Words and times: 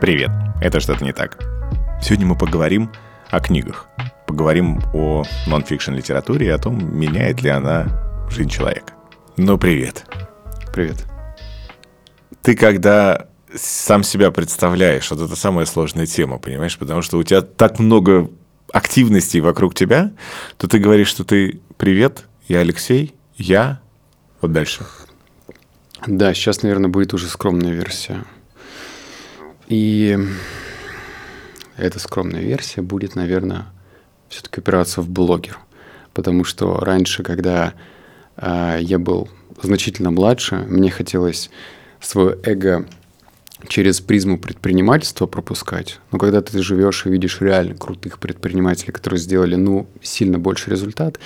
Привет, 0.00 0.30
это 0.62 0.80
что-то 0.80 1.04
не 1.04 1.12
так. 1.12 1.38
Сегодня 2.02 2.26
мы 2.26 2.34
поговорим 2.34 2.90
о 3.28 3.38
книгах. 3.38 3.86
Поговорим 4.26 4.80
о 4.94 5.24
нон-фикшн 5.46 5.92
литературе 5.92 6.46
и 6.46 6.48
о 6.48 6.56
том, 6.56 6.98
меняет 6.98 7.42
ли 7.42 7.50
она 7.50 8.26
жизнь 8.30 8.48
человека. 8.48 8.94
Ну, 9.36 9.58
привет. 9.58 10.06
Привет. 10.72 11.04
Ты 12.40 12.56
когда 12.56 13.26
сам 13.54 14.02
себя 14.02 14.30
представляешь, 14.30 15.10
вот 15.10 15.20
это 15.20 15.36
самая 15.36 15.66
сложная 15.66 16.06
тема, 16.06 16.38
понимаешь? 16.38 16.78
Потому 16.78 17.02
что 17.02 17.18
у 17.18 17.22
тебя 17.22 17.42
так 17.42 17.78
много 17.78 18.30
активностей 18.72 19.40
вокруг 19.40 19.74
тебя, 19.74 20.12
то 20.56 20.66
ты 20.66 20.78
говоришь, 20.78 21.08
что 21.08 21.24
ты 21.24 21.60
«Привет, 21.76 22.24
я 22.48 22.60
Алексей, 22.60 23.14
я...» 23.36 23.82
Вот 24.40 24.52
дальше. 24.52 24.86
Да, 26.06 26.32
сейчас, 26.32 26.62
наверное, 26.62 26.88
будет 26.88 27.12
уже 27.12 27.28
скромная 27.28 27.72
версия. 27.72 28.24
И 29.70 30.18
эта 31.76 32.00
скромная 32.00 32.40
версия 32.40 32.82
будет, 32.82 33.14
наверное, 33.14 33.66
все-таки 34.28 34.60
опираться 34.60 35.00
в 35.00 35.08
блогер. 35.08 35.60
Потому 36.12 36.42
что 36.42 36.80
раньше, 36.80 37.22
когда 37.22 37.74
э, 38.36 38.78
я 38.80 38.98
был 38.98 39.28
значительно 39.62 40.10
младше, 40.10 40.56
мне 40.56 40.90
хотелось 40.90 41.50
свое 42.00 42.36
эго 42.42 42.84
через 43.68 44.00
призму 44.00 44.38
предпринимательства 44.40 45.26
пропускать. 45.26 46.00
Но 46.10 46.18
когда 46.18 46.42
ты 46.42 46.60
живешь 46.60 47.06
и 47.06 47.10
видишь 47.10 47.40
реально 47.40 47.76
крутых 47.76 48.18
предпринимателей, 48.18 48.90
которые 48.90 49.20
сделали, 49.20 49.54
ну, 49.54 49.86
сильно 50.02 50.40
больше 50.40 50.70
результат, 50.70 51.20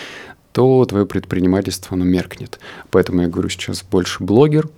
то 0.53 0.85
твое 0.85 1.07
предпринимательство, 1.07 1.95
оно 1.95 2.05
меркнет. 2.05 2.61
Поэтому 2.91 3.23
я 3.23 3.29
говорю 3.29 3.49
сейчас 3.49 3.83
больше 3.83 4.23
блогер, 4.23 4.69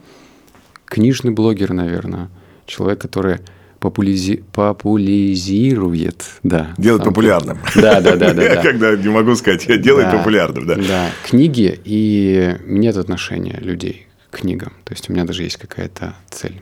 книжный 0.84 1.32
блогер, 1.32 1.72
наверное, 1.72 2.30
человек, 2.66 3.00
который 3.00 3.38
популизи... 3.80 4.44
популяризирует, 4.52 6.24
да. 6.42 6.74
Делает 6.76 7.04
там, 7.04 7.12
популярным. 7.12 7.58
Да, 7.74 8.00
да, 8.00 8.16
да, 8.16 8.32
да. 8.34 8.42
Я 8.42 8.56
когда 8.62 8.96
не 8.96 9.08
могу 9.08 9.34
сказать, 9.36 9.66
я 9.66 9.76
делаю 9.76 10.06
да, 10.06 10.18
популярным, 10.18 10.66
да. 10.66 10.76
Да, 10.76 11.10
книги 11.24 11.78
и 11.84 12.56
нет 12.66 12.96
отношения 12.96 13.58
людей 13.60 14.06
к 14.30 14.38
книгам. 14.38 14.72
То 14.84 14.92
есть 14.92 15.08
у 15.08 15.12
меня 15.12 15.24
даже 15.24 15.42
есть 15.42 15.56
какая-то 15.56 16.14
цель. 16.30 16.60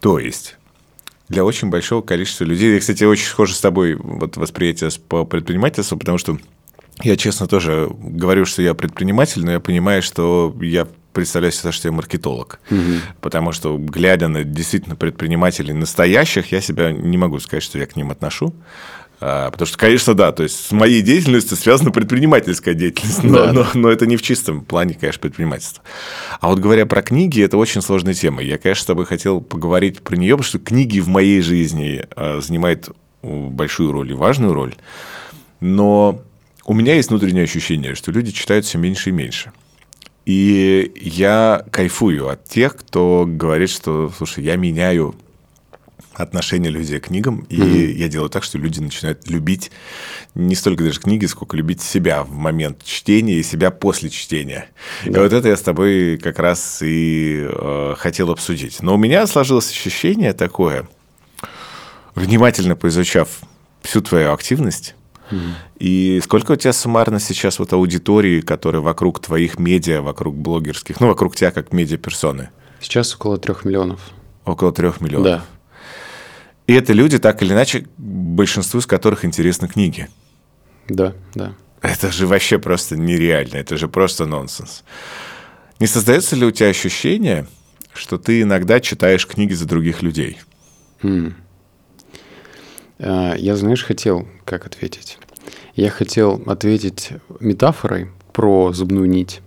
То 0.00 0.18
есть 0.18 0.56
для 1.28 1.44
очень 1.44 1.70
большого 1.70 2.02
количества 2.02 2.44
людей, 2.44 2.74
я, 2.74 2.80
кстати, 2.80 3.04
очень 3.04 3.26
схоже 3.26 3.54
с 3.54 3.60
тобой 3.60 3.94
вот 3.94 4.36
восприятие 4.36 4.90
по 5.08 5.24
предпринимательству, 5.24 5.96
потому 5.96 6.18
что 6.18 6.38
я 7.02 7.16
честно 7.16 7.46
тоже 7.46 7.88
говорю, 7.90 8.44
что 8.44 8.62
я 8.62 8.74
предприниматель, 8.74 9.44
но 9.44 9.52
я 9.52 9.60
понимаю, 9.60 10.02
что 10.02 10.54
я 10.60 10.88
представляю 11.12 11.52
себя, 11.52 11.72
что 11.72 11.88
я 11.88 11.92
маркетолог. 11.92 12.60
Угу. 12.70 12.80
Потому 13.20 13.52
что, 13.52 13.76
глядя 13.78 14.28
на 14.28 14.44
действительно 14.44 14.96
предпринимателей 14.96 15.72
настоящих, 15.72 16.52
я 16.52 16.60
себя 16.60 16.92
не 16.92 17.18
могу 17.18 17.38
сказать, 17.40 17.62
что 17.62 17.78
я 17.78 17.86
к 17.86 17.96
ним 17.96 18.10
отношу. 18.10 18.54
А, 19.22 19.50
потому 19.50 19.66
что, 19.66 19.76
конечно, 19.76 20.14
да, 20.14 20.32
то 20.32 20.42
есть 20.42 20.68
с 20.68 20.72
моей 20.72 21.02
деятельностью 21.02 21.56
связана 21.56 21.90
предпринимательская 21.90 22.72
деятельность, 22.72 23.22
но, 23.22 23.46
да. 23.46 23.52
но, 23.52 23.66
но 23.74 23.90
это 23.90 24.06
не 24.06 24.16
в 24.16 24.22
чистом 24.22 24.62
плане, 24.62 24.94
конечно, 24.94 25.20
предпринимательства. 25.20 25.84
А 26.40 26.48
вот 26.48 26.58
говоря 26.58 26.86
про 26.86 27.02
книги, 27.02 27.42
это 27.42 27.58
очень 27.58 27.82
сложная 27.82 28.14
тема. 28.14 28.42
Я, 28.42 28.56
конечно, 28.56 28.82
с 28.82 28.86
тобой 28.86 29.04
хотел 29.04 29.42
поговорить 29.42 30.00
про 30.00 30.16
нее, 30.16 30.36
потому 30.36 30.48
что 30.48 30.58
книги 30.58 31.00
в 31.00 31.08
моей 31.08 31.42
жизни 31.42 32.06
а, 32.16 32.40
занимают 32.40 32.88
большую 33.22 33.92
роль 33.92 34.10
и 34.10 34.14
важную 34.14 34.54
роль. 34.54 34.74
Но 35.60 36.22
у 36.64 36.72
меня 36.72 36.94
есть 36.94 37.10
внутреннее 37.10 37.44
ощущение, 37.44 37.94
что 37.94 38.12
люди 38.12 38.32
читают 38.32 38.64
все 38.64 38.78
меньше 38.78 39.10
и 39.10 39.12
меньше. 39.12 39.52
И 40.30 40.92
я 40.94 41.64
кайфую 41.72 42.28
от 42.28 42.44
тех, 42.44 42.76
кто 42.76 43.24
говорит, 43.26 43.68
что, 43.68 44.12
слушай, 44.16 44.44
я 44.44 44.54
меняю 44.54 45.16
отношение 46.14 46.70
людей 46.70 47.00
к 47.00 47.08
книгам, 47.08 47.46
и 47.48 47.56
mm-hmm. 47.56 47.92
я 47.94 48.06
делаю 48.06 48.30
так, 48.30 48.44
что 48.44 48.56
люди 48.56 48.78
начинают 48.78 49.28
любить 49.28 49.72
не 50.36 50.54
столько 50.54 50.84
даже 50.84 51.00
книги, 51.00 51.26
сколько 51.26 51.56
любить 51.56 51.82
себя 51.82 52.22
в 52.22 52.30
момент 52.30 52.84
чтения 52.84 53.40
и 53.40 53.42
себя 53.42 53.72
после 53.72 54.08
чтения. 54.08 54.68
Да. 55.04 55.18
И 55.18 55.22
вот 55.24 55.32
это 55.32 55.48
я 55.48 55.56
с 55.56 55.62
тобой 55.62 56.16
как 56.22 56.38
раз 56.38 56.80
и 56.80 57.48
э, 57.50 57.94
хотел 57.98 58.30
обсудить. 58.30 58.82
Но 58.82 58.94
у 58.94 58.98
меня 58.98 59.26
сложилось 59.26 59.68
ощущение 59.68 60.32
такое, 60.32 60.88
внимательно 62.14 62.76
поизучав 62.76 63.40
всю 63.82 64.00
твою 64.00 64.32
активность, 64.32 64.94
и 65.78 66.20
сколько 66.22 66.52
у 66.52 66.56
тебя 66.56 66.72
суммарно 66.72 67.20
сейчас 67.20 67.58
вот 67.58 67.72
аудитории, 67.72 68.40
которые 68.40 68.82
вокруг 68.82 69.20
твоих 69.20 69.58
медиа, 69.58 70.02
вокруг 70.02 70.36
блогерских, 70.36 71.00
ну, 71.00 71.08
вокруг 71.08 71.36
тебя 71.36 71.50
как 71.50 71.72
медиа-персоны? 71.72 72.50
Сейчас 72.80 73.14
около 73.14 73.38
трех 73.38 73.64
миллионов. 73.64 74.00
Около 74.44 74.72
трех 74.72 75.00
миллионов. 75.00 75.24
Да. 75.24 75.44
И 76.66 76.72
это 76.72 76.92
люди, 76.92 77.18
так 77.18 77.42
или 77.42 77.52
иначе, 77.52 77.86
большинству 77.96 78.80
из 78.80 78.86
которых 78.86 79.24
интересны 79.24 79.68
книги. 79.68 80.08
Да, 80.88 81.14
да. 81.34 81.54
Это 81.82 82.12
же 82.12 82.26
вообще 82.26 82.58
просто 82.58 82.96
нереально, 82.96 83.56
это 83.56 83.76
же 83.76 83.88
просто 83.88 84.26
нонсенс. 84.26 84.84
Не 85.78 85.86
создается 85.86 86.36
ли 86.36 86.44
у 86.44 86.50
тебя 86.50 86.68
ощущение, 86.68 87.46
что 87.94 88.18
ты 88.18 88.42
иногда 88.42 88.80
читаешь 88.80 89.26
книги 89.26 89.54
за 89.54 89.66
других 89.66 90.02
людей? 90.02 90.38
Хм. 91.02 91.34
Я, 93.02 93.56
знаешь, 93.56 93.84
хотел 93.84 94.28
как 94.44 94.66
ответить. 94.66 95.18
Я 95.74 95.90
хотел 95.90 96.42
ответить 96.46 97.10
метафорой 97.40 98.08
про 98.32 98.72
зубную 98.72 99.08
нить. 99.08 99.40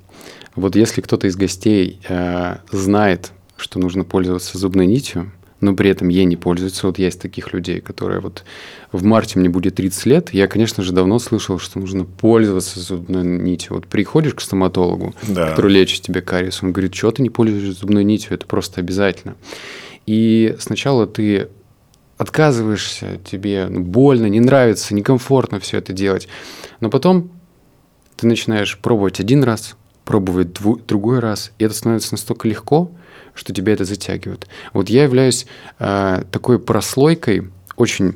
Вот 0.56 0.76
если 0.76 1.02
кто-то 1.02 1.28
из 1.28 1.36
гостей 1.36 2.00
э, 2.08 2.58
знает, 2.72 3.32
что 3.58 3.80
нужно 3.80 4.04
пользоваться 4.04 4.58
зубной 4.58 4.86
нитью, 4.86 5.32
но 5.64 5.74
при 5.76 5.90
этом 5.90 6.10
ей 6.10 6.26
не 6.26 6.36
пользуется. 6.36 6.88
Вот 6.88 7.00
есть 7.00 7.22
таких 7.22 7.54
людей, 7.54 7.80
которые 7.80 8.20
вот 8.20 8.44
в 8.92 9.04
марте 9.04 9.40
мне 9.40 9.50
будет 9.50 9.76
30 9.76 10.06
лет. 10.06 10.34
Я, 10.34 10.48
конечно 10.48 10.84
же, 10.84 10.92
давно 10.92 11.20
слышал, 11.20 11.58
что 11.58 11.80
нужно 11.80 12.04
пользоваться 12.04 12.80
зубной 12.80 13.24
нитью. 13.24 13.76
Вот 13.76 13.88
приходишь 13.88 14.34
к 14.34 14.42
стоматологу, 14.42 15.16
да. 15.28 15.52
который 15.52 15.72
лечит 15.72 16.02
тебе 16.02 16.22
кариес, 16.22 16.62
он 16.62 16.74
говорит, 16.74 16.94
что 16.94 17.12
ты 17.12 17.22
не 17.22 17.30
пользуешься 17.30 17.80
зубной 17.80 18.04
нитью, 18.04 18.34
это 18.34 18.46
просто 18.46 18.82
обязательно. 18.82 19.36
И 20.06 20.56
сначала 20.60 21.08
ты 21.08 21.48
отказываешься, 22.24 23.20
тебе 23.24 23.68
больно, 23.68 24.26
не 24.26 24.40
нравится, 24.40 24.96
некомфортно 24.96 25.60
все 25.60 25.78
это 25.78 25.94
делать. 25.94 26.28
Но 26.80 26.90
потом 26.90 27.32
ты 28.16 28.28
начинаешь 28.28 28.78
пробовать 28.80 29.20
один 29.20 29.44
раз, 29.44 29.76
пробовать 30.06 30.48
дву- 30.50 30.82
другой 30.86 31.20
раз, 31.20 31.52
и 31.60 31.66
это 31.66 31.74
становится 31.74 32.14
настолько 32.14 32.48
легко, 32.48 32.92
что 33.34 33.54
тебя 33.54 33.74
это 33.74 33.86
затягивает. 33.86 34.48
Вот 34.74 34.90
я 34.90 35.04
являюсь 35.04 35.46
э, 35.80 36.24
такой 36.32 36.60
прослойкой, 36.60 37.50
очень 37.76 38.16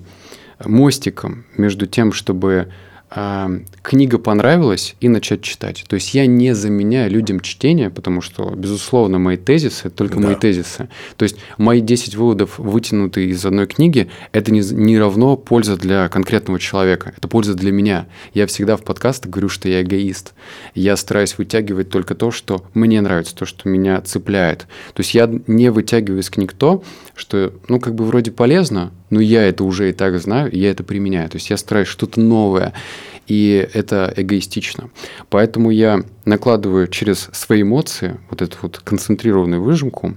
мостиком 0.63 1.45
между 1.55 1.85
тем, 1.87 2.11
чтобы 2.11 2.71
э, 3.11 3.59
книга 3.81 4.17
понравилась 4.17 4.95
и 4.99 5.09
начать 5.09 5.41
читать. 5.41 5.85
То 5.87 5.95
есть 5.95 6.13
я 6.13 6.25
не 6.25 6.53
заменяю 6.53 7.11
людям 7.11 7.39
чтение, 7.39 7.89
потому 7.89 8.21
что, 8.21 8.53
безусловно, 8.55 9.19
мои 9.19 9.37
тезисы– 9.37 9.81
это 9.87 9.95
только 9.95 10.19
да. 10.19 10.27
мои 10.27 10.35
тезисы. 10.35 10.89
То 11.15 11.23
есть 11.23 11.37
мои 11.57 11.81
10 11.81 12.15
выводов, 12.15 12.59
вытянутые 12.59 13.29
из 13.29 13.45
одной 13.45 13.67
книги, 13.67 14.09
это 14.31 14.51
не, 14.51 14.61
не 14.61 14.97
равно 14.97 15.37
польза 15.37 15.77
для 15.77 16.09
конкретного 16.09 16.59
человека, 16.59 17.13
это 17.15 17.27
польза 17.27 17.53
для 17.53 17.71
меня. 17.71 18.07
Я 18.33 18.47
всегда 18.47 18.77
в 18.77 18.83
подкастах 18.83 19.31
говорю, 19.31 19.49
что 19.49 19.69
я 19.69 19.81
эгоист. 19.81 20.33
Я 20.75 20.97
стараюсь 20.97 21.37
вытягивать 21.37 21.89
только 21.89 22.15
то, 22.15 22.31
что 22.31 22.65
мне 22.73 23.01
нравится, 23.01 23.35
то, 23.35 23.45
что 23.45 23.69
меня 23.69 24.01
цепляет. 24.01 24.67
То 24.93 25.01
есть 25.01 25.13
я 25.13 25.29
не 25.47 25.71
вытягиваю 25.71 26.21
из 26.21 26.29
книг 26.29 26.53
то, 26.53 26.83
что, 27.15 27.53
ну, 27.67 27.79
как 27.79 27.95
бы 27.95 28.05
вроде 28.05 28.31
полезно, 28.31 28.91
но 29.09 29.19
я 29.19 29.43
это 29.43 29.63
уже 29.63 29.89
и 29.89 29.93
так 29.93 30.19
знаю, 30.19 30.51
и 30.51 30.59
я 30.59 30.71
это 30.71 30.83
применяю. 30.83 31.29
То 31.29 31.37
есть 31.37 31.49
я 31.49 31.57
стараюсь 31.57 31.87
что-то 31.87 32.19
новое, 32.19 32.73
и 33.27 33.67
это 33.73 34.13
эгоистично. 34.15 34.89
Поэтому 35.29 35.71
я 35.71 36.03
накладываю 36.25 36.87
через 36.87 37.29
свои 37.33 37.61
эмоции 37.61 38.19
вот 38.29 38.41
эту 38.41 38.57
вот 38.61 38.79
концентрированную 38.79 39.61
выжимку, 39.61 40.15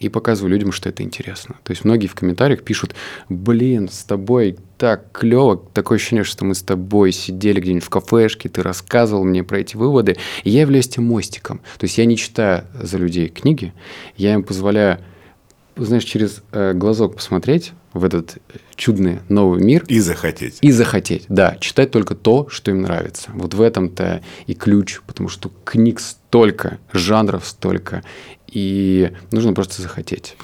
и 0.00 0.08
показываю 0.08 0.50
людям, 0.50 0.72
что 0.72 0.88
это 0.88 1.04
интересно. 1.04 1.56
То 1.62 1.70
есть 1.70 1.84
многие 1.84 2.08
в 2.08 2.14
комментариях 2.16 2.64
пишут, 2.64 2.94
блин, 3.28 3.88
с 3.88 4.02
тобой 4.02 4.56
так 4.76 5.12
клево, 5.12 5.56
такое 5.56 5.96
ощущение, 5.96 6.24
что 6.24 6.44
мы 6.44 6.56
с 6.56 6.62
тобой 6.62 7.12
сидели 7.12 7.60
где-нибудь 7.60 7.84
в 7.84 7.90
кафешке, 7.90 8.48
ты 8.48 8.64
рассказывал 8.64 9.22
мне 9.22 9.44
про 9.44 9.60
эти 9.60 9.76
выводы, 9.76 10.16
и 10.42 10.50
я 10.50 10.62
являюсь 10.62 10.88
тем 10.88 11.04
мостиком. 11.04 11.60
То 11.78 11.84
есть 11.84 11.98
я 11.98 12.04
не 12.04 12.16
читаю 12.16 12.64
за 12.74 12.98
людей 12.98 13.28
книги, 13.28 13.72
я 14.16 14.34
им 14.34 14.42
позволяю 14.42 14.98
знаешь, 15.76 16.04
через 16.04 16.42
э, 16.52 16.74
глазок 16.74 17.16
посмотреть 17.16 17.72
в 17.92 18.04
этот 18.04 18.38
чудный 18.74 19.20
новый 19.28 19.62
мир. 19.62 19.84
И 19.88 20.00
захотеть. 20.00 20.58
И 20.60 20.70
захотеть, 20.70 21.26
да. 21.28 21.56
Читать 21.60 21.90
только 21.90 22.14
то, 22.14 22.48
что 22.50 22.70
им 22.70 22.82
нравится. 22.82 23.30
Вот 23.34 23.54
в 23.54 23.60
этом-то 23.60 24.22
и 24.46 24.54
ключ, 24.54 25.00
потому 25.06 25.28
что 25.28 25.50
книг 25.64 26.00
столько, 26.00 26.78
жанров 26.92 27.46
столько, 27.46 28.02
и 28.46 29.12
нужно 29.30 29.52
просто 29.52 29.82
захотеть. 29.82 30.36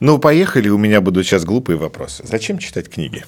Ну, 0.00 0.18
поехали, 0.18 0.68
у 0.68 0.78
меня 0.78 1.00
будут 1.00 1.26
сейчас 1.26 1.44
глупые 1.44 1.78
вопросы. 1.78 2.24
Зачем 2.26 2.58
читать 2.58 2.90
книги? 2.90 3.24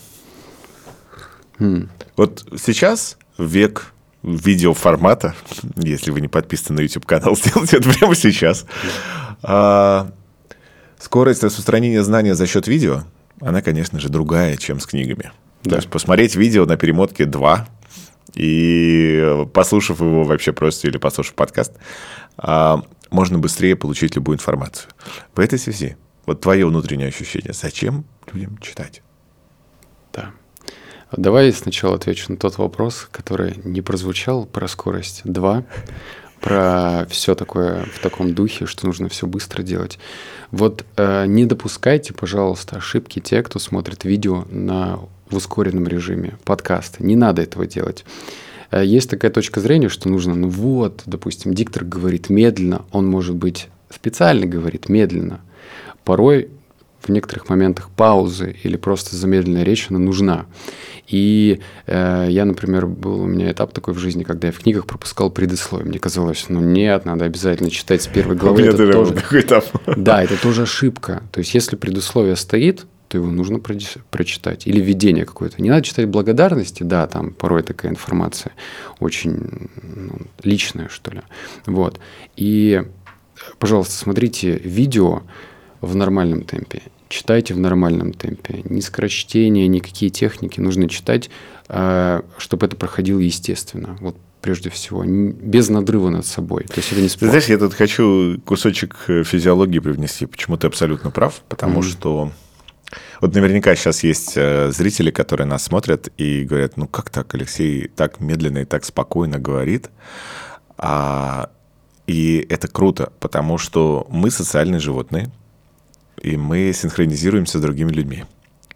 Хм. 1.58 1.88
Вот 2.16 2.46
сейчас 2.58 3.16
век 3.38 3.92
видеоформата, 4.22 5.34
если 5.76 6.10
вы 6.10 6.20
не 6.20 6.28
подписаны 6.28 6.78
на 6.78 6.82
YouTube 6.82 7.06
канал, 7.06 7.36
сделайте 7.42 7.78
это 7.78 7.90
прямо 7.90 8.14
сейчас. 8.14 8.66
А, 9.42 10.10
Скорость 10.98 11.44
распространения 11.44 12.02
знания 12.02 12.34
за 12.34 12.46
счет 12.46 12.66
видео, 12.66 13.04
она, 13.40 13.62
конечно 13.62 14.00
же, 14.00 14.08
другая, 14.08 14.56
чем 14.56 14.80
с 14.80 14.86
книгами. 14.86 15.32
Да. 15.62 15.70
То 15.70 15.76
есть 15.76 15.88
посмотреть 15.88 16.36
видео 16.36 16.64
на 16.64 16.76
перемотке 16.76 17.24
2 17.24 17.68
и 18.34 19.44
послушав 19.52 20.00
его 20.00 20.24
вообще 20.24 20.52
просто 20.52 20.88
или 20.88 20.98
послушав 20.98 21.34
подкаст, 21.34 21.72
а, 22.36 22.82
можно 23.10 23.38
быстрее 23.38 23.76
получить 23.76 24.14
любую 24.16 24.36
информацию. 24.36 24.90
В 25.34 25.40
этой 25.40 25.58
связи, 25.58 25.96
вот 26.26 26.40
твое 26.40 26.66
внутреннее 26.66 27.08
ощущение, 27.08 27.52
зачем 27.52 28.04
людям 28.32 28.58
читать? 28.58 29.02
Да. 30.12 30.32
Давай 31.12 31.52
сначала 31.52 31.96
отвечу 31.96 32.32
на 32.32 32.36
тот 32.36 32.58
вопрос, 32.58 33.08
который 33.10 33.60
не 33.64 33.80
прозвучал 33.80 34.44
про 34.44 34.66
скорость. 34.68 35.22
Два. 35.24 35.64
Про 36.40 37.06
все 37.08 37.34
такое 37.34 37.86
в 37.94 37.98
таком 38.00 38.34
духе, 38.34 38.66
что 38.66 38.86
нужно 38.86 39.08
все 39.08 39.26
быстро 39.26 39.62
делать. 39.62 39.98
Вот 40.50 40.84
э, 40.96 41.26
не 41.26 41.44
допускайте, 41.44 42.12
пожалуйста, 42.12 42.76
ошибки 42.76 43.20
те, 43.20 43.42
кто 43.42 43.58
смотрит 43.58 44.04
видео 44.04 44.44
на 44.50 45.00
в 45.30 45.36
ускоренном 45.36 45.88
режиме, 45.88 46.38
подкасты. 46.44 47.04
Не 47.04 47.16
надо 47.16 47.42
этого 47.42 47.66
делать. 47.66 48.04
Э, 48.70 48.84
есть 48.84 49.10
такая 49.10 49.30
точка 49.30 49.60
зрения, 49.60 49.88
что 49.88 50.08
нужно, 50.08 50.34
ну 50.34 50.48
вот, 50.48 51.02
допустим, 51.06 51.54
диктор 51.54 51.84
говорит 51.84 52.30
медленно, 52.30 52.84
он, 52.92 53.06
может 53.06 53.34
быть, 53.34 53.68
специально 53.90 54.46
говорит 54.46 54.88
медленно. 54.88 55.40
Порой 56.04 56.50
в 57.00 57.08
некоторых 57.08 57.48
моментах 57.48 57.90
паузы 57.90 58.56
или 58.62 58.76
просто 58.76 59.16
замедленная 59.16 59.62
речь, 59.62 59.86
она 59.90 59.98
нужна. 59.98 60.46
И 61.06 61.60
э, 61.86 62.26
я, 62.30 62.44
например, 62.44 62.86
был 62.86 63.22
у 63.22 63.26
меня 63.26 63.50
этап 63.50 63.72
такой 63.72 63.94
в 63.94 63.98
жизни, 63.98 64.24
когда 64.24 64.48
я 64.48 64.52
в 64.52 64.58
книгах 64.58 64.86
пропускал 64.86 65.30
предисловие. 65.30 65.88
Мне 65.88 65.98
казалось, 65.98 66.46
ну 66.48 66.60
нет, 66.60 67.04
надо 67.04 67.24
обязательно 67.24 67.70
читать 67.70 68.02
с 68.02 68.06
первой 68.06 68.36
главы. 68.36 68.62
У 68.62 68.66
это 68.66 68.90
тоже... 68.90 69.12
такой 69.12 69.40
этап. 69.40 69.64
Да, 69.96 70.22
это 70.22 70.40
тоже 70.40 70.62
ошибка. 70.62 71.22
То 71.32 71.40
есть, 71.40 71.54
если 71.54 71.76
предисловие 71.76 72.36
стоит, 72.36 72.86
то 73.08 73.18
его 73.18 73.30
нужно 73.30 73.60
прочитать. 73.60 74.66
Или 74.66 74.80
введение 74.80 75.24
какое-то. 75.24 75.62
Не 75.62 75.70
надо 75.70 75.82
читать 75.82 76.06
благодарности, 76.08 76.82
да, 76.82 77.06
там 77.06 77.32
порой 77.32 77.62
такая 77.62 77.92
информация 77.92 78.52
очень 78.98 79.70
ну, 79.82 80.18
личная, 80.42 80.88
что 80.88 81.12
ли. 81.12 81.22
Вот. 81.66 82.00
И, 82.36 82.82
пожалуйста, 83.58 83.94
смотрите 83.94 84.58
видео 84.58 85.22
в 85.80 85.94
нормальном 85.94 86.42
темпе. 86.42 86.82
Читайте 87.08 87.54
в 87.54 87.58
нормальном 87.58 88.12
темпе. 88.12 88.62
Ни 88.64 88.80
скорочтение, 88.80 89.68
никакие 89.68 90.10
техники 90.10 90.60
нужно 90.60 90.88
читать, 90.88 91.30
а, 91.68 92.24
чтобы 92.38 92.66
это 92.66 92.76
проходило 92.76 93.20
естественно. 93.20 93.96
Вот 94.00 94.16
прежде 94.40 94.70
всего, 94.70 95.04
без 95.04 95.68
надрыва 95.68 96.08
над 96.08 96.26
собой. 96.26 96.64
То 96.64 96.76
есть 96.76 96.92
это 96.92 97.00
не 97.00 97.08
спорт. 97.08 97.30
Знаешь, 97.30 97.46
я 97.46 97.58
тут 97.58 97.74
хочу 97.74 98.40
кусочек 98.44 98.96
э, 99.08 99.24
физиологии 99.24 99.80
привнести. 99.80 100.26
Почему 100.26 100.56
ты 100.56 100.68
абсолютно 100.68 101.10
прав? 101.10 101.42
Потому 101.48 101.80
mm-hmm. 101.80 101.90
что 101.90 102.32
вот 103.20 103.34
наверняка 103.34 103.74
сейчас 103.74 104.04
есть 104.04 104.34
э, 104.36 104.70
зрители, 104.70 105.10
которые 105.10 105.46
нас 105.46 105.64
смотрят 105.64 106.08
и 106.16 106.44
говорят, 106.44 106.76
ну 106.76 106.86
как 106.86 107.10
так, 107.10 107.34
Алексей 107.34 107.88
так 107.88 108.20
медленно 108.20 108.58
и 108.58 108.64
так 108.64 108.84
спокойно 108.84 109.38
говорит. 109.38 109.90
А, 110.78 111.50
и 112.06 112.46
это 112.48 112.68
круто, 112.68 113.12
потому 113.18 113.58
что 113.58 114.06
мы 114.10 114.30
социальные 114.30 114.80
животные, 114.80 115.30
и 116.26 116.36
мы 116.36 116.72
синхронизируемся 116.74 117.58
с 117.58 117.62
другими 117.62 117.92
людьми. 117.92 118.24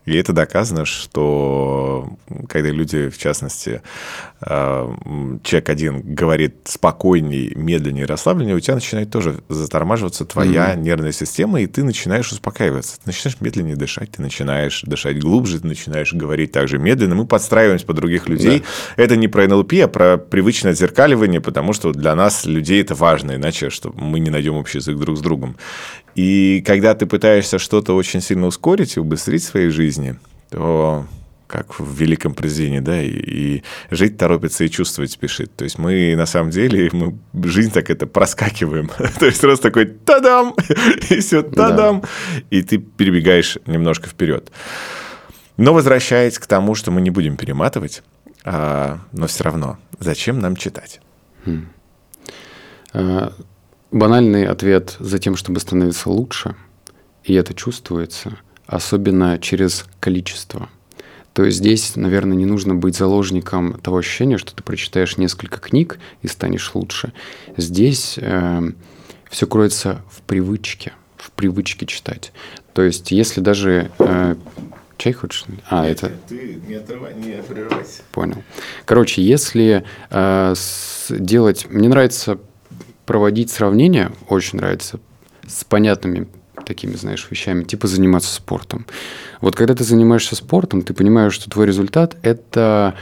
И 0.07 0.17
это 0.17 0.33
доказано, 0.33 0.87
что 0.87 2.17
когда 2.49 2.71
люди, 2.71 3.11
в 3.11 3.19
частности, 3.19 3.83
э, 4.41 4.95
человек 5.43 5.69
один 5.69 6.15
говорит 6.15 6.57
спокойней, 6.65 7.53
медленнее, 7.55 8.07
расслабленнее, 8.07 8.57
у 8.57 8.61
тебя 8.61 8.77
начинает 8.77 9.11
тоже 9.11 9.41
затормаживаться 9.49 10.25
твоя 10.25 10.75
mm-hmm. 10.75 10.81
нервная 10.81 11.13
система, 11.13 11.61
и 11.61 11.67
ты 11.67 11.85
начинаешь 11.85 12.33
успокаиваться. 12.33 12.97
Ты 12.97 13.03
начинаешь 13.07 13.41
медленнее 13.41 13.77
дышать, 13.77 14.13
ты 14.13 14.23
начинаешь 14.23 14.83
дышать 14.83 15.21
глубже, 15.21 15.61
ты 15.61 15.67
начинаешь 15.67 16.13
говорить 16.15 16.53
также 16.53 16.79
медленно. 16.79 17.15
Мы 17.15 17.27
подстраиваемся 17.27 17.85
под 17.85 17.97
других 17.97 18.29
людей. 18.29 18.61
Да. 18.97 19.03
Это 19.05 19.17
не 19.17 19.29
про 19.29 19.47
НЛП, 19.47 19.75
а 19.83 19.89
про 19.89 20.17
привычное 20.17 20.73
отзеркаливание, 20.73 21.41
потому 21.41 21.73
что 21.73 21.93
для 21.93 22.15
нас, 22.15 22.47
людей, 22.47 22.81
это 22.81 22.95
важно, 22.95 23.37
иначе 23.37 23.71
что 23.71 23.93
мы 23.95 24.19
не 24.19 24.31
найдем 24.31 24.55
общий 24.55 24.79
язык 24.79 24.97
друг 24.97 25.19
с 25.19 25.21
другом. 25.21 25.57
И 26.21 26.63
когда 26.67 26.95
ты 26.95 27.07
пытаешься 27.07 27.59
что-то 27.59 27.97
очень 27.97 28.21
сильно 28.21 28.47
ускорить 28.47 28.99
и 28.99 29.01
убыстрить 29.01 29.43
в 29.43 29.47
своей 29.47 29.71
жизни, 29.71 30.17
то 30.51 31.07
как 31.47 31.81
в 31.81 31.99
великом 31.99 32.35
произведении, 32.35 32.81
да, 32.81 33.03
и, 33.03 33.09
и 33.09 33.65
жить 33.91 34.19
торопится 34.19 34.65
и 34.65 34.69
чувствовать 34.69 35.13
спешит. 35.13 35.57
То 35.57 35.65
есть 35.65 35.79
мы 35.79 36.15
на 36.17 36.27
самом 36.27 36.51
деле, 36.51 36.91
мы 36.93 37.19
жизнь 37.49 37.73
так 37.73 37.89
это 37.89 38.07
проскакиваем. 38.07 38.91
То 39.19 39.25
есть 39.25 39.41
просто 39.41 39.71
такой 39.71 39.87
тадам, 39.87 40.55
и 41.09 41.21
все 41.21 41.41
тадам, 41.41 42.03
да. 42.03 42.09
и 42.51 42.63
ты 42.65 42.77
перебегаешь 42.77 43.57
немножко 43.65 44.07
вперед. 44.07 44.53
Но 45.57 45.73
возвращаясь 45.73 46.39
к 46.39 46.47
тому, 46.47 46.75
что 46.75 46.91
мы 46.91 47.01
не 47.01 47.09
будем 47.09 47.39
перематывать, 47.39 48.03
а, 48.45 48.99
но 49.13 49.27
все 49.27 49.45
равно, 49.45 49.79
зачем 49.99 50.39
нам 50.39 50.55
читать? 50.55 51.01
Хм. 51.47 51.67
А, 52.93 53.33
банальный 53.91 54.47
ответ 54.47 54.97
за 54.99 55.19
тем, 55.19 55.37
чтобы 55.37 55.61
становиться 55.61 56.11
лучше, 56.11 56.55
и 57.25 57.35
это 57.35 57.55
чувствуется, 57.55 58.39
особенно 58.67 59.39
через 59.39 59.87
количество. 60.01 60.69
То 61.33 61.45
есть 61.45 61.59
здесь, 61.59 61.95
наверное, 61.97 62.37
не 62.37 62.47
нужно 62.47 62.75
быть 62.75 62.97
заложником 62.97 63.75
того 63.81 63.99
ощущения, 63.99 64.37
что 64.37 64.55
ты 64.55 64.63
прочитаешь 64.63 65.17
несколько 65.17 65.59
книг 65.59 65.99
и 66.23 66.29
станешь 66.29 66.75
лучше. 66.75 67.13
Здесь 67.57 68.19
э, 68.21 68.73
все 69.31 69.47
кроется 69.47 70.03
в 70.11 70.23
привычке, 70.23 70.93
в 71.17 71.31
привычке 71.31 71.87
читать. 71.87 72.33
То 72.73 72.83
есть 72.83 73.13
если 73.13 73.41
даже 73.41 73.91
э, 73.99 74.35
Чай 75.01 75.15
хочешь? 75.15 75.47
А, 75.71 75.87
Нет, 75.87 76.03
это... 76.03 76.13
Ты 76.29 76.61
не 76.69 76.75
отрывай, 76.75 77.15
не 77.15 77.43
прерывайся. 77.43 78.03
Понял. 78.13 78.43
Короче, 78.85 79.23
если 79.23 79.83
э, 80.11 80.55
делать... 81.09 81.67
Мне 81.71 81.89
нравится 81.89 82.39
проводить 83.11 83.51
сравнения, 83.51 84.13
очень 84.29 84.59
нравится, 84.59 85.01
с 85.45 85.65
понятными 85.65 86.29
такими, 86.65 86.95
знаешь, 86.95 87.27
вещами, 87.29 87.65
типа 87.65 87.89
заниматься 87.89 88.33
спортом. 88.33 88.87
Вот 89.41 89.57
когда 89.57 89.75
ты 89.75 89.83
занимаешься 89.83 90.37
спортом, 90.37 90.83
ты 90.83 90.95
понимаешь, 90.95 91.33
что 91.33 91.51
твой 91.51 91.67
результат– 91.67 92.17
это 92.23 92.95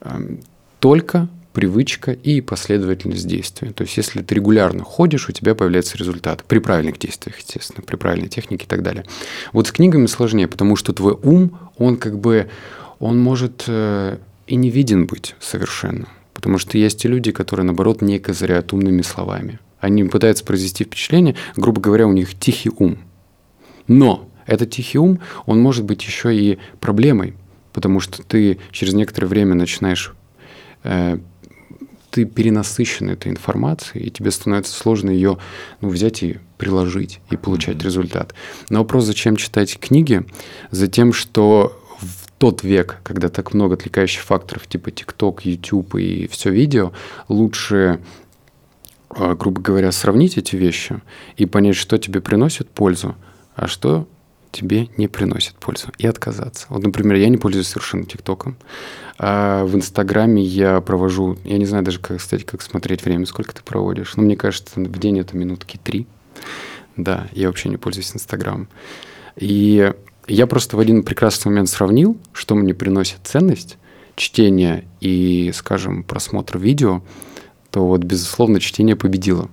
э, 0.00 0.36
только 0.78 1.26
привычка 1.52 2.12
и 2.12 2.40
последовательность 2.40 3.26
действия. 3.26 3.72
То 3.72 3.82
есть, 3.82 3.96
если 3.96 4.22
ты 4.22 4.36
регулярно 4.36 4.84
ходишь, 4.84 5.28
у 5.28 5.32
тебя 5.32 5.56
появляется 5.56 5.98
результат. 5.98 6.44
При 6.44 6.60
правильных 6.60 7.00
действиях, 7.00 7.36
естественно, 7.38 7.82
при 7.84 7.96
правильной 7.96 8.28
технике 8.28 8.64
и 8.64 8.68
так 8.68 8.84
далее. 8.84 9.06
Вот 9.52 9.66
с 9.66 9.72
книгами 9.72 10.06
сложнее, 10.06 10.46
потому 10.46 10.76
что 10.76 10.92
твой 10.92 11.14
ум, 11.20 11.58
он 11.78 11.96
как 11.96 12.16
бы, 12.20 12.48
он 13.00 13.18
может 13.18 13.64
э, 13.66 14.18
и 14.46 14.54
не 14.54 14.70
виден 14.70 15.06
быть 15.06 15.34
совершенно. 15.40 16.06
Потому 16.38 16.58
что 16.58 16.78
есть 16.78 17.04
и 17.04 17.08
люди, 17.08 17.32
которые, 17.32 17.66
наоборот, 17.66 18.00
не 18.00 18.20
козыряют 18.20 18.72
умными 18.72 19.02
словами. 19.02 19.58
Они 19.80 20.04
пытаются 20.04 20.44
произвести 20.44 20.84
впечатление, 20.84 21.34
грубо 21.56 21.80
говоря, 21.80 22.06
у 22.06 22.12
них 22.12 22.38
тихий 22.38 22.70
ум. 22.78 22.96
Но 23.88 24.30
этот 24.46 24.70
тихий 24.70 24.98
ум, 24.98 25.18
он 25.46 25.60
может 25.60 25.84
быть 25.84 26.04
еще 26.04 26.32
и 26.32 26.58
проблемой, 26.78 27.34
потому 27.72 27.98
что 27.98 28.22
ты 28.22 28.60
через 28.70 28.94
некоторое 28.94 29.26
время 29.26 29.56
начинаешь 29.56 30.14
э, 30.84 31.18
ты 32.12 32.24
перенасыщен 32.24 33.10
этой 33.10 33.32
информацией, 33.32 34.06
и 34.06 34.10
тебе 34.10 34.30
становится 34.30 34.72
сложно 34.72 35.10
ее 35.10 35.38
ну, 35.80 35.88
взять 35.88 36.22
и 36.22 36.38
приложить, 36.56 37.18
и 37.32 37.36
получать 37.36 37.78
mm-hmm. 37.78 37.84
результат. 37.84 38.34
Но 38.70 38.78
вопрос, 38.78 39.06
зачем 39.06 39.34
читать 39.34 39.76
книги? 39.80 40.24
За 40.70 40.86
тем, 40.86 41.12
что 41.12 41.76
тот 42.38 42.62
век, 42.62 43.00
когда 43.02 43.28
так 43.28 43.52
много 43.52 43.74
отвлекающих 43.74 44.22
факторов, 44.22 44.66
типа 44.66 44.88
TikTok, 44.88 45.40
YouTube 45.42 45.96
и 45.96 46.28
все 46.28 46.50
видео, 46.50 46.92
лучше, 47.28 48.00
а, 49.10 49.34
грубо 49.34 49.60
говоря, 49.60 49.92
сравнить 49.92 50.38
эти 50.38 50.56
вещи 50.56 51.00
и 51.36 51.46
понять, 51.46 51.76
что 51.76 51.98
тебе 51.98 52.20
приносит 52.20 52.70
пользу, 52.70 53.16
а 53.56 53.66
что 53.66 54.06
тебе 54.52 54.88
не 54.96 55.08
приносит 55.08 55.54
пользу, 55.56 55.88
и 55.98 56.06
отказаться. 56.06 56.66
Вот, 56.70 56.82
например, 56.82 57.16
я 57.16 57.28
не 57.28 57.36
пользуюсь 57.36 57.68
совершенно 57.68 58.04
ТикТоком. 58.04 58.56
А 59.18 59.64
в 59.64 59.74
Инстаграме 59.74 60.42
я 60.42 60.80
провожу, 60.80 61.36
я 61.44 61.58
не 61.58 61.66
знаю 61.66 61.84
даже, 61.84 61.98
как, 61.98 62.18
кстати, 62.18 62.44
как 62.44 62.62
смотреть 62.62 63.04
время, 63.04 63.26
сколько 63.26 63.52
ты 63.52 63.62
проводишь. 63.62 64.16
Но 64.16 64.22
мне 64.22 64.36
кажется, 64.36 64.80
в 64.80 64.98
день 64.98 65.18
это 65.18 65.36
минутки 65.36 65.78
три. 65.82 66.06
Да, 66.96 67.28
я 67.32 67.48
вообще 67.48 67.68
не 67.68 67.76
пользуюсь 67.76 68.14
Инстаграмом. 68.14 68.68
И 69.36 69.92
я 70.28 70.46
просто 70.46 70.76
в 70.76 70.80
один 70.80 71.02
прекрасный 71.02 71.48
момент 71.48 71.68
сравнил, 71.68 72.16
что 72.32 72.54
мне 72.54 72.74
приносит 72.74 73.18
ценность 73.24 73.78
чтение 74.14 74.84
и, 75.00 75.50
скажем, 75.54 76.02
просмотр 76.02 76.58
видео, 76.58 77.02
то 77.70 77.86
вот, 77.86 78.02
безусловно, 78.02 78.60
чтение 78.60 78.96
победило. 78.96 79.48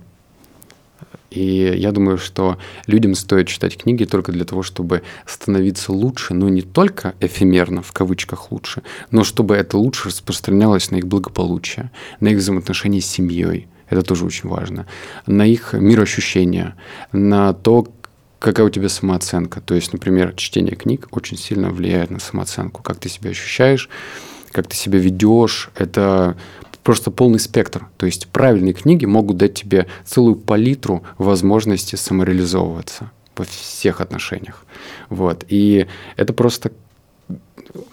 И 1.30 1.74
я 1.76 1.92
думаю, 1.92 2.18
что 2.18 2.56
людям 2.86 3.14
стоит 3.14 3.48
читать 3.48 3.76
книги 3.76 4.04
только 4.04 4.32
для 4.32 4.44
того, 4.44 4.62
чтобы 4.62 5.02
становиться 5.26 5.92
лучше, 5.92 6.34
но 6.34 6.48
не 6.48 6.62
только 6.62 7.14
эфемерно, 7.20 7.82
в 7.82 7.92
кавычках 7.92 8.50
лучше, 8.52 8.82
но 9.10 9.22
чтобы 9.24 9.54
это 9.54 9.76
лучше 9.76 10.08
распространялось 10.08 10.90
на 10.90 10.96
их 10.96 11.06
благополучие, 11.06 11.90
на 12.20 12.28
их 12.28 12.38
взаимоотношения 12.38 13.00
с 13.00 13.06
семьей. 13.06 13.68
Это 13.88 14.02
тоже 14.02 14.24
очень 14.24 14.48
важно. 14.48 14.86
На 15.26 15.46
их 15.46 15.74
мироощущения, 15.74 16.74
на 17.12 17.52
то, 17.52 17.86
какая 18.38 18.66
у 18.66 18.70
тебя 18.70 18.88
самооценка. 18.88 19.60
То 19.60 19.74
есть, 19.74 19.92
например, 19.92 20.34
чтение 20.34 20.76
книг 20.76 21.08
очень 21.10 21.36
сильно 21.36 21.70
влияет 21.70 22.10
на 22.10 22.18
самооценку. 22.18 22.82
Как 22.82 22.98
ты 22.98 23.08
себя 23.08 23.30
ощущаешь, 23.30 23.88
как 24.52 24.66
ты 24.68 24.76
себя 24.76 24.98
ведешь. 24.98 25.70
Это 25.74 26.36
просто 26.82 27.10
полный 27.10 27.40
спектр. 27.40 27.88
То 27.96 28.06
есть 28.06 28.28
правильные 28.28 28.72
книги 28.72 29.04
могут 29.04 29.36
дать 29.36 29.54
тебе 29.54 29.86
целую 30.04 30.36
палитру 30.36 31.02
возможностей 31.18 31.96
самореализовываться 31.96 33.10
во 33.36 33.44
всех 33.44 34.00
отношениях. 34.00 34.64
Вот. 35.10 35.44
И 35.48 35.86
это 36.16 36.32
просто 36.32 36.72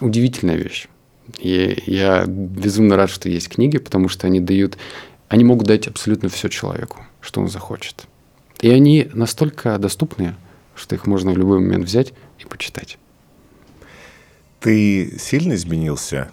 удивительная 0.00 0.56
вещь. 0.56 0.88
И 1.38 1.82
я 1.86 2.24
безумно 2.26 2.96
рад, 2.96 3.10
что 3.10 3.28
есть 3.28 3.48
книги, 3.48 3.78
потому 3.78 4.08
что 4.08 4.26
они 4.26 4.40
дают, 4.40 4.76
они 5.28 5.44
могут 5.44 5.66
дать 5.66 5.88
абсолютно 5.88 6.28
все 6.28 6.48
человеку, 6.48 7.04
что 7.20 7.40
он 7.40 7.48
захочет. 7.48 8.06
И 8.64 8.70
они 8.70 9.10
настолько 9.12 9.76
доступные, 9.76 10.36
что 10.74 10.94
их 10.94 11.06
можно 11.06 11.32
в 11.32 11.36
любой 11.36 11.60
момент 11.60 11.84
взять 11.84 12.14
и 12.38 12.46
почитать. 12.46 12.96
Ты 14.58 15.18
сильно 15.18 15.52
изменился 15.52 16.30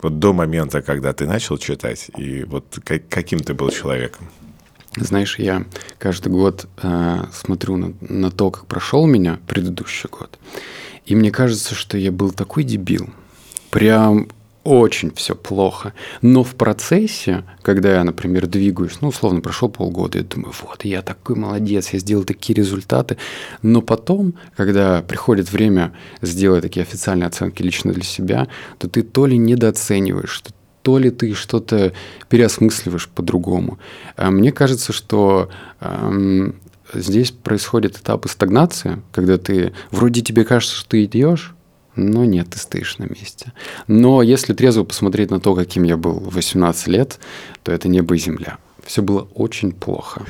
вот 0.00 0.20
до 0.20 0.32
момента, 0.32 0.82
когда 0.82 1.12
ты 1.12 1.26
начал 1.26 1.58
читать, 1.58 2.12
и 2.16 2.44
вот 2.44 2.78
как, 2.84 3.08
каким 3.08 3.40
ты 3.40 3.54
был 3.54 3.70
человеком? 3.70 4.28
Знаешь, 4.94 5.36
я 5.40 5.64
каждый 5.98 6.30
год 6.30 6.68
э, 6.80 7.24
смотрю 7.32 7.76
на, 7.76 7.94
на 8.02 8.30
то, 8.30 8.52
как 8.52 8.66
прошел 8.66 9.08
меня 9.08 9.40
предыдущий 9.48 10.08
год, 10.08 10.38
и 11.06 11.16
мне 11.16 11.32
кажется, 11.32 11.74
что 11.74 11.98
я 11.98 12.12
был 12.12 12.30
такой 12.30 12.62
дебил. 12.62 13.10
Прям 13.70 14.28
очень 14.64 15.12
все 15.14 15.34
плохо. 15.34 15.92
Но 16.22 16.42
в 16.42 16.54
процессе, 16.54 17.44
когда 17.62 17.94
я, 17.94 18.04
например, 18.04 18.46
двигаюсь, 18.46 19.00
ну, 19.00 19.08
условно, 19.08 19.40
прошел 19.40 19.68
полгода, 19.68 20.18
я 20.18 20.24
думаю, 20.24 20.52
вот, 20.62 20.84
я 20.84 21.02
такой 21.02 21.36
молодец, 21.36 21.90
я 21.90 21.98
сделал 21.98 22.24
такие 22.24 22.56
результаты. 22.56 23.18
Но 23.62 23.82
потом, 23.82 24.34
когда 24.56 25.02
приходит 25.02 25.52
время 25.52 25.92
сделать 26.22 26.62
такие 26.62 26.82
официальные 26.82 27.26
оценки 27.26 27.62
лично 27.62 27.92
для 27.92 28.02
себя, 28.02 28.48
то 28.78 28.88
ты 28.88 29.02
то 29.02 29.26
ли 29.26 29.36
недооцениваешь, 29.36 30.42
то 30.82 30.98
ли 30.98 31.10
ты 31.10 31.34
что-то 31.34 31.92
переосмысливаешь 32.28 33.08
по-другому. 33.08 33.78
А 34.16 34.30
мне 34.30 34.52
кажется, 34.52 34.92
что 34.92 35.50
эм, 35.80 36.56
здесь 36.92 37.30
происходит 37.30 37.96
этап 37.96 38.28
стагнации, 38.28 39.02
когда 39.12 39.38
ты 39.38 39.72
вроде 39.90 40.20
тебе 40.22 40.44
кажется, 40.44 40.76
что 40.76 40.90
ты 40.90 41.04
идешь, 41.04 41.54
но 41.96 42.24
нет, 42.24 42.50
ты 42.50 42.58
стоишь 42.58 42.98
на 42.98 43.04
месте. 43.04 43.52
Но 43.86 44.22
если 44.22 44.52
трезво 44.52 44.84
посмотреть 44.84 45.30
на 45.30 45.40
то, 45.40 45.54
каким 45.54 45.84
я 45.84 45.96
был 45.96 46.14
в 46.14 46.34
18 46.34 46.86
лет, 46.88 47.18
то 47.62 47.72
это 47.72 47.88
небо 47.88 48.14
и 48.14 48.18
земля. 48.18 48.58
Все 48.84 49.02
было 49.02 49.28
очень 49.34 49.72
плохо. 49.72 50.22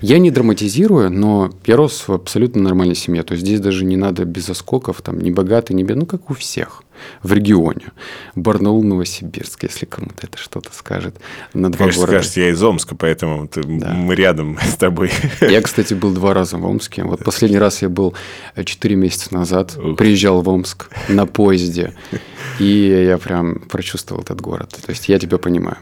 Я 0.00 0.18
не 0.18 0.30
драматизирую, 0.30 1.10
но 1.10 1.52
я 1.64 1.76
рос 1.76 2.08
в 2.08 2.12
абсолютно 2.12 2.60
нормальной 2.62 2.96
семье. 2.96 3.22
То 3.22 3.34
есть 3.34 3.44
здесь 3.46 3.60
даже 3.60 3.84
не 3.84 3.96
надо 3.96 4.24
без 4.24 4.50
оскоков, 4.50 5.00
там, 5.02 5.20
не 5.20 5.30
богатый, 5.30 5.74
не 5.74 5.84
бедный, 5.84 6.00
ну, 6.02 6.06
как 6.06 6.30
у 6.30 6.34
всех 6.34 6.82
в 7.22 7.32
регионе. 7.32 7.92
Барнаул, 8.34 8.82
Новосибирск, 8.82 9.62
если 9.64 9.86
кому-то 9.86 10.26
это 10.26 10.38
что-то 10.38 10.70
скажет. 10.72 11.16
На 11.54 11.70
два 11.70 11.78
Конечно, 11.78 12.02
города. 12.02 12.18
скажешь, 12.18 12.36
я 12.36 12.50
из 12.50 12.62
Омска, 12.62 12.94
поэтому 12.96 13.46
ты, 13.46 13.62
да. 13.62 13.92
мы 13.92 14.14
рядом 14.14 14.58
с 14.62 14.76
тобой. 14.76 15.10
Я, 15.40 15.60
кстати, 15.62 15.94
был 15.94 16.12
два 16.12 16.34
раза 16.34 16.58
в 16.58 16.64
Омске. 16.64 17.04
Вот 17.04 17.24
последний 17.24 17.58
раз 17.58 17.82
я 17.82 17.88
был 17.88 18.14
4 18.62 18.96
месяца 18.96 19.32
назад, 19.34 19.76
Ух. 19.76 19.96
приезжал 19.96 20.42
в 20.42 20.48
Омск 20.48 20.90
на 21.08 21.26
поезде, 21.26 21.94
и 22.58 23.04
я 23.08 23.18
прям 23.18 23.60
прочувствовал 23.60 24.22
этот 24.22 24.40
город. 24.40 24.70
То 24.84 24.90
есть 24.90 25.08
я 25.08 25.18
тебя 25.18 25.38
понимаю. 25.38 25.76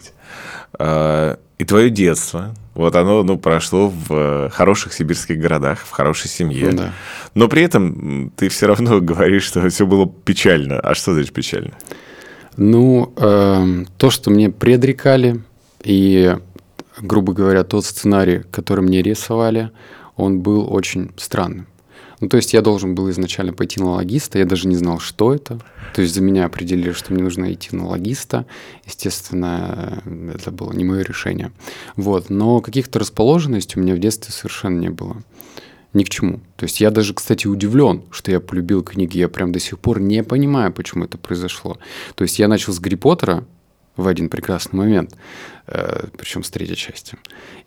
А, 0.78 1.38
и 1.58 1.64
твое 1.64 1.90
детство, 1.90 2.54
вот 2.74 2.96
оно 2.96 3.22
ну, 3.22 3.36
прошло 3.36 3.88
в 3.88 4.06
э, 4.10 4.48
хороших 4.50 4.94
сибирских 4.94 5.38
городах, 5.38 5.80
в 5.80 5.90
хорошей 5.90 6.28
семье. 6.28 6.72
Да. 6.72 6.92
Но 7.34 7.48
при 7.48 7.62
этом 7.62 8.32
ты 8.36 8.48
все 8.48 8.66
равно 8.66 9.00
говоришь, 9.00 9.44
что 9.44 9.68
все 9.68 9.86
было 9.86 10.08
печально. 10.08 10.80
А 10.80 10.94
что 10.94 11.12
значит 11.12 11.34
печально? 11.34 11.72
Ну, 12.56 13.12
э, 13.16 13.84
то, 13.98 14.10
что 14.10 14.30
мне 14.30 14.50
предрекали, 14.50 15.42
и, 15.82 16.36
грубо 16.98 17.32
говоря, 17.32 17.64
тот 17.64 17.84
сценарий, 17.84 18.42
который 18.50 18.80
мне 18.80 19.02
рисовали, 19.02 19.70
он 20.16 20.40
был 20.40 20.72
очень 20.72 21.10
странным. 21.16 21.66
Ну, 22.20 22.28
то 22.28 22.36
есть 22.36 22.52
я 22.52 22.60
должен 22.60 22.94
был 22.94 23.10
изначально 23.10 23.52
пойти 23.54 23.80
на 23.80 23.92
логиста, 23.92 24.38
я 24.38 24.44
даже 24.44 24.68
не 24.68 24.76
знал, 24.76 25.00
что 25.00 25.34
это. 25.34 25.58
То 25.94 26.02
есть 26.02 26.14
за 26.14 26.20
меня 26.20 26.44
определили, 26.44 26.92
что 26.92 27.12
мне 27.12 27.22
нужно 27.22 27.52
идти 27.52 27.74
на 27.74 27.86
логиста. 27.86 28.46
Естественно, 28.84 30.02
это 30.34 30.50
было 30.50 30.72
не 30.72 30.84
мое 30.84 31.02
решение. 31.02 31.50
Вот. 31.96 32.28
Но 32.28 32.60
каких-то 32.60 32.98
расположенностей 32.98 33.80
у 33.80 33.82
меня 33.82 33.94
в 33.94 33.98
детстве 33.98 34.32
совершенно 34.32 34.78
не 34.78 34.90
было. 34.90 35.22
Ни 35.92 36.04
к 36.04 36.08
чему. 36.10 36.40
То 36.56 36.64
есть 36.64 36.80
я 36.80 36.90
даже, 36.90 37.14
кстати, 37.14 37.48
удивлен, 37.48 38.02
что 38.12 38.30
я 38.30 38.38
полюбил 38.38 38.84
книги. 38.84 39.18
Я 39.18 39.28
прям 39.28 39.50
до 39.50 39.58
сих 39.58 39.78
пор 39.78 39.98
не 39.98 40.22
понимаю, 40.22 40.72
почему 40.72 41.04
это 41.04 41.18
произошло. 41.18 41.78
То 42.14 42.22
есть 42.22 42.38
я 42.38 42.46
начал 42.46 42.72
с 42.72 42.78
Гарри 42.78 42.94
Поттера, 42.94 43.44
в 44.00 44.08
один 44.08 44.28
прекрасный 44.28 44.76
момент, 44.76 45.14
э, 45.66 46.06
причем 46.16 46.42
с 46.42 46.50
третьей 46.50 46.76
части. 46.76 47.16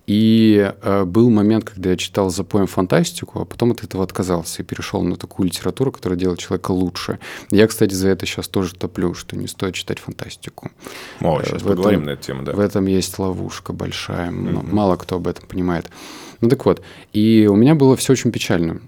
И 0.06 0.72
э, 0.82 1.04
был 1.04 1.30
момент, 1.30 1.64
когда 1.64 1.90
я 1.90 1.96
читал 1.96 2.30
за 2.30 2.44
поем 2.44 2.66
фантастику, 2.66 3.40
а 3.40 3.44
потом 3.44 3.70
от 3.70 3.82
этого 3.82 4.04
отказался 4.04 4.62
и 4.62 4.64
перешел 4.64 5.02
на 5.02 5.16
такую 5.16 5.46
литературу, 5.46 5.92
которая 5.92 6.18
делает 6.18 6.40
человека 6.40 6.72
лучше. 6.72 7.18
Я, 7.50 7.66
кстати, 7.66 7.94
за 7.94 8.08
это 8.08 8.26
сейчас 8.26 8.48
тоже 8.48 8.74
топлю, 8.74 9.14
что 9.14 9.36
не 9.36 9.46
стоит 9.46 9.74
читать 9.74 9.98
фантастику. 9.98 10.70
О, 11.20 11.40
сейчас 11.42 11.62
э, 11.62 11.64
в 11.64 11.68
поговорим 11.68 12.00
этом, 12.00 12.06
на 12.06 12.10
эту 12.10 12.22
тему, 12.22 12.42
да. 12.42 12.52
В 12.52 12.60
этом 12.60 12.86
есть 12.86 13.18
ловушка 13.18 13.72
большая, 13.72 14.30
mm-hmm. 14.30 14.72
мало 14.74 14.96
кто 14.96 15.16
об 15.16 15.26
этом 15.26 15.46
понимает. 15.46 15.90
Ну 16.40 16.48
так 16.50 16.64
вот, 16.66 16.82
и 17.12 17.48
у 17.50 17.56
меня 17.56 17.74
было 17.74 17.96
все 17.96 18.12
очень 18.12 18.32
печально 18.32 18.80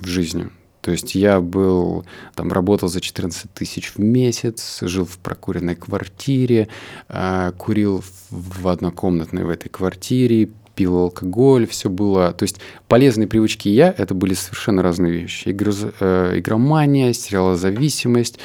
в 0.00 0.06
жизни. 0.06 0.48
То 0.84 0.90
есть 0.90 1.14
я 1.14 1.40
был, 1.40 2.04
там, 2.34 2.52
работал 2.52 2.90
за 2.90 3.00
14 3.00 3.50
тысяч 3.54 3.92
в 3.94 3.98
месяц, 3.98 4.80
жил 4.82 5.06
в 5.06 5.16
прокуренной 5.16 5.76
квартире, 5.76 6.68
э, 7.08 7.52
курил 7.56 8.04
в 8.28 8.68
однокомнатной 8.68 9.44
в 9.44 9.48
этой 9.48 9.70
квартире, 9.70 10.50
пил 10.74 10.98
алкоголь, 10.98 11.66
все 11.66 11.88
было... 11.88 12.34
То 12.34 12.42
есть 12.42 12.60
полезные 12.86 13.26
привычки 13.26 13.70
я— 13.70 13.94
это 13.98 14.12
были 14.12 14.34
совершенно 14.34 14.82
разные 14.82 15.10
вещи. 15.10 15.48
Игр, 15.48 15.70
э, 16.00 16.38
игромания, 16.38 17.14
сериалозависимость, 17.14 18.38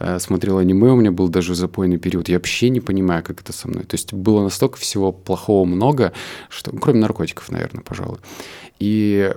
э, 0.00 0.18
смотрел 0.18 0.58
аниме, 0.58 0.90
у 0.90 0.96
меня 0.96 1.12
был 1.12 1.28
даже 1.28 1.54
запойный 1.54 1.98
период. 1.98 2.28
Я 2.28 2.38
вообще 2.38 2.70
не 2.70 2.80
понимаю, 2.80 3.22
как 3.22 3.40
это 3.40 3.52
со 3.52 3.68
мной. 3.68 3.84
То 3.84 3.94
есть 3.94 4.12
было 4.12 4.42
настолько 4.42 4.78
всего 4.78 5.12
плохого 5.12 5.64
много, 5.64 6.12
что... 6.48 6.72
Кроме 6.72 6.98
наркотиков, 6.98 7.52
наверное, 7.52 7.84
пожалуй. 7.84 8.18
И 8.80 9.32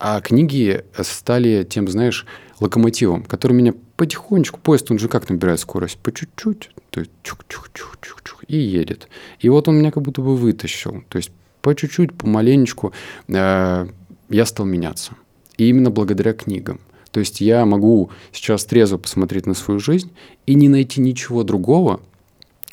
а 0.00 0.20
книги 0.22 0.82
стали 1.02 1.62
тем, 1.62 1.86
знаешь, 1.86 2.26
локомотивом, 2.58 3.22
который 3.22 3.52
меня 3.52 3.74
потихонечку, 3.96 4.58
поезд, 4.58 4.90
он 4.90 4.98
же 4.98 5.08
как 5.08 5.28
набирает 5.28 5.60
скорость? 5.60 5.98
По 5.98 6.10
чуть-чуть, 6.10 6.70
то 6.88 7.00
есть 7.00 7.12
чук-чук-чук-чук-чук, 7.22 8.44
и 8.48 8.56
едет. 8.56 9.08
И 9.40 9.50
вот 9.50 9.68
он 9.68 9.76
меня 9.76 9.90
как 9.90 10.02
будто 10.02 10.22
бы 10.22 10.36
вытащил. 10.36 11.04
То 11.10 11.18
есть 11.18 11.30
по 11.60 11.74
чуть-чуть, 11.74 12.14
помаленечку 12.14 12.94
э, 13.28 13.86
я 14.30 14.46
стал 14.46 14.64
меняться. 14.64 15.12
И 15.58 15.68
именно 15.68 15.90
благодаря 15.90 16.32
книгам. 16.32 16.80
То 17.10 17.20
есть 17.20 17.42
я 17.42 17.66
могу 17.66 18.10
сейчас 18.32 18.64
трезво 18.64 18.96
посмотреть 18.96 19.44
на 19.46 19.52
свою 19.52 19.80
жизнь 19.80 20.10
и 20.46 20.54
не 20.54 20.70
найти 20.70 21.02
ничего 21.02 21.42
другого, 21.42 22.00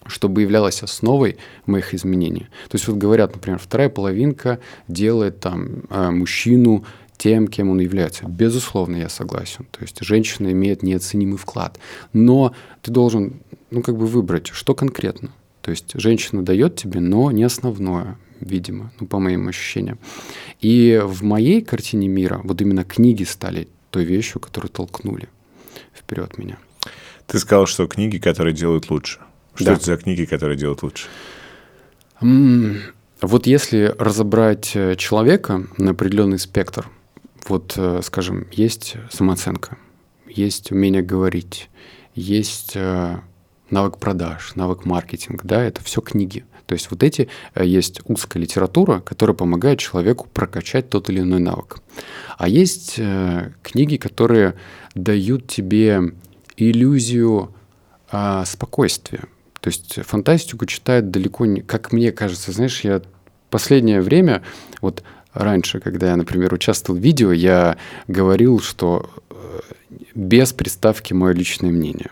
чтобы 0.06 0.44
являлось 0.44 0.84
основой 0.84 1.38
моих 1.66 1.94
изменений. 1.94 2.48
То 2.70 2.76
есть 2.76 2.88
вот 2.88 2.98
говорят, 2.98 3.34
например, 3.34 3.60
вторая 3.60 3.90
половинка 3.90 4.60
делает 4.88 5.42
там 5.42 5.84
э, 5.90 6.10
мужчину 6.12 6.86
тем, 7.18 7.48
кем 7.48 7.70
он 7.70 7.80
является. 7.80 8.26
Безусловно, 8.26 8.98
я 8.98 9.10
согласен. 9.10 9.66
То 9.72 9.82
есть 9.82 9.98
женщина 10.02 10.52
имеет 10.52 10.84
неоценимый 10.84 11.38
вклад. 11.38 11.80
Но 12.14 12.54
ты 12.82 12.92
должен, 12.92 13.42
ну, 13.72 13.82
как 13.82 13.98
бы 13.98 14.06
выбрать, 14.06 14.48
что 14.48 14.76
конкретно. 14.76 15.32
То 15.62 15.72
есть 15.72 15.92
женщина 15.96 16.44
дает 16.44 16.76
тебе, 16.76 17.00
но 17.00 17.32
не 17.32 17.44
основное, 17.44 18.18
видимо, 18.40 18.92
ну, 19.00 19.08
по 19.08 19.20
моим 19.20 19.48
ощущениям. 19.48 20.00
И 20.62 21.02
в 21.04 21.24
моей 21.24 21.62
картине 21.62 22.08
мира 22.08 22.40
вот 22.44 22.62
именно 22.62 22.84
книги 22.84 23.24
стали 23.24 23.68
той 23.90 24.06
вещью, 24.06 24.40
которую 24.40 24.72
толкнули 24.72 25.28
вперед 25.94 26.38
меня. 26.38 26.58
Ты 27.26 27.40
сказал, 27.40 27.66
что 27.66 27.88
книги, 27.88 28.18
которые 28.18 28.54
делают 28.54 28.90
лучше. 28.90 29.20
Что 29.56 29.66
да. 29.66 29.74
это 29.74 29.86
за 29.86 29.98
книги, 29.98 30.26
которые 30.26 30.58
делают 30.58 30.84
лучше? 30.84 31.08
Вот 33.22 33.48
если 33.48 33.96
разобрать 33.98 34.72
э, 34.76 34.96
человека 34.96 35.66
на 35.78 35.92
определенный 35.92 36.38
спектр, 36.38 36.88
вот, 37.48 37.74
э, 37.78 38.02
скажем, 38.04 38.48
есть 38.52 38.96
самооценка, 39.12 39.78
есть 40.28 40.72
умение 40.72 41.02
говорить, 41.02 41.70
есть 42.16 42.74
э, 42.76 43.18
навык 43.70 43.98
продаж, 43.98 44.56
навык 44.56 44.86
маркетинга, 44.86 45.42
да, 45.44 45.64
это 45.64 45.84
все 45.84 46.02
книги. 46.02 46.46
То 46.66 46.74
есть 46.74 46.92
вот 46.92 47.04
эти 47.04 47.30
э, 47.56 47.66
есть 47.66 48.02
узкая 48.06 48.42
литература, 48.42 49.00
которая 49.00 49.36
помогает 49.36 49.80
человеку 49.80 50.28
прокачать 50.34 50.90
тот 50.90 51.10
или 51.10 51.22
иной 51.22 51.40
навык. 51.40 51.80
А 52.38 52.48
есть 52.48 52.96
книги, 52.96 53.98
которые 53.98 54.56
дают 54.94 55.48
тебе 55.48 56.14
иллюзию 56.56 57.54
а, 58.10 58.46
спокойствия. 58.46 59.24
То 59.60 59.70
есть 59.70 60.00
фантастику 60.06 60.66
читают 60.66 61.12
далеко 61.12 61.46
не, 61.46 61.62
как 61.62 61.92
мне 61.92 62.12
кажется, 62.12 62.52
знаешь, 62.52 62.82
я 62.82 63.02
последнее 63.50 64.02
время 64.02 64.44
вот 64.82 65.04
раньше, 65.38 65.80
когда 65.80 66.08
я, 66.08 66.16
например, 66.16 66.54
участвовал 66.54 67.00
в 67.00 67.04
видео, 67.04 67.32
я 67.32 67.78
говорил, 68.08 68.60
что 68.60 69.10
э, 69.30 69.36
без 70.16 70.54
приставки 70.54 71.14
мое 71.14 71.34
личное 71.34 71.72
мнение. 71.72 72.10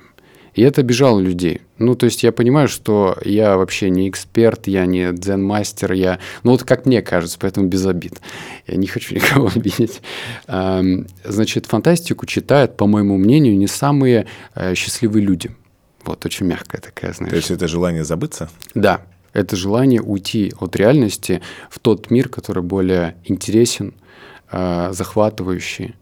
И 0.55 0.61
это 0.61 0.81
обижало 0.81 1.19
людей. 1.19 1.61
Ну, 1.77 1.95
то 1.95 2.05
есть 2.05 2.23
я 2.23 2.31
понимаю, 2.31 2.69
что 2.69 3.17
я 3.25 3.57
вообще 3.57 3.89
не 3.89 4.07
эксперт, 4.07 4.67
я 4.67 4.85
не 4.85 5.11
дзен-мастер, 5.11 5.91
я... 5.91 6.19
Ну, 6.43 6.51
вот 6.51 6.63
как 6.63 6.85
мне 6.85 7.01
кажется, 7.01 7.37
поэтому 7.39 7.67
без 7.67 7.85
обид. 7.85 8.21
Я 8.65 8.77
не 8.77 8.87
хочу 8.87 9.15
никого 9.15 9.51
обидеть. 9.53 10.01
Значит, 10.47 11.65
фантастику 11.65 12.25
читают, 12.25 12.77
по 12.77 12.87
моему 12.87 13.17
мнению, 13.17 13.57
не 13.57 13.67
самые 13.67 14.27
э, 14.55 14.75
счастливые 14.75 15.25
люди. 15.25 15.51
Вот, 16.05 16.25
очень 16.25 16.45
мягкая 16.45 16.79
такая, 16.79 17.13
знаешь. 17.13 17.31
То 17.31 17.37
есть 17.37 17.51
это 17.51 17.67
желание 17.67 18.05
забыться? 18.05 18.49
Да, 18.75 19.01
это 19.35 19.55
желание 19.55 20.01
уйти 20.01 20.53
от 20.59 20.75
реальности 20.75 21.41
в 21.69 21.79
тот 21.79 22.09
мир, 22.09 22.29
который 22.29 22.63
более 22.63 23.17
интересен, 23.25 23.93
э, 24.51 24.89
захватывающий. 24.91 25.95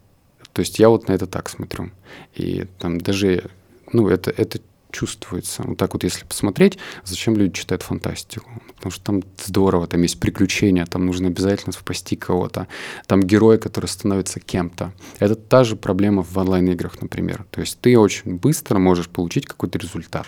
То 0.54 0.62
есть 0.62 0.80
я 0.80 0.90
вот 0.90 1.08
на 1.08 1.14
это 1.14 1.26
так 1.26 1.50
смотрю. 1.50 1.92
И 2.36 2.66
там 2.80 3.00
даже 3.00 3.50
ну, 3.92 4.08
это, 4.08 4.32
это 4.32 4.60
чувствуется. 4.92 5.64
Вот 5.66 5.78
так 5.78 5.94
вот, 5.94 6.04
если 6.04 6.24
посмотреть, 6.26 6.78
зачем 7.04 7.36
люди 7.36 7.54
читают 7.54 7.82
фантастику? 7.82 8.50
Потому 8.76 8.92
что 8.92 9.04
там 9.04 9.24
здорово, 9.44 9.88
там 9.88 10.02
есть 10.04 10.20
приключения, 10.20 10.86
там 10.86 11.06
нужно 11.06 11.28
обязательно 11.28 11.74
спасти 11.74 12.16
кого-то. 12.16 12.68
Там 13.08 13.24
герой, 13.24 13.58
который 13.58 13.88
становится 13.88 14.40
кем-то. 14.40 14.94
Это 15.20 15.36
та 15.36 15.64
же 15.64 15.76
проблема 15.76 16.22
в 16.22 16.38
онлайн-играх, 16.38 17.02
например. 17.02 17.46
То 17.50 17.62
есть 17.62 17.80
ты 17.82 17.98
очень 17.98 18.36
быстро 18.36 18.78
можешь 18.78 19.10
получить 19.10 19.48
какой-то 19.48 19.80
результат. 19.80 20.28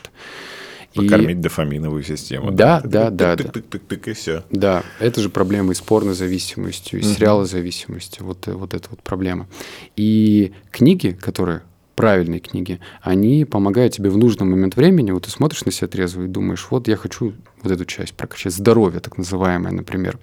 Покормить 0.96 1.38
и... 1.38 1.42
дофаминовую 1.42 2.04
систему. 2.04 2.52
Да, 2.52 2.82
да, 2.84 3.10
да. 3.10 3.36
Тык, 3.36 3.52
тык, 3.52 3.68
тык, 3.68 3.84
тык, 3.86 4.08
и 4.08 4.14
все. 4.14 4.44
Да, 4.50 4.84
это 5.00 5.22
же 5.22 5.30
проблема 5.30 5.72
и 5.74 5.76
с 5.76 5.82
порнозависимостью, 5.82 7.00
и 7.00 7.04
с 7.04 7.16
сериалозависимостью. 7.16 8.26
Вот, 8.26 8.48
вот 8.48 8.74
это 8.74 8.90
вот 8.90 9.04
проблема. 9.04 9.48
И 9.96 10.54
книги, 10.72 11.18
которые 11.20 11.62
правильные 11.96 12.40
книги, 12.40 12.80
они 13.02 13.46
помогают 13.46 13.94
тебе 13.94 14.10
в 14.10 14.18
нужный 14.18 14.46
момент 14.46 14.76
времени, 14.76 15.12
вот 15.12 15.26
ты 15.26 15.32
смотришь 15.32 15.66
на 15.66 15.72
себя 15.72 15.88
трезво 15.88 16.24
и 16.24 16.28
думаешь, 16.28 16.68
вот 16.70 16.88
я 16.88 16.98
хочу 16.98 17.34
вот 17.62 17.72
эту 17.72 17.86
часть 17.86 18.14
прокачать, 18.14 18.54
здоровье 18.54 19.00
так 19.00 19.18
называемое, 19.18 19.72
например. 19.72 20.20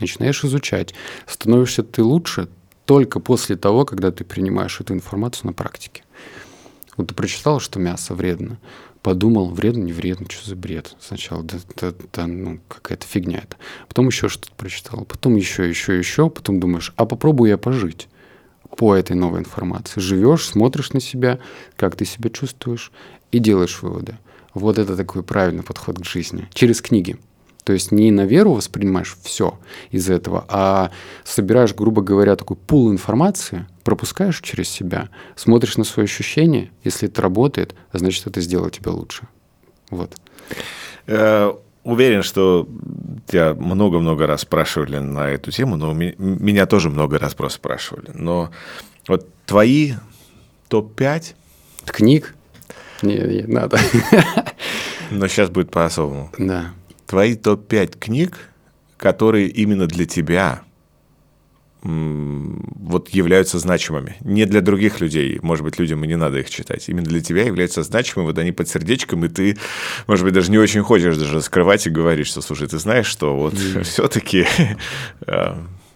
Начинаешь 0.00 0.44
изучать, 0.44 0.94
становишься 1.26 1.82
ты 1.82 2.02
лучше 2.02 2.48
только 2.84 3.20
после 3.20 3.56
того, 3.56 3.84
когда 3.84 4.10
ты 4.10 4.24
принимаешь 4.24 4.80
эту 4.80 4.94
информацию 4.94 5.48
на 5.48 5.52
практике. 5.52 6.02
Вот 6.96 7.08
ты 7.08 7.14
прочитал, 7.14 7.60
что 7.60 7.80
мясо 7.80 8.14
вредно, 8.14 8.58
подумал, 9.04 9.50
вредно, 9.50 9.82
не 9.82 9.92
вредно, 9.92 10.26
что 10.30 10.48
за 10.48 10.56
бред. 10.56 10.96
Сначала, 10.98 11.42
да, 11.42 11.58
да, 11.76 11.92
да 12.10 12.26
ну, 12.26 12.58
какая-то 12.66 13.06
фигня 13.06 13.40
это. 13.44 13.56
Потом 13.86 14.06
еще 14.06 14.30
что-то 14.30 14.52
прочитал, 14.56 15.04
потом 15.04 15.36
еще, 15.36 15.68
еще, 15.68 15.96
еще, 15.96 16.30
потом 16.30 16.58
думаешь, 16.58 16.92
а 16.96 17.04
попробую 17.04 17.50
я 17.50 17.58
пожить 17.58 18.08
по 18.78 18.94
этой 18.94 19.14
новой 19.14 19.40
информации. 19.40 20.00
Живешь, 20.00 20.46
смотришь 20.46 20.94
на 20.94 21.00
себя, 21.00 21.38
как 21.76 21.96
ты 21.96 22.06
себя 22.06 22.30
чувствуешь 22.30 22.90
и 23.30 23.38
делаешь 23.38 23.82
выводы. 23.82 24.16
Вот 24.54 24.78
это 24.78 24.96
такой 24.96 25.22
правильный 25.22 25.62
подход 25.62 25.98
к 25.98 26.04
жизни. 26.06 26.48
Через 26.54 26.80
книги. 26.80 27.18
То 27.64 27.74
есть 27.74 27.92
не 27.92 28.10
на 28.10 28.24
веру 28.24 28.54
воспринимаешь 28.54 29.18
все 29.22 29.58
из 29.90 30.08
этого, 30.08 30.46
а 30.48 30.90
собираешь, 31.24 31.74
грубо 31.74 32.00
говоря, 32.00 32.36
такой 32.36 32.56
пул 32.56 32.90
информации, 32.90 33.66
пропускаешь 33.84 34.40
через 34.40 34.68
себя, 34.68 35.08
смотришь 35.36 35.76
на 35.76 35.84
свои 35.84 36.04
ощущения. 36.04 36.70
Если 36.82 37.08
это 37.08 37.22
работает, 37.22 37.74
значит, 37.92 38.26
это 38.26 38.40
сделает 38.40 38.74
тебя 38.74 38.90
лучше. 38.90 39.28
Вот. 39.90 40.16
Э, 41.06 41.52
уверен, 41.84 42.22
что 42.22 42.66
тебя 43.26 43.54
много-много 43.54 44.26
раз 44.26 44.40
спрашивали 44.40 44.98
на 44.98 45.28
эту 45.28 45.52
тему, 45.52 45.76
но 45.76 45.92
меня 45.92 46.66
тоже 46.66 46.90
много 46.90 47.18
раз 47.18 47.34
просто 47.34 47.58
спрашивали. 47.58 48.10
Но 48.14 48.50
вот 49.06 49.28
твои 49.46 49.92
топ-5... 50.68 51.34
Книг? 51.86 52.34
Не, 53.02 53.18
не 53.18 53.42
надо. 53.42 53.78
Но 55.10 55.28
сейчас 55.28 55.50
будет 55.50 55.70
по-особому. 55.70 56.30
Да. 56.38 56.72
Твои 57.06 57.34
топ-5 57.34 57.98
книг, 57.98 58.48
которые 58.96 59.48
именно 59.48 59.86
для 59.86 60.06
тебя 60.06 60.62
вот 61.84 63.10
являются 63.10 63.58
значимыми. 63.58 64.16
Не 64.20 64.46
для 64.46 64.62
других 64.62 65.00
людей, 65.00 65.38
может 65.42 65.64
быть, 65.64 65.78
людям 65.78 66.02
и 66.02 66.06
не 66.06 66.16
надо 66.16 66.38
их 66.38 66.48
читать. 66.48 66.88
Именно 66.88 67.06
для 67.06 67.20
тебя 67.20 67.44
являются 67.44 67.82
значимыми, 67.82 68.28
вот 68.28 68.38
они 68.38 68.52
под 68.52 68.68
сердечком, 68.68 69.24
и 69.26 69.28
ты, 69.28 69.58
может 70.06 70.24
быть, 70.24 70.32
даже 70.32 70.50
не 70.50 70.58
очень 70.58 70.82
хочешь 70.82 71.16
даже 71.16 71.42
скрывать 71.42 71.86
и 71.86 71.90
говорить, 71.90 72.26
что, 72.26 72.40
слушай, 72.40 72.66
ты 72.68 72.78
знаешь, 72.78 73.06
что 73.06 73.36
вот 73.36 73.54
mm. 73.54 73.82
все-таки 73.84 74.46
э, 75.26 75.54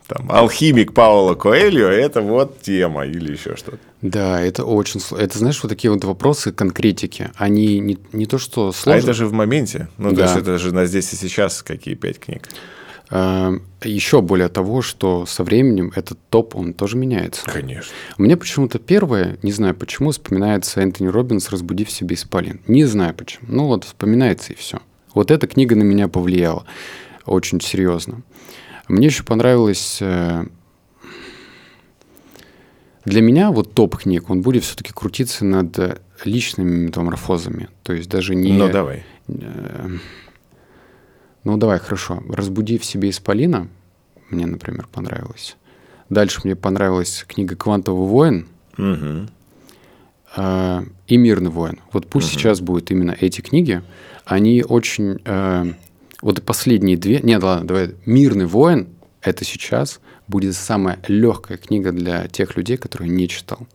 там, 0.08 0.30
алхимик 0.30 0.92
Паула 0.92 1.34
Коэльо– 1.34 1.88
это 1.90 2.20
вот 2.20 2.60
тема 2.60 3.06
или 3.06 3.32
еще 3.32 3.56
что-то. 3.56 3.78
Да, 4.02 4.40
это 4.40 4.64
очень 4.64 5.00
сложно. 5.00 5.24
Это, 5.24 5.38
знаешь, 5.38 5.62
вот 5.62 5.68
такие 5.68 5.90
вот 5.90 6.04
вопросы 6.04 6.52
конкретики. 6.52 7.30
Они 7.36 7.78
не, 7.78 7.98
не 8.12 8.26
то, 8.26 8.38
что 8.38 8.72
сложно. 8.72 9.00
А 9.00 9.02
это 9.02 9.14
же 9.14 9.26
в 9.26 9.32
моменте. 9.32 9.88
Ну, 9.96 10.10
да. 10.10 10.16
то 10.16 10.22
есть 10.22 10.36
это 10.36 10.58
же 10.58 10.74
на 10.74 10.86
здесь 10.86 11.12
и 11.12 11.16
сейчас 11.16 11.62
какие 11.62 11.94
пять 11.94 12.18
книг. 12.18 12.48
Эм, 13.10 13.62
Еще 13.82 14.20
более 14.20 14.48
того, 14.48 14.82
что 14.82 15.24
со 15.24 15.42
временем 15.42 15.92
этот 15.94 16.18
топ, 16.28 16.56
он 16.56 16.74
тоже 16.74 16.96
меняется. 16.96 17.42
Конечно. 17.46 17.92
Мне 18.18 18.36
почему-то 18.36 18.78
первое, 18.78 19.38
не 19.42 19.52
знаю 19.52 19.74
почему, 19.74 20.10
вспоминается 20.10 20.80
Энтони 20.80 21.08
Робинс 21.08 21.50
«Разбуди 21.50 21.84
в 21.84 21.90
себе 21.90 22.16
исполин». 22.16 22.60
Не 22.66 22.84
знаю 22.84 23.14
почему. 23.14 23.46
Ну 23.48 23.66
вот 23.66 23.84
вспоминается 23.84 24.52
и 24.52 24.56
все. 24.56 24.80
Вот 25.14 25.30
эта 25.30 25.46
книга 25.46 25.74
на 25.74 25.84
меня 25.84 26.08
повлияла 26.08 26.66
очень 27.24 27.60
серьезно. 27.60 28.22
Мне 28.88 29.06
еще 29.06 29.22
понравилось... 29.24 29.98
Э, 30.00 30.46
для 33.04 33.22
меня 33.22 33.50
вот 33.52 33.72
топ 33.72 33.96
книг, 33.96 34.28
он 34.28 34.42
будет 34.42 34.64
все-таки 34.64 34.92
крутиться 34.92 35.46
над 35.46 36.02
личными 36.24 36.76
метаморфозами. 36.86 37.68
То 37.82 37.94
есть 37.94 38.10
даже 38.10 38.34
не... 38.34 38.52
Ну, 38.52 38.68
давай. 38.68 39.04
Ну, 41.48 41.56
давай, 41.56 41.78
хорошо. 41.78 42.22
«Разбуди 42.28 42.76
в 42.76 42.84
себе 42.84 43.08
исполина» 43.08 43.68
мне, 44.28 44.44
например, 44.44 44.86
понравилось. 44.92 45.56
Дальше 46.10 46.42
мне 46.44 46.54
понравилась 46.54 47.24
книга 47.26 47.56
«Квантовый 47.56 48.06
воин» 48.06 48.48
угу. 48.76 49.30
э, 50.36 50.82
и 51.06 51.16
«Мирный 51.16 51.50
воин». 51.50 51.80
Вот 51.90 52.06
пусть 52.06 52.34
угу. 52.34 52.38
сейчас 52.38 52.60
будут 52.60 52.90
именно 52.90 53.16
эти 53.18 53.40
книги. 53.40 53.80
Они 54.26 54.62
очень... 54.62 55.22
Э, 55.24 55.72
вот 56.20 56.42
последние 56.42 56.98
две... 56.98 57.20
Нет, 57.20 57.42
ладно, 57.42 57.66
давай. 57.66 57.94
«Мирный 58.04 58.44
воин»— 58.44 58.88
это 59.22 59.46
сейчас 59.46 60.00
будет 60.26 60.54
самая 60.54 60.98
легкая 61.08 61.56
книга 61.56 61.92
для 61.92 62.28
тех 62.28 62.58
людей, 62.58 62.76
которые 62.76 63.08
не 63.08 63.26
читал. 63.26 63.66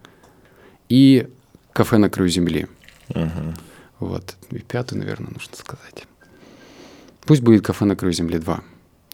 И 0.90 1.28
«Кафе 1.72 1.98
на 1.98 2.12
краю 2.12 2.30
земли». 2.30 2.68
Угу. 3.10 3.54
Вот. 3.98 4.36
И 4.52 4.60
пятый, 4.60 5.00
наверное, 5.00 5.32
нужно 5.32 5.58
сказать. 5.58 6.06
Пусть 7.26 7.42
будет 7.42 7.66
«Кафе 7.66 7.86
на 7.86 7.96
краю 7.96 8.14
земли 8.14 8.38
2». 8.38 8.62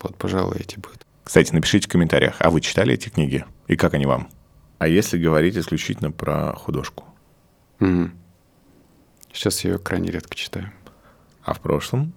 Вот, 0.02 0.16
пожалуй, 0.18 0.58
эти 0.60 0.76
будут. 0.78 1.06
Кстати, 1.24 1.54
напишите 1.54 1.88
в 1.88 1.92
комментариях, 1.92 2.38
а 2.40 2.50
вы 2.50 2.62
читали 2.62 2.94
эти 2.94 3.10
книги? 3.10 3.46
И 3.68 3.76
как 3.76 3.94
они 3.94 4.06
вам? 4.06 4.30
А 4.80 4.88
если 4.88 5.18
говорить 5.18 5.58
исключительно 5.58 6.12
про 6.12 6.54
художку? 6.54 7.04
Угу. 7.80 8.10
Сейчас 9.34 9.64
я 9.64 9.72
ее 9.72 9.80
крайне 9.80 10.10
редко 10.10 10.36
читаю. 10.36 10.72
А 11.44 11.54
в 11.54 11.60
прошлом? 11.60 12.14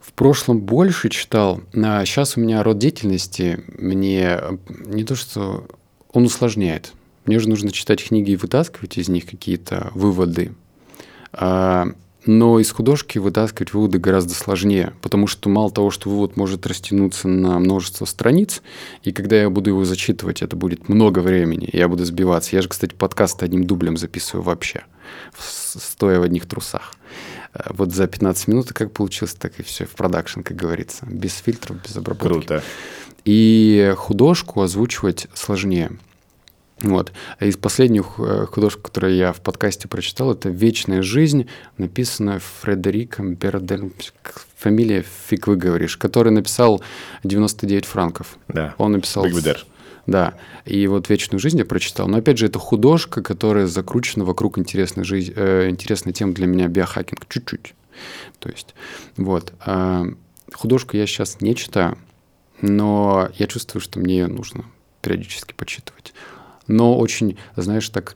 В 0.00 0.12
прошлом 0.12 0.60
больше 0.60 1.08
читал. 1.08 1.62
А 1.74 2.04
сейчас 2.04 2.36
у 2.36 2.40
меня 2.40 2.62
род 2.62 2.78
деятельности 2.78 3.64
мне 3.78 4.40
не 4.68 5.04
то 5.04 5.14
что 5.14 5.66
он 6.12 6.24
усложняет. 6.24 6.92
Мне 7.24 7.38
же 7.38 7.48
нужно 7.48 7.70
читать 7.70 8.04
книги 8.04 8.32
и 8.32 8.36
вытаскивать 8.36 8.98
из 8.98 9.08
них 9.08 9.26
какие-то 9.26 9.90
выводы. 9.94 10.54
А 11.32 11.88
но 12.28 12.60
из 12.60 12.70
художки 12.70 13.16
вытаскивать 13.16 13.72
выводы 13.72 13.98
гораздо 13.98 14.34
сложнее, 14.34 14.92
потому 15.00 15.26
что 15.26 15.48
мало 15.48 15.70
того, 15.70 15.90
что 15.90 16.10
вывод 16.10 16.36
может 16.36 16.66
растянуться 16.66 17.26
на 17.26 17.58
множество 17.58 18.04
страниц, 18.04 18.60
и 19.02 19.12
когда 19.12 19.36
я 19.36 19.48
буду 19.48 19.70
его 19.70 19.86
зачитывать, 19.86 20.42
это 20.42 20.54
будет 20.54 20.90
много 20.90 21.20
времени, 21.20 21.70
я 21.72 21.88
буду 21.88 22.04
сбиваться. 22.04 22.54
Я 22.54 22.60
же, 22.60 22.68
кстати, 22.68 22.92
подкаст 22.92 23.42
одним 23.42 23.64
дублем 23.64 23.96
записываю 23.96 24.44
вообще, 24.44 24.84
стоя 25.38 26.20
в 26.20 26.22
одних 26.22 26.46
трусах. 26.46 26.92
Э, 27.54 27.70
вот 27.70 27.94
за 27.94 28.06
15 28.06 28.48
минут, 28.48 28.74
как 28.74 28.92
получилось, 28.92 29.32
так 29.32 29.58
и 29.58 29.62
все 29.62 29.86
в 29.86 29.92
продакшн, 29.92 30.42
как 30.42 30.54
говорится. 30.54 31.06
Без 31.06 31.34
фильтров, 31.34 31.82
без 31.82 31.96
обработки. 31.96 32.46
Круто. 32.46 32.62
И 33.24 33.94
художку 33.96 34.60
озвучивать 34.60 35.28
сложнее. 35.32 35.92
Вот. 36.82 37.12
А 37.38 37.44
из 37.44 37.56
последних 37.56 38.14
э, 38.18 38.46
художек, 38.46 38.82
которые 38.82 39.18
я 39.18 39.32
в 39.32 39.40
подкасте 39.40 39.88
прочитал, 39.88 40.32
это 40.32 40.48
«Вечная 40.48 41.02
жизнь», 41.02 41.48
написанная 41.76 42.40
Фредериком 42.60 43.34
Берделем, 43.34 43.92
фамилия 44.56 45.04
фиг 45.28 45.48
вы 45.48 45.56
говоришь, 45.56 45.96
который 45.96 46.30
написал 46.30 46.82
99 47.24 47.84
франков. 47.84 48.38
Да. 48.48 48.74
Он 48.78 48.92
написал... 48.92 49.24
Бигбедер. 49.24 49.66
Да, 50.06 50.38
и 50.64 50.86
вот 50.86 51.10
«Вечную 51.10 51.38
жизнь» 51.38 51.58
я 51.58 51.66
прочитал. 51.66 52.08
Но 52.08 52.18
опять 52.18 52.38
же, 52.38 52.46
это 52.46 52.58
художка, 52.58 53.22
которая 53.22 53.66
закручена 53.66 54.24
вокруг 54.24 54.56
интересной, 54.56 55.04
жизни, 55.04 55.34
э, 55.36 55.68
интересной 55.68 56.12
темы 56.12 56.32
для 56.32 56.46
меня 56.46 56.68
биохакинг. 56.68 57.26
Чуть-чуть. 57.28 57.74
То 58.38 58.48
есть, 58.48 58.74
вот. 59.16 59.52
Э, 59.66 60.06
художку 60.54 60.96
я 60.96 61.06
сейчас 61.06 61.40
не 61.40 61.54
читаю, 61.54 61.98
но 62.62 63.28
я 63.34 63.46
чувствую, 63.48 63.82
что 63.82 63.98
мне 63.98 64.26
нужно 64.28 64.64
периодически 65.02 65.52
почитывать. 65.52 66.14
Но 66.68 66.96
очень, 66.98 67.38
знаешь, 67.56 67.88
так 67.88 68.14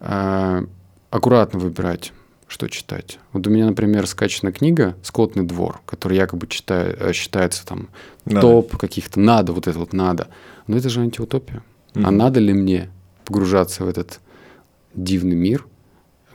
э, 0.00 0.64
аккуратно 1.10 1.58
выбирать, 1.58 2.12
что 2.46 2.68
читать. 2.68 3.18
Вот 3.32 3.46
у 3.46 3.50
меня, 3.50 3.66
например, 3.66 4.06
скачана 4.06 4.52
книга 4.52 4.96
«Скотный 5.02 5.44
двор», 5.44 5.80
которая 5.86 6.18
якобы 6.18 6.46
читаю, 6.46 6.96
э, 6.98 7.12
считается 7.12 7.66
там 7.66 7.88
надо. 8.24 8.40
топ 8.40 8.76
каких-то 8.76 9.18
«надо», 9.18 9.52
вот 9.52 9.66
это 9.66 9.78
вот 9.78 9.92
«надо». 9.92 10.28
Но 10.66 10.76
это 10.76 10.88
же 10.88 11.00
антиутопия. 11.00 11.62
Mm-hmm. 11.94 12.04
А 12.04 12.10
надо 12.10 12.40
ли 12.40 12.52
мне 12.52 12.90
погружаться 13.24 13.84
в 13.84 13.88
этот 13.88 14.20
дивный 14.94 15.36
мир, 15.36 15.66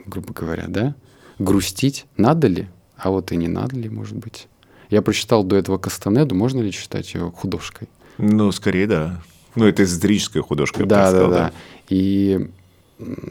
грубо 0.05 0.33
говоря, 0.33 0.65
да? 0.67 0.95
Грустить 1.39 2.05
надо 2.17 2.47
ли? 2.47 2.67
А 2.97 3.09
вот 3.09 3.31
и 3.31 3.37
не 3.37 3.47
надо 3.47 3.75
ли, 3.75 3.89
может 3.89 4.17
быть? 4.17 4.47
Я 4.89 5.01
прочитал 5.01 5.43
до 5.43 5.55
этого 5.55 5.77
Кастанеду, 5.77 6.35
можно 6.35 6.61
ли 6.61 6.71
считать 6.71 7.13
ее 7.13 7.31
художкой? 7.31 7.89
Ну, 8.17 8.51
скорее, 8.51 8.87
да. 8.87 9.21
Ну, 9.55 9.65
это 9.67 9.83
эзотерическая 9.83 10.41
художка. 10.43 10.85
Да, 10.85 11.11
да, 11.11 11.19
да, 11.19 11.27
да. 11.29 11.51
И 11.89 12.49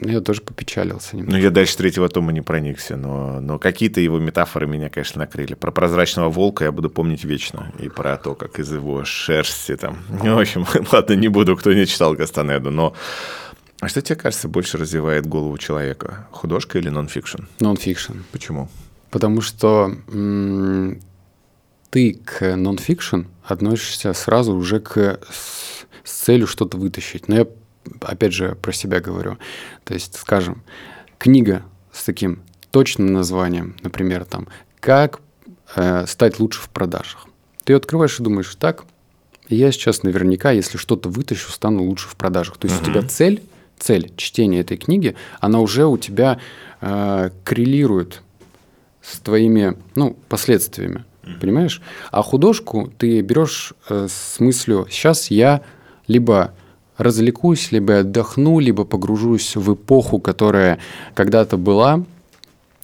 я 0.01 0.21
тоже 0.21 0.41
попечалился 0.41 1.15
немного. 1.15 1.37
Ну, 1.37 1.41
я 1.41 1.49
дальше 1.49 1.75
третьего 1.77 2.07
тома 2.07 2.31
не 2.31 2.41
проникся, 2.41 2.97
но, 2.97 3.39
но 3.41 3.57
какие-то 3.57 3.99
его 3.99 4.19
метафоры 4.19 4.67
меня, 4.67 4.89
конечно, 4.89 5.19
накрыли. 5.19 5.55
Про 5.55 5.71
прозрачного 5.71 6.29
волка 6.29 6.65
я 6.65 6.71
буду 6.71 6.89
помнить 6.89 7.23
вечно. 7.23 7.71
И 7.79 7.89
про 7.89 8.17
то, 8.17 8.35
как 8.35 8.59
из 8.59 8.71
его 8.71 9.03
шерсти 9.05 9.75
там... 9.75 9.97
Ну, 10.23 10.35
в 10.35 10.39
общем, 10.39 10.65
ладно, 10.91 11.13
не 11.13 11.27
буду, 11.29 11.55
кто 11.57 11.73
не 11.73 11.85
читал 11.87 12.15
Кастанеду, 12.15 12.69
но... 12.71 12.93
А 13.81 13.87
что 13.89 14.01
тебе 14.01 14.15
кажется 14.15 14.47
больше 14.47 14.77
развивает 14.77 15.25
голову 15.25 15.57
человека? 15.57 16.27
Художка 16.31 16.77
или 16.77 16.89
нон-фикшн? 16.89 17.41
Нон-фикшн. 17.59 18.13
Почему? 18.31 18.69
Потому 19.11 19.41
что 19.41 19.91
м- 20.07 21.01
ты 21.89 22.13
к 22.23 22.55
нон-фикшн 22.55 23.21
относишься 23.43 24.13
сразу 24.13 24.53
уже 24.55 24.79
к, 24.79 25.19
с, 26.05 26.11
целью 26.11 26.47
что-то 26.47 26.77
вытащить. 26.77 27.27
Но 27.27 27.35
я, 27.35 27.47
опять 28.01 28.33
же, 28.33 28.55
про 28.55 28.71
себя 28.71 29.01
говорю. 29.01 29.37
То 29.83 29.93
есть, 29.93 30.15
скажем, 30.17 30.63
книга 31.17 31.63
с 31.91 32.03
таким 32.03 32.41
точным 32.71 33.13
названием, 33.13 33.75
например, 33.81 34.25
там, 34.25 34.47
«Как 34.79 35.19
э, 35.75 36.05
стать 36.07 36.39
лучше 36.39 36.61
в 36.61 36.69
продажах». 36.69 37.27
Ты 37.63 37.73
ее 37.73 37.77
открываешь 37.77 38.19
и 38.19 38.23
думаешь, 38.23 38.55
так, 38.55 38.85
я 39.49 39.71
сейчас 39.71 40.03
наверняка, 40.03 40.51
если 40.51 40.77
что-то 40.77 41.09
вытащу, 41.09 41.51
стану 41.51 41.83
лучше 41.83 42.07
в 42.07 42.15
продажах. 42.15 42.57
То 42.57 42.67
есть 42.67 42.79
uh-huh. 42.79 42.89
у 42.89 42.91
тебя 42.91 43.01
цель, 43.03 43.43
цель 43.77 44.11
чтения 44.15 44.61
этой 44.61 44.77
книги, 44.77 45.15
она 45.39 45.59
уже 45.59 45.85
у 45.85 45.97
тебя 45.97 46.39
э, 46.81 47.29
коррелирует 47.43 48.21
с 49.01 49.19
твоими 49.19 49.77
ну, 49.95 50.17
последствиями. 50.29 51.05
Понимаешь? 51.41 51.81
А 52.11 52.21
художку 52.21 52.91
ты 52.97 53.21
берешь 53.21 53.73
э, 53.89 54.07
с 54.09 54.39
мыслью, 54.39 54.87
сейчас 54.89 55.31
я 55.31 55.61
либо 56.07 56.53
развлекусь, 56.97 57.71
либо 57.71 57.99
отдохну, 57.99 58.59
либо 58.59 58.85
погружусь 58.85 59.55
в 59.55 59.73
эпоху, 59.73 60.19
которая 60.19 60.79
когда-то 61.13 61.57
была, 61.57 62.03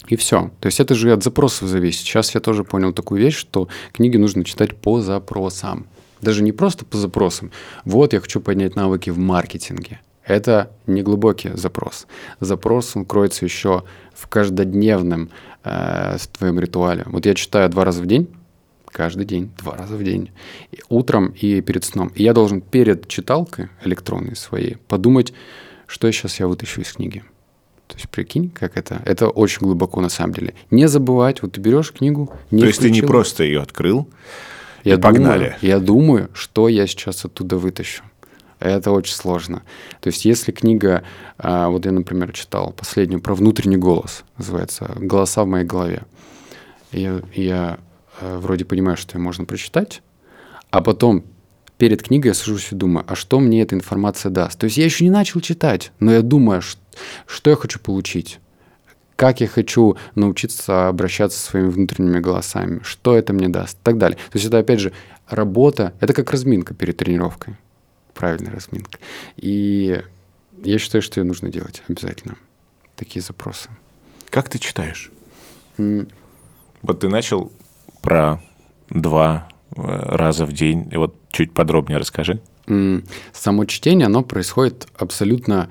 и 0.08 0.16
все. 0.16 0.52
То 0.60 0.68
есть 0.68 0.80
это 0.80 0.94
же 0.96 1.14
от 1.14 1.24
запросов 1.24 1.70
зависит. 1.70 2.02
Сейчас 2.02 2.36
я 2.36 2.42
тоже 2.42 2.64
понял 2.64 2.92
такую 2.92 3.22
вещь, 3.22 3.38
что 3.38 3.70
книги 3.94 4.18
нужно 4.18 4.44
читать 4.44 4.76
по 4.76 5.00
запросам. 5.02 5.86
Даже 6.22 6.44
не 6.44 6.52
просто 6.52 6.86
по 6.86 6.98
запросам. 6.98 7.52
Вот 7.86 8.14
я 8.14 8.20
хочу 8.20 8.42
поднять 8.42 8.76
навыки 8.76 9.10
в 9.10 9.18
маркетинге. 9.18 10.02
Это 10.26 10.72
не 10.86 11.02
глубокий 11.02 11.52
запрос. 11.56 12.08
Запрос, 12.40 12.96
он 12.96 13.06
кроется 13.06 13.46
еще 13.46 13.84
в 14.14 14.28
каждодневном 14.28 15.30
э, 15.64 16.18
в 16.20 16.28
твоем 16.28 16.60
ритуале. 16.60 17.04
Вот 17.08 17.26
я 17.26 17.34
читаю 17.34 17.70
два 17.70 17.86
раза 17.86 18.02
в 18.02 18.06
день, 18.06 18.28
каждый 18.92 19.26
день, 19.26 19.52
два 19.58 19.76
раза 19.76 19.96
в 19.96 20.04
день, 20.04 20.32
и 20.72 20.80
утром 20.90 21.34
и 21.40 21.62
перед 21.62 21.84
сном. 21.84 22.12
И 22.16 22.24
я 22.24 22.34
должен 22.34 22.62
перед 22.62 23.08
читалкой 23.08 23.70
электронной 23.84 24.36
своей 24.36 24.78
подумать, 24.88 25.34
что 25.88 26.08
я 26.08 26.14
сейчас 26.14 26.40
я 26.40 26.48
вытащу 26.48 26.82
из 26.82 26.94
книги. 26.94 27.24
То 27.88 27.96
есть 27.98 28.10
прикинь, 28.10 28.50
как 28.50 28.78
это. 28.78 29.02
Это 29.06 29.28
очень 29.28 29.60
глубоко 29.60 30.00
на 30.00 30.10
самом 30.10 30.34
деле. 30.34 30.54
Не 30.70 30.88
забывать, 30.88 31.42
вот 31.42 31.54
ты 31.54 31.62
берешь 31.62 31.92
книгу, 31.92 32.34
не 32.50 32.62
То 32.62 32.68
есть 32.68 32.80
включил, 32.80 32.96
ты 32.96 33.02
не 33.02 33.08
просто 33.08 33.44
ее 33.44 33.62
открыл, 33.62 34.08
я 34.84 34.94
и 34.94 34.98
думаю, 34.98 35.14
погнали. 35.14 35.58
Я 35.62 35.80
думаю, 35.80 36.30
что 36.34 36.70
я 36.70 36.88
сейчас 36.88 37.26
оттуда 37.26 37.58
вытащу. 37.58 38.04
Это 38.60 38.92
очень 38.92 39.16
сложно. 39.16 39.64
То 40.02 40.08
есть, 40.08 40.24
если 40.24 40.52
книга, 40.52 41.04
а, 41.38 41.70
вот 41.70 41.86
я, 41.86 41.92
например, 41.92 42.32
читал 42.32 42.72
последнюю 42.72 43.20
про 43.20 43.34
внутренний 43.34 43.78
голос, 43.78 44.24
называется 44.38 44.92
«Голоса 44.96 45.44
в 45.44 45.48
моей 45.48 45.66
голове». 45.66 46.04
Я 46.92 47.22
э, 47.34 47.78
вроде 48.22 48.66
понимаю, 48.66 48.98
что 48.98 49.18
ее 49.18 49.24
можно 49.24 49.46
прочитать, 49.46 50.02
а 50.70 50.82
потом 50.82 51.24
перед 51.78 52.04
книгой 52.04 52.30
я 52.30 52.34
сажусь 52.34 52.72
и 52.72 52.76
думаю, 52.76 53.06
а 53.08 53.16
что 53.16 53.40
мне 53.40 53.62
эта 53.62 53.76
информация 53.76 54.30
даст? 54.30 54.60
То 54.60 54.66
есть 54.66 54.78
я 54.78 54.86
еще 54.86 55.04
не 55.04 55.10
начал 55.10 55.42
читать, 55.42 55.92
но 56.00 56.12
я 56.12 56.22
думаю, 56.22 56.62
что 56.62 57.50
я 57.50 57.56
хочу 57.56 57.80
получить 57.80 58.40
как 59.18 59.40
я 59.40 59.48
хочу 59.48 59.98
научиться 60.16 60.88
обращаться 60.88 61.38
со 61.38 61.52
своими 61.52 61.70
внутренними 61.70 62.20
голосами, 62.20 62.82
что 62.84 63.16
это 63.16 63.34
мне 63.34 63.50
даст, 63.50 63.78
и 63.78 63.84
так 63.84 64.00
далее. 64.00 64.18
То 64.18 64.38
есть 64.40 64.48
это, 64.48 64.58
опять 64.58 64.80
же, 64.80 64.94
работа, 65.28 65.94
это 66.00 66.14
как 66.14 66.32
разминка 66.32 66.74
перед 66.74 66.98
тренировкой 66.98 67.56
правильная 68.22 68.52
разминка. 68.52 69.00
И 69.38 70.04
я 70.64 70.78
считаю, 70.80 71.02
что 71.02 71.20
ее 71.20 71.26
нужно 71.26 71.50
делать 71.50 71.82
обязательно. 71.88 72.36
Такие 72.96 73.22
запросы. 73.22 73.70
Как 74.30 74.50
ты 74.50 74.60
читаешь? 74.60 75.12
Mm. 75.78 76.12
Вот 76.82 77.00
ты 77.00 77.10
начал 77.10 77.52
про 78.02 78.42
два 78.90 79.50
э, 79.76 79.82
раза 79.82 80.46
в 80.46 80.54
день. 80.54 80.88
И 80.92 80.98
вот 80.98 81.16
чуть 81.32 81.54
подробнее 81.54 81.98
расскажи. 81.98 82.42
Само 83.34 83.66
чтение, 83.66 84.06
оно 84.06 84.24
происходит 84.24 84.88
абсолютно 84.98 85.70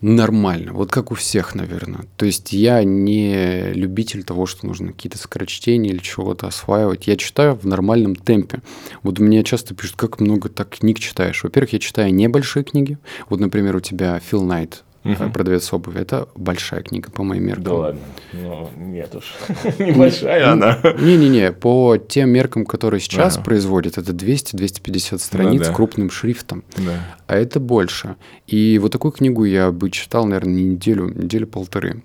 нормально, 0.00 0.72
вот 0.72 0.90
как 0.90 1.10
у 1.10 1.14
всех, 1.14 1.54
наверное. 1.54 2.04
То 2.16 2.24
есть 2.24 2.52
я 2.52 2.84
не 2.84 3.72
любитель 3.72 4.22
того, 4.22 4.46
что 4.46 4.66
нужно 4.66 4.92
какие-то 4.92 5.18
скорочтения 5.18 5.90
или 5.90 5.98
чего-то 5.98 6.46
осваивать. 6.46 7.08
Я 7.08 7.16
читаю 7.16 7.56
в 7.56 7.66
нормальном 7.66 8.14
темпе. 8.14 8.60
Вот 9.02 9.18
мне 9.18 9.42
часто 9.42 9.74
пишут, 9.74 9.96
как 9.96 10.20
много 10.20 10.48
так 10.48 10.70
книг 10.70 10.98
читаешь. 11.00 11.42
Во-первых, 11.42 11.72
я 11.72 11.78
читаю 11.78 12.14
небольшие 12.14 12.64
книги. 12.64 12.98
Вот, 13.28 13.40
например, 13.40 13.76
у 13.76 13.80
тебя 13.80 14.20
Фил 14.20 14.44
Найт 14.44 14.84
угу. 15.04 15.30
продавец 15.30 15.72
обуви. 15.72 16.00
Это 16.00 16.28
большая 16.34 16.82
книга 16.82 17.10
по 17.10 17.22
моим 17.22 17.44
меркам. 17.44 17.64
Да 17.64 17.74
ладно. 17.74 18.00
Ну, 18.32 18.70
нет 18.76 19.14
уж. 19.14 19.34
Небольшая 19.78 20.52
она. 20.52 20.78
Не-не-не, 20.98 21.52
по 21.52 21.96
тем 21.96 22.30
меркам, 22.30 22.64
которые 22.66 23.00
сейчас 23.00 23.36
ага. 23.36 23.44
производят, 23.44 23.98
это 23.98 24.12
200-250 24.12 25.18
страниц 25.18 25.60
ну, 25.60 25.66
да. 25.66 25.72
крупным 25.72 26.10
шрифтом. 26.10 26.64
Да. 26.76 27.00
А 27.26 27.36
это 27.36 27.60
больше. 27.60 28.16
И 28.46 28.78
вот 28.78 28.92
такую 28.92 29.12
книгу 29.12 29.44
я 29.44 29.70
бы 29.72 29.90
читал, 29.90 30.26
наверное, 30.26 30.54
не 30.54 30.64
неделю, 30.64 31.08
неделю-полторы. 31.08 32.02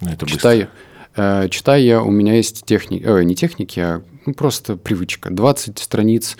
Ну, 0.00 0.10
это 0.10 0.26
Читаю. 0.26 0.68
Э, 1.16 1.48
читая, 1.50 2.00
у 2.00 2.10
меня 2.10 2.34
есть 2.34 2.64
техники, 2.64 3.02
э, 3.04 3.22
не 3.24 3.34
техники, 3.34 3.80
а 3.80 4.02
ну, 4.28 4.34
просто 4.34 4.76
привычка. 4.76 5.30
20 5.30 5.78
страниц 5.78 6.36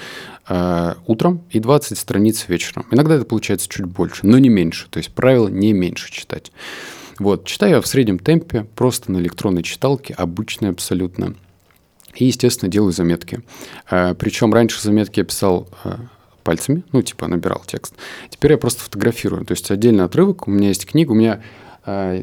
э, 0.46 0.94
утром 1.06 1.42
и 1.50 1.58
20 1.58 1.96
страниц 1.96 2.44
вечером. 2.48 2.86
Иногда 2.90 3.14
это 3.14 3.24
получается 3.24 3.66
чуть 3.68 3.86
больше, 3.86 4.26
но 4.26 4.38
не 4.38 4.50
меньше. 4.50 4.88
То 4.90 4.98
есть 4.98 5.10
правило 5.12 5.48
не 5.48 5.72
меньше 5.72 6.12
читать. 6.12 6.52
Вот, 7.18 7.46
читаю 7.46 7.76
я 7.76 7.80
в 7.80 7.86
среднем 7.86 8.18
темпе, 8.18 8.66
просто 8.74 9.10
на 9.10 9.18
электронной 9.18 9.62
читалке, 9.62 10.12
обычной 10.14 10.68
абсолютно. 10.68 11.34
И, 12.14 12.26
естественно, 12.26 12.70
делаю 12.70 12.92
заметки. 12.92 13.40
Э, 13.90 14.14
причем 14.14 14.52
раньше 14.52 14.82
заметки 14.82 15.20
я 15.20 15.24
писал 15.24 15.66
э, 15.84 15.96
пальцами, 16.44 16.82
ну, 16.92 17.00
типа 17.00 17.26
набирал 17.26 17.62
текст. 17.66 17.94
Теперь 18.28 18.52
я 18.52 18.58
просто 18.58 18.82
фотографирую. 18.82 19.46
То 19.46 19.52
есть 19.52 19.70
отдельный 19.70 20.04
отрывок, 20.04 20.46
у 20.46 20.50
меня 20.50 20.68
есть 20.68 20.84
книга, 20.84 21.12
у 21.12 21.14
меня 21.14 21.40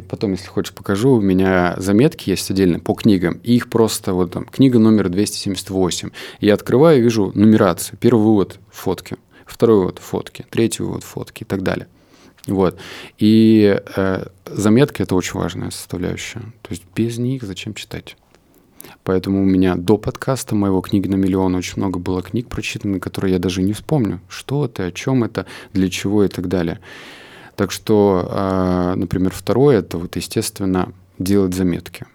потом, 0.10 0.34
если 0.34 0.48
хочешь, 0.48 0.74
покажу. 0.74 1.14
У 1.14 1.22
меня 1.22 1.76
заметки 1.78 2.30
есть 2.30 2.52
отдельно 2.52 2.80
по 2.80 2.94
книгам. 2.94 3.40
И 3.44 3.56
их 3.56 3.70
просто 3.70 4.14
вот 4.14 4.32
там 4.32 4.46
книга 4.46 4.78
номер 4.78 5.10
278. 5.10 6.10
Я 6.40 6.54
открываю 6.54 7.00
и 7.00 7.02
вижу 7.02 7.32
нумерацию. 7.34 7.98
Первый 8.00 8.24
вывод– 8.24 8.60
фотки. 8.72 9.18
Второй 9.46 9.80
вывод– 9.80 10.00
фотки. 10.02 10.46
Третий 10.50 10.84
вывод– 10.84 11.04
фотки 11.06 11.44
и 11.44 11.46
так 11.46 11.64
далее. 11.64 11.88
Вот. 12.46 12.78
И 13.18 13.82
э, 13.96 14.26
заметки– 14.46 15.02
это 15.04 15.16
очень 15.16 15.40
важная 15.40 15.72
составляющая. 15.72 16.42
То 16.62 16.70
есть 16.70 16.84
без 16.96 17.18
них 17.18 17.42
зачем 17.42 17.74
читать? 17.74 18.18
Поэтому 19.04 19.42
у 19.42 19.46
меня 19.46 19.76
до 19.76 19.98
подкаста 19.98 20.54
моего 20.54 20.82
«Книги 20.82 21.08
на 21.08 21.16
миллион» 21.16 21.56
очень 21.56 21.78
много 21.78 21.98
было 21.98 22.22
книг 22.22 22.50
прочитанных, 22.50 23.02
которые 23.02 23.34
я 23.34 23.40
даже 23.40 23.64
не 23.64 23.74
вспомню. 23.74 24.22
Что 24.30 24.66
это, 24.66 24.86
о 24.86 24.92
чем 24.92 25.24
это, 25.24 25.48
для 25.74 25.90
чего 25.90 26.24
и 26.24 26.28
так 26.28 26.48
далее. 26.48 26.80
Так 27.56 27.72
что, 27.72 28.28
а, 28.30 28.96
например, 28.96 29.34
второе, 29.34 29.80
это 29.80 29.98
вот, 29.98 30.16
естественно, 30.16 30.92
делать 31.18 31.54
заметки. 31.54 32.06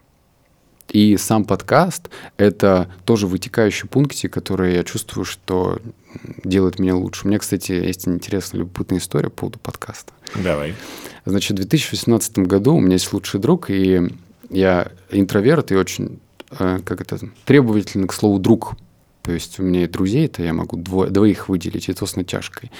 И 0.91 1.17
сам 1.17 1.45
подкаст— 1.45 2.11
это 2.37 2.91
тоже 3.05 3.27
вытекающий 3.27 3.89
пунктик, 3.89 4.33
который 4.33 4.75
я 4.75 4.83
чувствую, 4.83 5.25
что 5.25 5.79
делает 6.43 6.79
меня 6.79 6.97
лучше. 6.97 7.23
У 7.25 7.29
меня, 7.29 7.39
кстати, 7.39 7.73
есть 7.73 8.09
интересная, 8.09 8.61
любопытная 8.61 8.99
история 8.99 9.31
по 9.31 9.41
поводу 9.43 9.59
подкаста. 9.61 10.13
Давай. 10.35 10.75
Значит, 11.25 11.53
в 11.53 11.55
2018 11.63 12.39
году 12.41 12.75
у 12.75 12.81
меня 12.81 12.95
есть 12.95 13.13
лучший 13.13 13.39
друг, 13.39 13.71
и 13.71 14.01
я 14.49 14.91
интроверт 15.11 15.71
и 15.71 15.77
очень, 15.77 16.19
э, 16.59 16.81
как 16.85 17.01
это, 17.01 17.21
требовательный 17.45 18.09
к 18.09 18.13
слову 18.13 18.39
«друг». 18.41 18.75
То 19.23 19.33
есть 19.33 19.61
у 19.61 19.63
меня 19.63 19.85
и 19.85 19.87
друзей-то 19.87 20.43
я 20.43 20.53
могу 20.53 20.77
дво, 20.77 21.07
двоих 21.07 21.49
выделить, 21.49 21.89
и 21.89 21.93
то 21.93 22.07
с 22.07 22.17
натяжкой. 22.17 22.73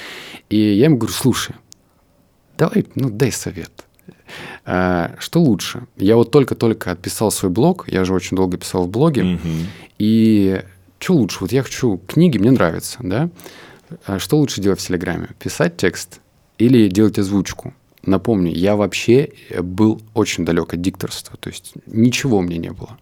И 0.49 0.57
я 0.57 0.87
им 0.87 0.99
говорю, 0.99 1.13
слушай, 1.13 1.55
давай, 2.59 2.87
ну 2.95 3.11
дай 3.11 3.33
совет. 3.33 3.71
А, 4.65 5.15
что 5.19 5.41
лучше? 5.41 5.87
Я 5.97 6.17
вот 6.17 6.31
только-только 6.31 6.91
отписал 6.91 7.31
свой 7.31 7.51
блог, 7.51 7.89
я 7.89 8.05
же 8.05 8.15
очень 8.15 8.37
долго 8.37 8.57
писал 8.57 8.85
в 8.85 8.91
блоге, 8.91 9.23
mm-hmm. 9.23 9.67
и 9.99 10.63
что 10.99 11.15
лучше? 11.15 11.39
Вот 11.41 11.53
я 11.53 11.63
хочу 11.63 12.01
книги, 12.07 12.39
мне 12.39 12.51
нравится, 12.51 12.99
да? 13.03 13.31
А 14.07 14.19
что 14.19 14.37
лучше 14.37 14.61
делать 14.61 14.81
в 14.81 14.87
Телеграме? 14.87 15.31
Писать 15.39 15.77
текст 15.77 16.21
или 16.59 16.89
делать 16.89 17.19
озвучку? 17.19 17.75
Напомню, 18.05 18.53
я 18.53 18.77
вообще 18.77 19.31
был 19.61 20.01
очень 20.15 20.45
далек 20.45 20.75
от 20.75 20.81
дикторства, 20.81 21.37
то 21.37 21.51
есть 21.51 21.75
ничего 21.87 22.41
меня 22.41 22.59
не 22.59 22.71
было. 22.71 22.99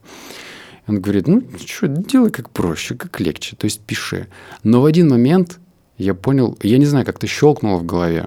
Он 0.86 1.00
говорит, 1.00 1.28
ну 1.28 1.42
что, 1.64 1.86
делай 1.86 2.30
как 2.30 2.50
проще, 2.50 2.94
как 2.94 3.20
легче, 3.20 3.56
то 3.56 3.66
есть 3.66 3.80
пиши. 3.80 4.26
Но 4.62 4.80
в 4.80 4.86
один 4.86 5.08
момент 5.08 5.60
я 5.98 6.14
понял, 6.14 6.56
я 6.62 6.78
не 6.78 6.86
знаю, 6.86 7.04
как-то 7.04 7.26
щелкнуло 7.26 7.78
в 7.78 7.84
голове, 7.84 8.26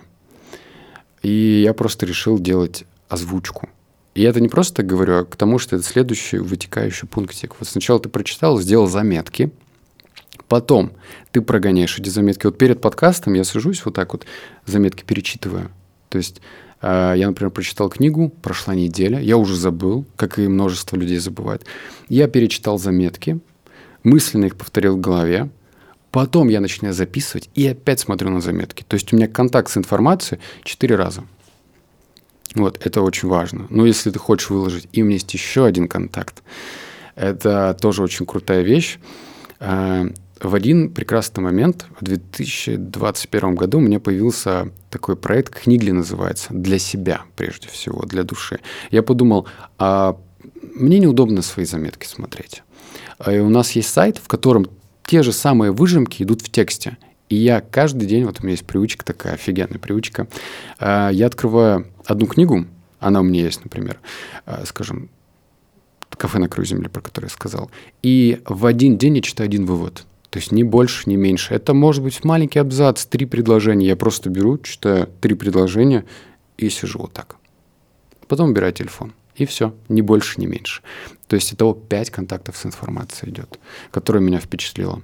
и 1.22 1.62
я 1.64 1.74
просто 1.74 2.06
решил 2.06 2.40
делать 2.40 2.86
озвучку. 3.10 3.70
И 4.14 4.24
это 4.24 4.42
не 4.42 4.50
просто 4.50 4.78
так 4.78 4.88
говорю, 4.88 5.20
а 5.20 5.26
к 5.26 5.36
тому, 5.36 5.58
что 5.58 5.76
это 5.76 5.86
следующий 5.86 6.38
вытекающий 6.38 7.08
пунктик. 7.08 7.56
Вот 7.60 7.70
сначала 7.70 8.00
ты 8.00 8.10
прочитал, 8.10 8.60
сделал 8.60 8.88
заметки, 8.88 9.52
потом 10.48 10.92
ты 11.32 11.42
прогоняешь 11.42 11.98
эти 11.98 12.10
заметки. 12.10 12.46
Вот 12.46 12.58
перед 12.58 12.82
подкастом 12.82 13.34
я 13.34 13.44
сажусь 13.44 13.86
вот 13.86 13.96
так 13.96 14.12
вот, 14.14 14.26
заметки 14.66 15.04
перечитываю. 15.04 15.72
То 16.10 16.18
есть 16.18 16.42
э, 16.82 17.14
я, 17.16 17.28
например, 17.28 17.52
прочитал 17.52 17.90
книгу, 17.90 18.30
прошла 18.42 18.76
неделя, 18.76 19.20
я 19.20 19.38
уже 19.38 19.56
забыл, 19.56 20.06
как 20.18 20.40
и 20.40 20.48
множество 20.48 20.98
людей 20.98 21.18
забывают. 21.18 21.66
Я 22.10 22.28
перечитал 22.28 22.78
заметки, 22.78 23.40
мысленно 24.04 24.46
их 24.46 24.58
повторил 24.58 24.98
в 24.98 25.00
голове, 25.00 25.50
потом 26.12 26.50
я 26.50 26.60
начинаю 26.60 26.94
записывать 26.94 27.50
и 27.56 27.68
опять 27.68 28.00
смотрю 28.00 28.30
на 28.30 28.42
заметки. 28.42 28.84
То 28.88 28.96
есть 28.96 29.12
у 29.14 29.16
меня 29.16 29.28
контакт 29.28 29.70
с 29.70 29.78
информацией 29.78 30.40
четыре 30.64 30.96
раза. 30.96 31.24
Вот, 32.56 32.86
это 32.86 33.02
очень 33.02 33.30
важно. 33.30 33.68
Но 33.70 33.86
если 33.86 34.12
ты 34.12 34.20
хочешь 34.20 34.50
выложить, 34.50 34.88
и 34.92 35.02
у 35.02 35.06
меня 35.06 35.16
есть 35.16 35.34
еще 35.34 35.66
один 35.66 35.88
контакт. 35.88 36.44
Это 37.16 37.78
тоже 37.80 38.04
очень 38.04 38.26
крутая 38.26 38.62
вещь. 38.62 39.00
А, 39.60 40.08
в 40.42 40.56
один 40.56 40.92
прекрасный 40.92 41.42
момент, 41.42 41.86
в 42.00 42.04
2021 42.04 43.56
году, 43.56 43.78
у 43.78 43.82
меня 43.82 44.00
появился 44.00 44.70
такой 44.90 45.16
проект, 45.16 45.54
Книгли 45.56 45.92
называется, 45.92 46.48
для 46.50 46.80
себя, 46.80 47.22
прежде 47.36 47.68
всего, 47.68 48.04
для 48.06 48.24
души. 48.24 48.60
Я 48.90 49.04
подумал, 49.04 49.48
а 49.78 50.18
мне 50.76 51.00
неудобно 51.00 51.42
свои 51.42 51.66
заметки 51.66 52.06
смотреть. 52.06 52.64
И 53.26 53.38
у 53.38 53.50
нас 53.50 53.72
есть 53.74 53.90
сайт, 53.90 54.18
в 54.18 54.28
котором 54.28 54.68
те 55.12 55.24
же 55.24 55.34
самые 55.34 55.74
выжимки 55.74 56.24
идут 56.24 56.42
в 56.42 56.50
тексте. 56.50 56.98
И 57.28 57.36
я 57.36 57.60
каждый 57.60 58.08
день, 58.08 58.24
вот 58.24 58.40
у 58.40 58.44
меня 58.44 58.52
есть 58.52 58.66
привычка 58.66 59.04
такая, 59.04 59.34
офигенная 59.34 59.78
привычка, 59.78 60.30
а, 60.80 61.10
я 61.10 61.26
открываю 61.26 61.86
одну 62.06 62.28
книгу, 62.28 62.66
она 63.02 63.20
у 63.20 63.24
меня 63.24 63.44
есть, 63.44 63.62
например, 63.62 64.00
а, 64.46 64.64
скажем, 64.66 65.10
«Кафе 66.12 66.40
на 66.40 66.48
краю 66.48 66.66
земли», 66.66 66.88
про 66.88 67.02
которое 67.02 67.28
я 67.28 67.34
сказал, 67.34 67.70
и 68.02 68.42
в 68.46 68.66
один 68.66 68.98
день 68.98 69.18
я 69.18 69.22
читаю 69.22 69.50
один 69.50 69.66
вывод. 69.66 70.06
То 70.30 70.40
есть 70.40 70.54
ни 70.54 70.64
больше, 70.64 71.10
ни 71.10 71.18
меньше. 71.18 71.56
Это 71.56 71.74
может 71.74 72.02
быть 72.02 72.24
маленький 72.24 72.60
абзац, 72.60 73.04
три 73.04 73.26
предложения. 73.26 73.88
Я 73.88 73.98
просто 73.98 74.30
беру, 74.30 74.60
читаю 74.60 75.10
три 75.20 75.36
предложения 75.36 76.06
и 76.58 76.70
сижу 76.70 77.00
вот 77.00 77.12
так. 77.12 77.36
Потом 78.30 78.52
убираю 78.52 78.72
телефон. 78.72 79.12
И 79.36 79.46
все, 79.46 79.76
ни 79.90 80.02
больше, 80.02 80.40
ни 80.40 80.46
меньше. 80.46 80.82
То 81.28 81.36
есть 81.36 81.54
итого 81.54 81.74
пять 81.74 82.10
контактов 82.10 82.58
с 82.58 82.66
информацией 82.66 83.32
идет, 83.32 83.60
которая 83.92 84.22
меня 84.22 84.40
впечатлила. 84.40 85.02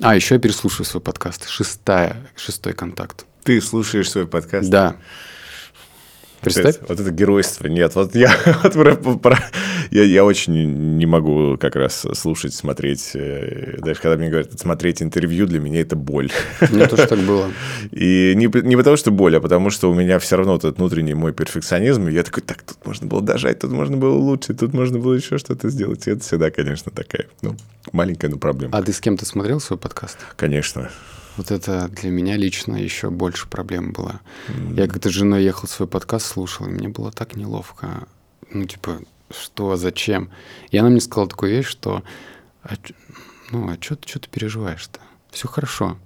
А, 0.00 0.14
еще 0.14 0.34
я 0.34 0.40
переслушиваю 0.40 0.86
свой 0.86 1.00
подкаст. 1.00 1.48
Шестая, 1.48 2.30
шестой 2.36 2.72
контакт. 2.74 3.26
Ты 3.42 3.60
слушаешь 3.60 4.10
свой 4.10 4.26
подкаст? 4.26 4.68
Да. 4.70 4.96
Представь. 6.44 6.76
Вот 6.88 7.00
это 7.00 7.10
геройство. 7.10 7.66
Нет, 7.66 7.94
вот 7.94 8.14
я, 8.14 8.34
вот 8.74 9.22
про, 9.22 9.38
я, 9.90 10.02
я 10.04 10.24
очень 10.24 10.96
не 10.96 11.06
могу 11.06 11.56
как 11.58 11.76
раз 11.76 12.06
слушать, 12.14 12.54
смотреть. 12.54 13.12
Э, 13.14 13.76
даже 13.78 14.00
когда 14.00 14.16
мне 14.16 14.28
говорят, 14.28 14.58
смотреть 14.58 15.02
интервью, 15.02 15.46
для 15.46 15.60
меня 15.60 15.80
это 15.80 15.96
боль. 15.96 16.30
Мне 16.70 16.86
тоже 16.86 17.06
так 17.06 17.18
было. 17.20 17.50
И 17.90 18.34
не, 18.36 18.46
не 18.62 18.76
потому, 18.76 18.96
что 18.96 19.10
боль, 19.10 19.36
а 19.36 19.40
потому, 19.40 19.70
что 19.70 19.90
у 19.90 19.94
меня 19.94 20.18
все 20.18 20.36
равно 20.36 20.56
этот 20.56 20.78
внутренний 20.78 21.14
мой 21.14 21.32
перфекционизм. 21.32 22.08
И 22.08 22.12
я 22.12 22.22
такой, 22.22 22.42
так, 22.42 22.62
тут 22.62 22.84
можно 22.84 23.06
было 23.06 23.22
дожать, 23.22 23.60
тут 23.60 23.72
можно 23.72 23.96
было 23.96 24.14
лучше, 24.14 24.54
тут 24.54 24.72
можно 24.74 24.98
было 24.98 25.14
еще 25.14 25.38
что-то 25.38 25.70
сделать. 25.70 26.06
И 26.06 26.10
это 26.10 26.20
всегда, 26.22 26.50
конечно, 26.50 26.92
такая, 26.92 27.26
ну, 27.42 27.56
маленькая, 27.92 28.28
но 28.28 28.36
проблема. 28.36 28.76
А 28.76 28.82
ты 28.82 28.92
с 28.92 29.00
кем-то 29.00 29.24
смотрел 29.24 29.60
свой 29.60 29.78
подкаст? 29.78 30.18
Конечно. 30.36 30.90
Вот 31.36 31.50
это 31.50 31.88
для 31.88 32.10
меня 32.10 32.36
лично 32.36 32.76
еще 32.76 33.10
больше 33.10 33.48
проблем 33.48 33.92
было. 33.92 34.20
Mm. 34.48 34.76
Я 34.76 34.86
как-то 34.86 35.08
с 35.08 35.12
женой 35.12 35.42
ехал 35.42 35.68
свой 35.68 35.88
подкаст, 35.88 36.26
слушал, 36.26 36.66
и 36.66 36.70
мне 36.70 36.88
было 36.88 37.10
так 37.10 37.36
неловко. 37.36 38.06
Ну, 38.52 38.64
типа, 38.66 39.00
что, 39.30 39.76
зачем? 39.76 40.30
И 40.70 40.78
она 40.78 40.90
мне 40.90 41.00
сказала 41.00 41.28
такую 41.28 41.52
вещь, 41.52 41.66
что 41.66 42.02
а, 42.62 42.74
ну, 43.50 43.68
а 43.68 43.76
что 43.80 43.96
ты, 43.96 44.18
ты 44.18 44.28
переживаешь-то? 44.28 45.00
Все 45.30 45.48
хорошо. 45.48 45.98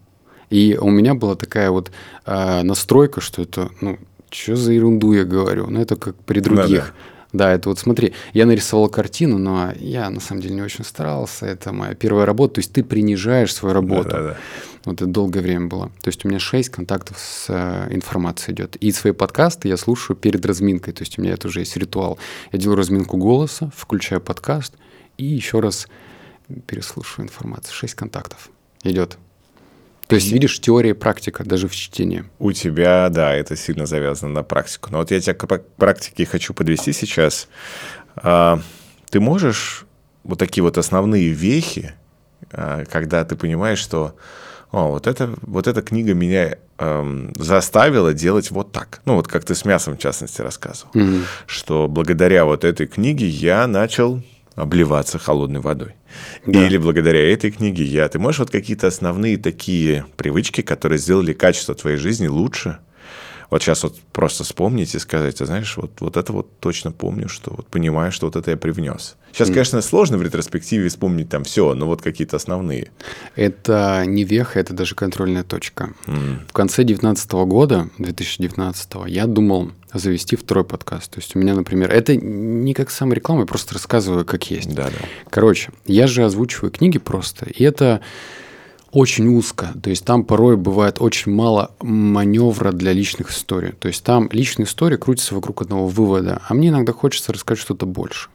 И 0.50 0.78
у 0.80 0.90
меня 0.90 1.14
была 1.14 1.36
такая 1.36 1.70
вот 1.70 1.90
э, 2.24 2.62
настройка, 2.62 3.20
что 3.20 3.42
это, 3.42 3.70
ну, 3.80 3.98
что 4.30 4.56
за 4.56 4.72
ерунду 4.72 5.12
я 5.12 5.24
говорю? 5.24 5.66
Ну, 5.68 5.80
это 5.80 5.96
как 5.96 6.16
при 6.24 6.40
других. 6.40 6.68
Да, 6.68 6.86
да. 6.86 7.17
Да, 7.32 7.52
это 7.52 7.68
вот 7.68 7.78
смотри, 7.78 8.14
я 8.32 8.46
нарисовал 8.46 8.88
картину, 8.88 9.38
но 9.38 9.72
я 9.78 10.08
на 10.08 10.20
самом 10.20 10.40
деле 10.40 10.54
не 10.54 10.62
очень 10.62 10.84
старался. 10.84 11.46
Это 11.46 11.72
моя 11.72 11.94
первая 11.94 12.24
работа. 12.24 12.54
То 12.54 12.58
есть 12.60 12.72
ты 12.72 12.82
принижаешь 12.82 13.54
свою 13.54 13.74
работу. 13.74 14.08
Да, 14.08 14.16
да, 14.16 14.26
да. 14.28 14.36
Вот 14.84 14.94
это 15.02 15.06
долгое 15.06 15.40
время 15.40 15.66
было. 15.66 15.88
То 16.00 16.08
есть 16.08 16.24
у 16.24 16.28
меня 16.28 16.38
шесть 16.38 16.70
контактов 16.70 17.18
с 17.18 17.46
э, 17.48 17.94
информацией 17.94 18.54
идет. 18.54 18.76
И 18.76 18.90
свои 18.92 19.12
подкасты 19.12 19.68
я 19.68 19.76
слушаю 19.76 20.16
перед 20.16 20.46
разминкой. 20.46 20.94
То 20.94 21.02
есть 21.02 21.18
у 21.18 21.22
меня 21.22 21.34
это 21.34 21.48
уже 21.48 21.60
есть 21.60 21.76
ритуал. 21.76 22.18
Я 22.52 22.58
делаю 22.58 22.78
разминку 22.78 23.18
голоса, 23.18 23.70
включаю 23.76 24.22
подкаст 24.22 24.74
и 25.18 25.26
еще 25.26 25.60
раз 25.60 25.86
переслушиваю 26.66 27.26
информацию. 27.26 27.74
Шесть 27.74 27.94
контактов 27.94 28.48
идет. 28.84 29.18
То 30.08 30.14
есть, 30.14 30.32
видишь, 30.32 30.58
теория 30.58 30.90
и 30.90 30.94
практика 30.94 31.44
даже 31.44 31.68
в 31.68 31.76
чтении. 31.76 32.24
У 32.38 32.52
тебя, 32.52 33.10
да, 33.10 33.34
это 33.34 33.56
сильно 33.56 33.84
завязано 33.84 34.32
на 34.32 34.42
практику. 34.42 34.88
Но 34.90 34.98
вот 34.98 35.10
я 35.10 35.20
тебя 35.20 35.34
к 35.34 35.46
практике 35.76 36.24
хочу 36.24 36.54
подвести 36.54 36.94
сейчас. 36.94 37.46
А, 38.16 38.58
ты 39.10 39.20
можешь 39.20 39.84
вот 40.24 40.38
такие 40.38 40.64
вот 40.64 40.78
основные 40.78 41.28
вехи, 41.28 41.92
а, 42.50 42.86
когда 42.86 43.22
ты 43.26 43.36
понимаешь, 43.36 43.78
что 43.78 44.14
о, 44.70 44.88
вот, 44.88 45.06
это, 45.06 45.34
вот 45.42 45.66
эта 45.66 45.80
книга 45.80 46.12
меня 46.12 46.56
эм, 46.78 47.32
заставила 47.36 48.12
делать 48.12 48.50
вот 48.50 48.72
так. 48.72 49.00
Ну, 49.06 49.14
вот 49.14 49.26
как 49.26 49.44
ты 49.44 49.54
с 49.54 49.64
мясом, 49.64 49.96
в 49.96 49.98
частности, 49.98 50.42
рассказывал. 50.42 50.90
Mm-hmm. 50.92 51.22
Что 51.46 51.88
благодаря 51.88 52.44
вот 52.44 52.64
этой 52.64 52.86
книге 52.86 53.26
я 53.26 53.66
начал 53.66 54.22
обливаться 54.58 55.18
холодной 55.18 55.60
водой. 55.60 55.94
Да. 56.46 56.66
Или 56.66 56.76
благодаря 56.78 57.32
этой 57.32 57.50
книге 57.50 57.84
я... 57.84 58.08
Ты 58.08 58.18
можешь 58.18 58.40
вот 58.40 58.50
какие-то 58.50 58.86
основные 58.86 59.36
такие 59.36 60.04
привычки, 60.16 60.62
которые 60.62 60.98
сделали 60.98 61.32
качество 61.32 61.74
твоей 61.74 61.96
жизни 61.96 62.26
лучше? 62.26 62.78
Вот 63.50 63.62
сейчас 63.62 63.82
вот 63.82 63.98
просто 64.12 64.44
вспомнить 64.44 64.94
и 64.94 64.98
сказать, 64.98 65.36
ты 65.36 65.46
знаешь, 65.46 65.76
вот, 65.78 65.92
вот 66.00 66.18
это 66.18 66.32
вот 66.34 66.60
точно 66.60 66.92
помню, 66.92 67.28
что 67.28 67.54
вот 67.56 67.66
понимаю, 67.68 68.12
что 68.12 68.26
вот 68.26 68.36
это 68.36 68.50
я 68.50 68.58
привнес. 68.58 69.16
Сейчас, 69.32 69.48
mm. 69.48 69.52
конечно, 69.54 69.80
сложно 69.80 70.18
в 70.18 70.22
ретроспективе 70.22 70.88
вспомнить 70.90 71.30
там 71.30 71.44
все, 71.44 71.72
но 71.74 71.86
вот 71.86 72.02
какие-то 72.02 72.36
основные. 72.36 72.90
Это 73.36 74.04
не 74.06 74.24
веха, 74.24 74.60
это 74.60 74.74
даже 74.74 74.94
контрольная 74.94 75.44
точка. 75.44 75.94
Mm. 76.06 76.46
В 76.46 76.52
конце 76.52 76.82
2019 76.84 77.32
года, 77.32 77.88
2019, 77.96 78.90
я 79.06 79.26
думал 79.26 79.72
завести 79.92 80.36
второй 80.36 80.64
подкаст. 80.64 81.10
То 81.10 81.20
есть 81.20 81.34
у 81.36 81.38
меня, 81.38 81.54
например, 81.54 81.90
это 81.90 82.16
не 82.16 82.74
как 82.74 82.90
сам 82.90 83.12
реклама, 83.12 83.42
я 83.42 83.46
просто 83.46 83.74
рассказываю, 83.74 84.24
как 84.24 84.50
есть. 84.50 84.74
Да, 84.74 84.84
да. 84.84 85.06
Короче, 85.30 85.70
я 85.86 86.06
же 86.06 86.24
озвучиваю 86.24 86.70
книги 86.70 86.98
просто, 86.98 87.46
и 87.46 87.64
это 87.64 88.00
очень 88.90 89.28
узко. 89.28 89.74
То 89.82 89.90
есть 89.90 90.04
там 90.04 90.24
порой 90.24 90.56
бывает 90.56 91.00
очень 91.00 91.32
мало 91.32 91.72
маневра 91.80 92.72
для 92.72 92.92
личных 92.92 93.30
историй. 93.30 93.72
То 93.72 93.88
есть 93.88 94.02
там 94.02 94.28
личная 94.32 94.66
история 94.66 94.96
крутится 94.96 95.34
вокруг 95.34 95.62
одного 95.62 95.86
вывода, 95.86 96.42
а 96.48 96.54
мне 96.54 96.68
иногда 96.68 96.92
хочется 96.92 97.32
рассказать 97.32 97.62
что-то 97.62 97.86
больше. 97.86 98.30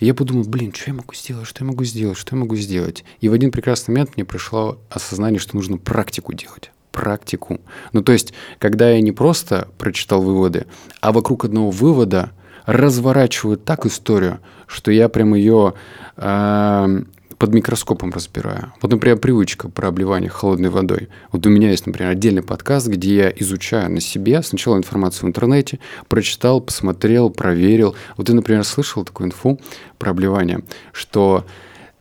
И 0.00 0.06
я 0.06 0.14
подумал, 0.14 0.44
блин, 0.44 0.72
что 0.74 0.90
я 0.90 0.94
могу 0.94 1.14
сделать, 1.14 1.46
что 1.46 1.64
я 1.64 1.70
могу 1.70 1.84
сделать, 1.84 2.18
что 2.18 2.36
я 2.36 2.40
могу 2.40 2.56
сделать. 2.56 3.04
И 3.20 3.28
в 3.28 3.32
один 3.32 3.50
прекрасный 3.50 3.92
момент 3.92 4.16
мне 4.16 4.24
пришло 4.24 4.78
осознание, 4.90 5.40
что 5.40 5.56
нужно 5.56 5.78
практику 5.78 6.32
делать 6.34 6.70
практику. 6.94 7.60
Ну, 7.92 8.02
то 8.02 8.12
есть, 8.12 8.32
когда 8.58 8.90
я 8.90 9.00
не 9.00 9.12
просто 9.12 9.68
прочитал 9.76 10.22
выводы, 10.22 10.66
а 11.00 11.12
вокруг 11.12 11.44
одного 11.44 11.70
вывода 11.70 12.30
разворачиваю 12.64 13.58
так 13.58 13.84
историю, 13.84 14.38
что 14.66 14.90
я 14.90 15.08
прям 15.08 15.34
ее 15.34 15.74
э, 16.16 17.02
под 17.36 17.52
микроскопом 17.52 18.10
разбираю. 18.12 18.72
Вот, 18.80 18.90
например, 18.90 19.18
привычка 19.18 19.68
про 19.68 19.88
обливание 19.88 20.30
холодной 20.30 20.70
водой. 20.70 21.08
Вот 21.32 21.44
у 21.46 21.50
меня 21.50 21.70
есть, 21.70 21.84
например, 21.84 22.12
отдельный 22.12 22.42
подкаст, 22.42 22.86
где 22.86 23.16
я 23.16 23.32
изучаю 23.36 23.90
на 23.90 24.00
себе 24.00 24.42
сначала 24.42 24.76
информацию 24.76 25.26
в 25.26 25.28
интернете, 25.28 25.80
прочитал, 26.08 26.60
посмотрел, 26.60 27.28
проверил. 27.28 27.96
Вот 28.16 28.28
ты, 28.28 28.34
например, 28.34 28.64
слышал 28.64 29.04
такую 29.04 29.26
инфу 29.26 29.60
про 29.98 30.12
обливание, 30.12 30.60
что 30.92 31.44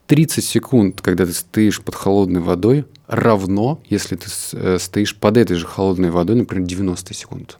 30 0.08 0.46
секунд, 0.46 1.02
когда 1.02 1.26
ты 1.26 1.34
стоишь 1.34 1.82
под 1.82 1.96
холодной 1.96 2.42
водой, 2.42 2.86
равно, 3.16 3.80
если 3.86 4.16
ты 4.16 4.28
э, 4.54 4.78
стоишь 4.80 5.16
под 5.16 5.38
этой 5.38 5.56
же 5.56 5.68
холодной 5.68 6.10
водой, 6.10 6.36
например, 6.36 6.68
90 6.68 7.14
секунд. 7.14 7.60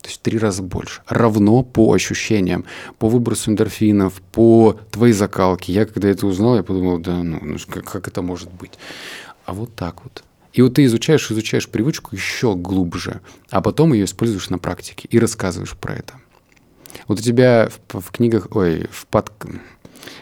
То 0.00 0.08
есть 0.08 0.20
в 0.20 0.22
три 0.22 0.38
раза 0.38 0.62
больше. 0.62 1.02
Равно 1.06 1.62
по 1.62 1.92
ощущениям, 1.92 2.64
по 2.98 3.08
выбросу 3.08 3.50
эндорфинов, 3.50 4.20
по 4.32 4.78
твоей 4.90 5.14
закалке. 5.14 5.72
Я 5.72 5.86
когда 5.86 6.08
это 6.08 6.26
узнал, 6.26 6.56
я 6.56 6.62
подумал, 6.62 6.98
да, 6.98 7.22
ну, 7.22 7.38
ну 7.42 7.56
как, 7.68 7.84
как 7.84 8.08
это 8.08 8.20
может 8.20 8.50
быть? 8.52 8.72
А 9.46 9.54
вот 9.54 9.74
так 9.74 10.04
вот. 10.04 10.24
И 10.52 10.62
вот 10.62 10.74
ты 10.74 10.84
изучаешь, 10.84 11.30
изучаешь 11.30 11.68
привычку 11.68 12.14
еще 12.14 12.54
глубже, 12.54 13.20
а 13.50 13.60
потом 13.60 13.92
ее 13.92 14.04
используешь 14.04 14.50
на 14.50 14.58
практике 14.58 15.08
и 15.10 15.18
рассказываешь 15.18 15.76
про 15.76 15.94
это. 15.94 16.14
Вот 17.08 17.18
у 17.18 17.22
тебя 17.22 17.68
в, 17.88 18.00
в 18.00 18.10
книгах, 18.10 18.48
ой, 18.54 18.86
в, 18.90 19.06
под, 19.06 19.32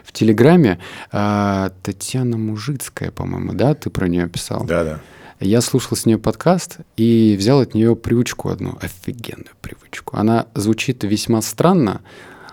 в 0.05 0.13
Телеграме 0.13 0.79
э, 1.11 1.71
Татьяна 1.83 2.37
Мужицкая, 2.37 3.11
по-моему, 3.11 3.53
да, 3.53 3.75
ты 3.75 3.91
про 3.91 4.09
нее 4.09 4.29
писал? 4.29 4.65
Да, 4.65 4.85
да. 4.85 5.01
Я 5.41 5.61
слушал 5.61 5.97
с 5.97 6.07
нее 6.07 6.19
подкаст 6.19 6.79
и 6.97 7.35
взял 7.37 7.61
от 7.61 7.75
нее 7.75 7.97
привычку 7.97 8.49
одну, 8.49 8.79
офигенную 8.81 9.57
привычку. 9.61 10.17
Она 10.17 10.47
звучит 10.55 11.03
весьма 11.03 11.43
странно, 11.43 12.03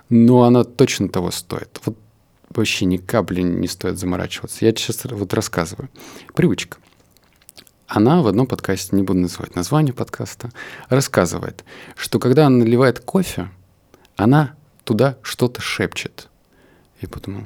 но 0.10 0.44
она 0.44 0.64
точно 0.64 1.08
того 1.08 1.30
стоит. 1.30 1.80
Вот 1.86 1.98
вообще 2.50 2.86
ни 2.86 2.98
капли 2.98 3.42
не 3.42 3.68
стоит 3.68 4.00
заморачиваться. 4.00 4.66
Я 4.66 4.72
сейчас 4.72 5.06
вот 5.06 5.34
рассказываю. 5.34 5.90
Привычка. 6.34 6.78
Она 7.88 8.22
в 8.22 8.28
одном 8.28 8.48
подкасте, 8.48 8.96
не 8.96 9.04
буду 9.04 9.20
называть 9.20 9.56
название 9.56 9.94
подкаста, 9.94 10.52
рассказывает, 10.90 11.64
что 11.96 12.20
когда 12.20 12.48
она 12.48 12.58
наливает 12.58 13.00
кофе, 13.00 13.50
она 14.16 14.54
туда 14.84 15.18
что-то 15.22 15.62
шепчет. 15.62 16.29
Я 17.02 17.08
подумал, 17.08 17.44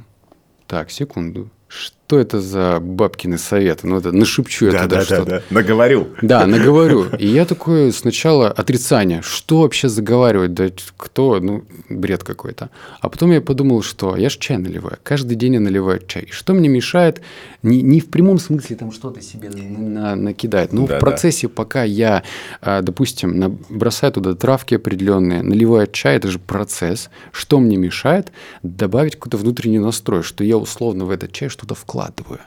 так, 0.67 0.89
секунду, 0.89 1.51
что 1.67 1.95
это 2.17 2.39
за 2.41 2.79
бабкины 2.79 3.37
советы? 3.37 3.87
Ну, 3.87 3.97
это 3.97 4.11
нашепчу 4.11 4.65
я 4.65 4.71
да, 4.71 4.83
туда 4.83 4.95
да, 4.97 5.03
что-то. 5.05 5.25
Да, 5.25 5.37
да, 5.37 5.43
наговорю. 5.49 6.07
Да, 6.21 6.45
наговорю. 6.45 7.05
И 7.17 7.27
я 7.27 7.45
такое 7.45 7.91
сначала 7.91 8.49
отрицание. 8.49 9.21
Что 9.21 9.61
вообще 9.61 9.89
заговаривать? 9.89 10.53
Да 10.53 10.69
кто? 10.97 11.39
Ну, 11.39 11.63
бред 11.89 12.23
какой-то. 12.23 12.69
А 13.01 13.09
потом 13.09 13.31
я 13.31 13.41
подумал, 13.41 13.81
что 13.81 14.15
я 14.15 14.29
же 14.29 14.37
чай 14.39 14.57
наливаю. 14.57 14.97
Каждый 15.03 15.35
день 15.35 15.55
я 15.55 15.59
наливаю 15.59 16.01
чай. 16.05 16.23
И 16.23 16.31
что 16.31 16.53
мне 16.53 16.69
мешает? 16.69 17.21
Не, 17.63 17.81
не 17.81 17.99
в 17.99 18.09
прямом 18.09 18.39
смысле 18.39 18.75
там 18.75 18.91
что-то 18.91 19.21
себе 19.21 19.49
на, 19.49 19.79
на, 19.79 20.15
накидать. 20.15 20.73
Но 20.73 20.85
да, 20.85 20.97
в 20.97 20.99
процессе, 20.99 21.47
да. 21.47 21.53
пока 21.55 21.83
я, 21.83 22.23
а, 22.61 22.81
допустим, 22.81 23.59
бросаю 23.69 24.13
туда 24.13 24.35
травки 24.35 24.75
определенные, 24.75 25.43
наливаю 25.43 25.87
чай, 25.87 26.17
это 26.17 26.27
же 26.27 26.39
процесс. 26.39 27.09
Что 27.31 27.59
мне 27.59 27.77
мешает? 27.77 28.31
Добавить 28.63 29.15
какой-то 29.15 29.37
внутренний 29.37 29.79
настрой, 29.79 30.23
что 30.23 30.43
я 30.43 30.57
условно 30.57 31.05
в 31.05 31.09
этот 31.09 31.31
чай 31.31 31.49
что-то 31.49 31.75
вкладываю 31.75 32.02
вкладываю. 32.03 32.41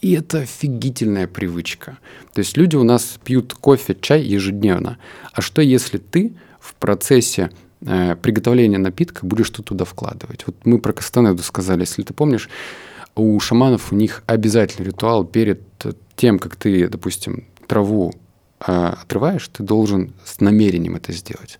И 0.00 0.12
это 0.12 0.40
офигительная 0.40 1.26
привычка. 1.26 1.98
То 2.32 2.40
есть 2.40 2.56
люди 2.56 2.76
у 2.76 2.84
нас 2.84 3.18
пьют 3.24 3.54
кофе, 3.54 3.96
чай 4.00 4.22
ежедневно. 4.22 4.98
А 5.32 5.40
что 5.40 5.60
если 5.60 5.98
ты 5.98 6.34
в 6.60 6.74
процессе 6.74 7.50
э, 7.80 8.14
приготовления 8.14 8.78
напитка 8.78 9.26
будешь 9.26 9.46
что 9.46 9.62
туда 9.62 9.84
вкладывать? 9.84 10.46
Вот 10.46 10.54
мы 10.64 10.78
про 10.78 10.92
Кастанеду 10.92 11.42
сказали, 11.42 11.80
если 11.80 12.02
ты 12.02 12.14
помнишь, 12.14 12.48
у 13.16 13.40
шаманов 13.40 13.92
у 13.92 13.96
них 13.96 14.22
обязательный 14.26 14.86
ритуал 14.86 15.24
перед 15.24 15.62
тем, 16.14 16.38
как 16.38 16.54
ты, 16.54 16.88
допустим, 16.88 17.44
траву 17.66 18.12
э, 18.60 18.94
отрываешь, 19.02 19.48
ты 19.48 19.64
должен 19.64 20.12
с 20.24 20.40
намерением 20.40 20.94
это 20.94 21.12
сделать. 21.12 21.58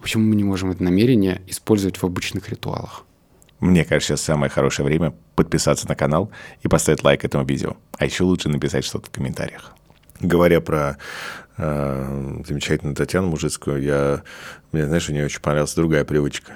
Почему 0.00 0.24
мы 0.24 0.34
не 0.34 0.44
можем 0.44 0.70
это 0.70 0.82
намерение 0.82 1.42
использовать 1.46 1.96
в 1.96 2.04
обычных 2.04 2.48
ритуалах? 2.48 3.04
Мне 3.60 3.84
кажется, 3.84 4.16
сейчас 4.16 4.22
самое 4.22 4.50
хорошее 4.50 4.86
время 4.86 5.14
подписаться 5.34 5.88
на 5.88 5.96
канал 5.96 6.30
и 6.62 6.68
поставить 6.68 7.02
лайк 7.02 7.24
этому 7.24 7.44
видео. 7.44 7.76
А 7.98 8.04
еще 8.04 8.22
лучше 8.24 8.48
написать 8.48 8.84
что-то 8.84 9.06
в 9.06 9.10
комментариях. 9.10 9.74
Говоря 10.20 10.60
про 10.60 10.96
э, 11.56 12.42
замечательную 12.46 12.94
Татьяну 12.94 13.28
Мужицкую, 13.28 13.82
я, 13.82 14.22
мне, 14.72 14.86
знаешь, 14.86 15.08
у 15.08 15.12
нее 15.12 15.24
очень 15.24 15.40
понравилась 15.40 15.74
другая 15.74 16.04
привычка. 16.04 16.52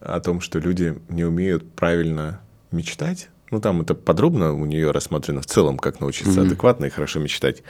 О 0.00 0.20
том, 0.20 0.40
что 0.40 0.58
люди 0.58 0.98
не 1.08 1.24
умеют 1.24 1.74
правильно 1.74 2.40
мечтать. 2.70 3.28
Ну, 3.50 3.60
там 3.60 3.82
это 3.82 3.94
подробно 3.94 4.54
у 4.54 4.64
нее 4.64 4.90
рассмотрено 4.90 5.42
в 5.42 5.46
целом, 5.46 5.76
как 5.76 6.00
научиться 6.00 6.40
mm-hmm. 6.40 6.46
адекватно 6.46 6.86
и 6.86 6.90
хорошо 6.90 7.20
мечтать. 7.20 7.62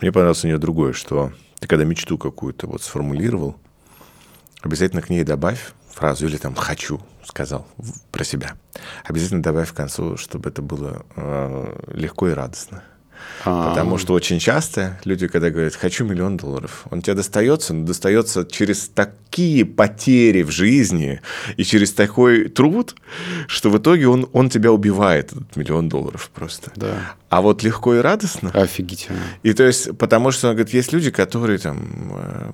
Мне 0.00 0.10
понравилось 0.10 0.42
у 0.44 0.48
нее 0.48 0.58
другое, 0.58 0.92
что 0.92 1.32
ты 1.60 1.68
когда 1.68 1.84
мечту 1.84 2.18
какую-то 2.18 2.66
вот 2.66 2.82
сформулировал, 2.82 3.56
обязательно 4.62 5.00
к 5.00 5.10
ней 5.10 5.22
добавь 5.22 5.72
фразу 5.92 6.26
или 6.26 6.36
там 6.36 6.54
«хочу», 6.54 7.00
сказал 7.24 7.66
про 8.10 8.24
себя. 8.24 8.54
Обязательно 9.04 9.42
добавь 9.42 9.68
в 9.68 9.74
концу, 9.74 10.16
чтобы 10.16 10.50
это 10.50 10.62
было 10.62 11.04
э, 11.16 11.92
легко 11.94 12.28
и 12.28 12.32
радостно. 12.32 12.82
А-а-а. 13.44 13.70
Потому 13.70 13.98
что 13.98 14.14
очень 14.14 14.38
часто 14.38 14.98
люди, 15.04 15.26
когда 15.26 15.50
говорят 15.50 15.74
«хочу 15.74 16.04
миллион 16.04 16.36
долларов», 16.36 16.86
он 16.90 17.02
тебе 17.02 17.14
достается, 17.14 17.74
но 17.74 17.86
достается 17.86 18.44
через 18.44 18.88
такие 18.88 19.64
потери 19.64 20.42
в 20.42 20.50
жизни 20.50 21.20
и 21.56 21.64
через 21.64 21.92
такой 21.92 22.48
труд, 22.48 22.94
что 23.46 23.70
в 23.70 23.78
итоге 23.78 24.08
он, 24.08 24.28
он 24.32 24.48
тебя 24.48 24.72
убивает, 24.72 25.32
этот 25.32 25.56
миллион 25.56 25.88
долларов 25.88 26.30
просто. 26.34 26.70
Да. 26.76 27.14
А 27.32 27.40
вот 27.40 27.62
легко 27.62 27.94
и 27.94 27.98
радостно. 28.00 28.50
Офигительно. 28.52 29.18
И 29.42 29.54
то 29.54 29.62
есть, 29.62 29.96
потому 29.96 30.32
что, 30.32 30.48
он 30.48 30.54
говорит, 30.54 30.74
есть 30.74 30.92
люди, 30.92 31.10
которые 31.10 31.58
там, 31.58 32.12
э, 32.14 32.50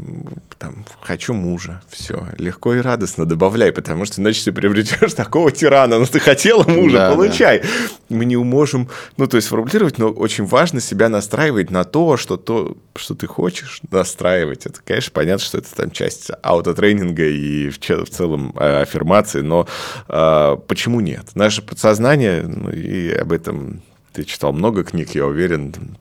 там, 0.57 0.85
хочу 1.01 1.35
мужа, 1.35 1.83
все, 1.89 2.29
легко 2.39 2.73
и 2.75 2.79
радостно 2.79 3.25
добавляй, 3.25 3.73
потому 3.73 4.05
что 4.05 4.21
иначе 4.21 4.45
ты 4.45 4.53
приобретешь 4.53 5.15
такого 5.15 5.51
тирана, 5.51 5.99
ну 5.99 6.07
ты 6.07 6.21
хотела 6.21 6.63
мужа, 6.63 6.97
да, 6.97 7.11
получай. 7.13 7.63
Да. 7.63 7.69
Мы 8.09 8.25
не 8.25 8.37
можем, 8.37 8.89
ну 9.17 9.27
то 9.27 9.37
есть 9.37 9.49
формулировать, 9.49 9.99
но 9.99 10.11
очень 10.11 10.45
важно 10.45 10.81
себя 10.81 11.09
настраивать 11.09 11.73
на 11.73 11.83
то, 11.83 12.17
что 12.17 12.37
то, 12.37 12.77
что 12.95 13.17
ты 13.17 13.27
хочешь 13.27 13.81
настраивать. 13.91 14.65
Это, 14.67 14.79
конечно, 14.85 15.11
понятно, 15.13 15.45
что 15.45 15.59
это 15.59 15.75
там 15.75 15.91
часть 15.91 16.31
аутотренинга 16.41 17.25
и 17.25 17.71
в, 17.71 17.81
целом 17.81 18.55
э, 18.57 18.83
аффирмации, 18.83 19.41
но 19.41 19.67
э, 20.09 20.57
почему 20.69 21.01
нет? 21.01 21.35
Наше 21.35 21.63
подсознание, 21.63 22.43
ну, 22.43 22.71
и 22.71 23.11
об 23.11 23.33
этом 23.33 23.83
ты 24.19 24.25
читал 24.25 24.53
много 24.53 24.83
книг, 24.83 25.15
я 25.15 25.27
уверен. 25.27 25.97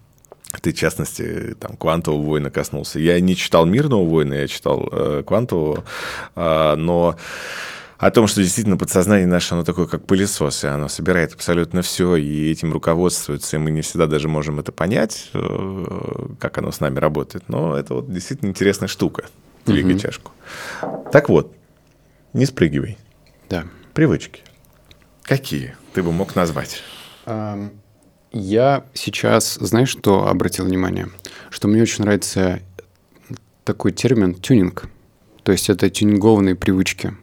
Ты, 0.61 0.73
в 0.73 0.75
частности, 0.75 1.55
там, 1.59 1.77
«Квантового 1.77 2.23
воина» 2.23 2.49
коснулся. 2.49 2.97
Я 2.99 3.19
не 3.19 3.35
читал 3.35 3.67
«Мирного 3.67 4.03
воина», 4.05 4.33
я 4.33 4.47
читал 4.47 4.89
э, 4.91 5.23
«Квантового», 5.23 5.83
э, 6.35 6.75
но 6.75 7.15
о 7.99 8.09
том, 8.11 8.25
что 8.25 8.41
действительно 8.41 8.75
подсознание 8.75 9.27
наше, 9.27 9.53
оно 9.53 9.63
такое, 9.63 9.85
как 9.85 10.07
пылесос, 10.07 10.63
и 10.63 10.67
оно 10.67 10.87
собирает 10.87 11.35
абсолютно 11.35 11.83
все, 11.83 12.15
и 12.15 12.51
этим 12.51 12.73
руководствуется, 12.73 13.57
и 13.57 13.59
мы 13.59 13.69
не 13.69 13.81
всегда 13.81 14.07
даже 14.07 14.27
можем 14.27 14.59
это 14.59 14.71
понять, 14.71 15.29
э, 15.35 16.27
как 16.39 16.57
оно 16.57 16.71
с 16.71 16.79
нами 16.79 16.97
работает. 16.97 17.49
Но 17.49 17.77
это 17.77 17.93
вот 17.93 18.11
действительно 18.11 18.49
интересная 18.49 18.87
штука, 18.87 19.25
двигай 19.67 19.93
угу. 19.93 19.99
чашку. 19.99 20.31
Так 21.11 21.29
вот, 21.29 21.53
не 22.33 22.47
спрыгивай. 22.47 22.97
Да. 23.47 23.65
Привычки. 23.93 24.41
Какие 25.21 25.75
ты 25.93 26.01
бы 26.01 26.11
мог 26.11 26.35
назвать? 26.35 26.81
Um 27.27 27.69
я 28.31 28.85
сейчас, 28.93 29.55
знаешь, 29.55 29.89
что 29.89 30.27
обратил 30.27 30.65
внимание? 30.65 31.09
Что 31.49 31.67
мне 31.67 31.81
очень 31.81 32.03
нравится 32.03 32.61
такой 33.63 33.91
термин 33.91 34.33
тюнинг. 34.33 34.89
То 35.43 35.51
есть 35.51 35.69
это 35.69 35.89
тюнингованные 35.89 36.55
привычки. 36.55 37.13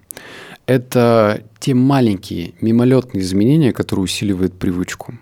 Это 0.67 1.43
те 1.59 1.75
маленькие 1.75 2.55
мимолетные 2.61 3.23
изменения, 3.23 3.73
которые 3.73 4.05
усиливают 4.05 4.59
привычку. 4.59 5.15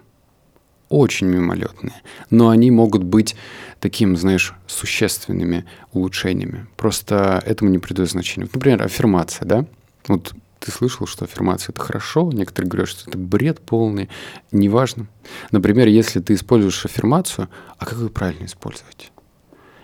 Очень 0.89 1.29
мимолетные. 1.29 2.03
Но 2.31 2.49
они 2.49 2.71
могут 2.71 3.03
быть 3.03 3.35
таким, 3.81 4.17
знаешь, 4.17 4.55
существенными 4.67 5.65
улучшениями. 5.93 6.67
Просто 6.77 7.43
этому 7.47 7.71
не 7.71 7.79
придает 7.79 8.11
значения. 8.11 8.49
например, 8.53 8.83
аффирмация, 8.83 9.47
да? 9.47 9.67
Вот 10.07 10.35
ты 10.65 10.71
слышал, 10.71 11.07
что 11.07 11.25
аффирмация— 11.25 11.73
это 11.75 11.81
хорошо, 11.81 12.31
некоторые 12.33 12.71
говорят, 12.71 12.89
что 12.89 13.11
это 13.11 13.19
бред 13.19 13.61
полный, 13.61 14.09
неважно. 14.53 15.09
Например, 15.51 15.89
если 15.89 16.21
ты 16.21 16.35
используешь 16.35 16.85
аффирмацию, 16.85 17.49
а 17.79 17.85
как 17.85 17.99
ее 17.99 18.09
правильно 18.09 18.47
использовать? 18.47 19.11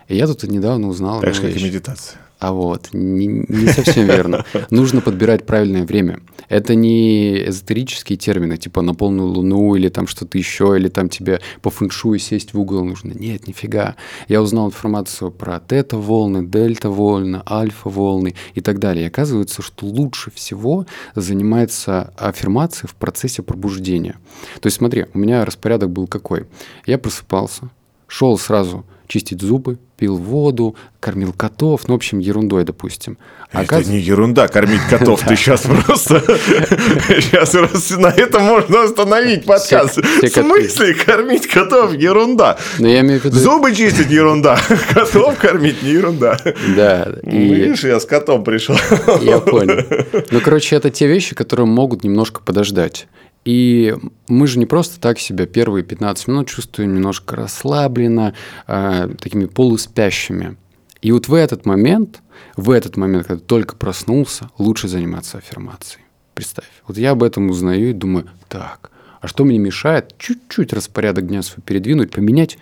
И 0.07 0.15
я 0.15 0.25
тут 0.27 0.43
недавно 0.43 0.87
узнал... 0.87 1.21
Так 1.21 1.35
же, 1.35 1.41
как 1.41 1.55
и 1.55 1.63
медитация. 1.63 2.19
А 2.39 2.53
вот, 2.53 2.89
не, 2.93 3.27
не 3.27 3.67
совсем 3.67 4.07
верно. 4.07 4.45
Нужно 4.69 5.01
подбирать 5.01 5.45
правильное 5.45 5.85
время. 5.85 6.21
Это 6.47 6.73
не 6.73 7.47
эзотерические 7.49 8.17
термины, 8.17 8.57
типа 8.57 8.81
на 8.81 8.93
полную 8.93 9.27
луну 9.27 9.75
или 9.75 9.89
там 9.89 10.07
что-то 10.07 10.37
еще, 10.37 10.75
или 10.77 10.87
там 10.87 11.09
тебе 11.09 11.41
по 11.61 11.69
фэншую 11.69 12.17
сесть 12.17 12.53
в 12.53 12.59
угол 12.59 12.85
нужно. 12.85 13.11
Нет, 13.11 13.47
нифига. 13.47 13.95
Я 14.29 14.41
узнал 14.41 14.67
информацию 14.67 15.31
про 15.31 15.59
тета-волны, 15.59 16.47
дельта-волны, 16.47 17.41
альфа-волны 17.45 18.35
и 18.55 18.61
так 18.61 18.79
далее. 18.79 19.03
И 19.03 19.07
оказывается, 19.07 19.61
что 19.61 19.85
лучше 19.85 20.31
всего 20.31 20.85
занимается 21.15 22.13
аффирмацией 22.17 22.89
в 22.89 22.95
процессе 22.95 23.41
пробуждения. 23.41 24.15
То 24.61 24.67
есть 24.67 24.77
смотри, 24.77 25.07
у 25.13 25.17
меня 25.17 25.43
распорядок 25.43 25.89
был 25.91 26.07
какой. 26.07 26.47
Я 26.85 26.97
просыпался, 26.97 27.69
Шел 28.09 28.39
сразу 28.39 28.85
чистить 29.09 29.41
зубы, 29.41 29.79
пил 29.97 30.17
воду, 30.17 30.75
кормил 30.99 31.33
котов, 31.33 31.87
ну, 31.87 31.95
в 31.95 31.97
общем, 31.97 32.19
ерундой, 32.19 32.63
допустим. 32.63 33.17
А 33.51 33.63
это 33.63 33.83
не 33.83 33.97
ерунда, 33.97 34.47
кормить 34.47 34.81
котов. 34.87 35.21
Ты 35.27 35.35
сейчас 35.35 35.61
просто... 35.61 36.21
Сейчас 36.27 37.53
на 37.97 38.07
этом 38.07 38.43
можно 38.43 38.83
остановить 38.83 39.45
подкаст. 39.45 39.97
В 39.97 40.27
смысле 40.27 40.93
кормить 40.93 41.47
котов? 41.47 41.93
Ерунда. 41.93 42.57
Виду... 42.77 43.31
Зубы 43.31 43.73
чистить 43.73 44.11
ерунда. 44.11 44.59
Котов 44.93 45.37
кормить 45.39 45.81
не 45.81 45.89
ерунда. 45.89 46.37
Да. 46.75 47.07
И... 47.23 47.37
Видишь, 47.37 47.83
я 47.83 47.99
с 47.99 48.05
котом 48.05 48.43
пришел. 48.43 48.75
Я 49.21 49.39
понял. 49.39 49.83
Ну, 50.29 50.41
короче, 50.41 50.75
это 50.75 50.91
те 50.91 51.07
вещи, 51.07 51.33
которые 51.33 51.65
могут 51.65 52.03
немножко 52.03 52.41
подождать. 52.41 53.07
И 53.45 53.95
мы 54.27 54.47
же 54.47 54.59
не 54.59 54.65
просто 54.65 54.99
так 54.99 55.19
себя 55.19 55.45
первые 55.45 55.83
15 55.83 56.27
минут 56.27 56.47
чувствуем 56.47 56.93
немножко 56.93 57.35
расслабленно, 57.35 58.33
э, 58.67 59.09
такими 59.19 59.45
полуспящими. 59.45 60.57
И 61.01 61.11
вот 61.11 61.27
в 61.27 61.33
этот 61.33 61.65
момент, 61.65 62.21
в 62.57 62.71
этот 62.71 62.97
момент, 62.97 63.27
когда 63.27 63.41
только 63.41 63.75
проснулся, 63.75 64.49
лучше 64.57 64.87
заниматься 64.87 65.37
аффирмацией. 65.37 66.03
Представь. 66.33 66.67
Вот 66.87 66.97
я 66.97 67.11
об 67.11 67.23
этом 67.23 67.49
узнаю 67.49 67.89
и 67.89 67.93
думаю, 67.93 68.29
так, 68.47 68.91
а 69.21 69.27
что 69.27 69.45
мне 69.45 69.57
мешает 69.57 70.15
чуть-чуть 70.17 70.73
распорядок 70.73 71.27
дня 71.27 71.41
свой 71.41 71.63
передвинуть, 71.63 72.11
поменять 72.11 72.57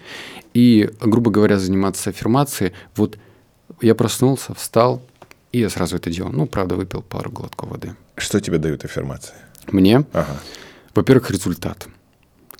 и, 0.54 0.90
грубо 1.02 1.32
говоря, 1.32 1.60
заниматься 1.60 2.12
аффирмацией. 2.12 2.74
Вот 2.96 3.18
я 3.82 3.96
проснулся, 3.96 4.54
встал, 4.54 5.02
и 5.52 5.60
я 5.60 5.70
сразу 5.70 5.96
это 5.98 6.10
делал. 6.10 6.32
Ну, 6.32 6.46
правда, 6.46 6.76
выпил 6.76 7.02
пару 7.02 7.32
глотков 7.32 7.70
воды. 7.70 7.96
Что 8.16 8.40
тебе 8.40 8.58
дают 8.58 8.86
аффирмации? 8.86 9.36
Мне? 9.72 10.06
Ага. 10.14 10.40
Во-первых, 10.98 11.30
результат. 11.30 11.88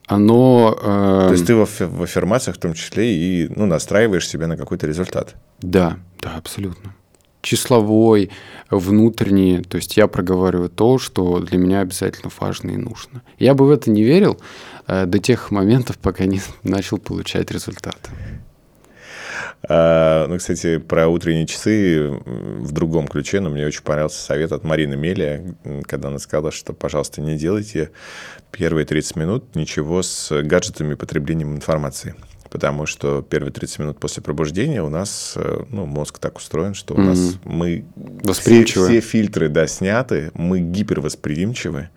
Оно... 0.06 0.78
Э... 0.80 1.26
То 1.30 1.32
есть 1.32 1.48
ты 1.48 1.56
в, 1.56 1.80
в 1.80 2.04
аффирмациях 2.04 2.58
в 2.58 2.60
том 2.60 2.76
числе 2.76 3.12
и 3.12 3.48
ну, 3.48 3.66
настраиваешь 3.66 4.28
себя 4.28 4.46
на 4.46 4.56
какой-то 4.56 4.86
результат? 4.86 5.34
Да, 5.60 5.98
да, 6.22 6.36
абсолютно. 6.38 6.94
Числовой, 7.42 8.30
внутренний. 8.70 9.64
То 9.64 9.78
есть 9.78 9.98
я 9.98 10.06
проговариваю 10.06 10.70
то, 10.70 11.00
что 11.00 11.40
для 11.40 11.58
меня 11.58 11.80
обязательно 11.80 12.32
важно 12.40 12.70
и 12.70 12.78
нужно. 12.78 13.24
Я 13.40 13.56
бы 13.56 13.66
в 13.66 13.72
это 13.72 13.90
не 13.90 14.04
верил 14.04 14.40
э, 14.86 15.08
до 15.08 15.18
тех 15.18 15.50
моментов, 15.50 15.98
пока 15.98 16.26
не 16.26 16.40
начал 16.62 17.00
получать 17.00 17.50
результаты. 17.50 18.12
А, 19.70 20.28
ну, 20.28 20.38
кстати, 20.38 20.78
про 20.78 21.08
утренние 21.08 21.46
часы 21.46 22.10
в 22.26 22.72
другом 22.72 23.08
ключе, 23.08 23.40
но 23.40 23.50
мне 23.50 23.66
очень 23.66 23.84
понравился 23.84 24.24
совет 24.24 24.52
от 24.52 24.64
Марины 24.64 24.96
Мелия, 24.96 25.56
когда 25.84 26.08
она 26.08 26.20
сказала, 26.20 26.52
что, 26.52 26.74
пожалуйста, 26.74 27.22
не 27.22 27.38
делайте 27.38 27.92
первые 28.52 28.86
30 28.86 29.16
минут 29.18 29.56
ничего 29.56 30.02
с 30.04 30.42
гаджетами 30.42 30.94
и 30.94 30.96
потреблением 30.96 31.56
информации. 31.56 32.16
Потому 32.50 32.86
что 32.86 33.22
первые 33.30 33.52
30 33.52 33.80
минут 33.80 34.00
после 34.00 34.24
пробуждения 34.24 34.82
у 34.82 34.90
нас, 34.90 35.34
э, 35.36 35.64
ну, 35.70 35.86
мозг 35.86 36.18
так 36.18 36.38
устроен, 36.38 36.76
что 36.76 36.94
у 36.94 36.98
mm-hmm. 36.98 37.04
нас 37.04 37.40
мы 37.44 37.84
Восприимчивы. 38.24 38.86
Все, 38.86 39.02
все 39.02 39.10
фильтры, 39.10 39.50
да, 39.50 39.68
сняты, 39.68 40.32
мы 40.34 40.62
гипервосприимчивы, 40.62 41.90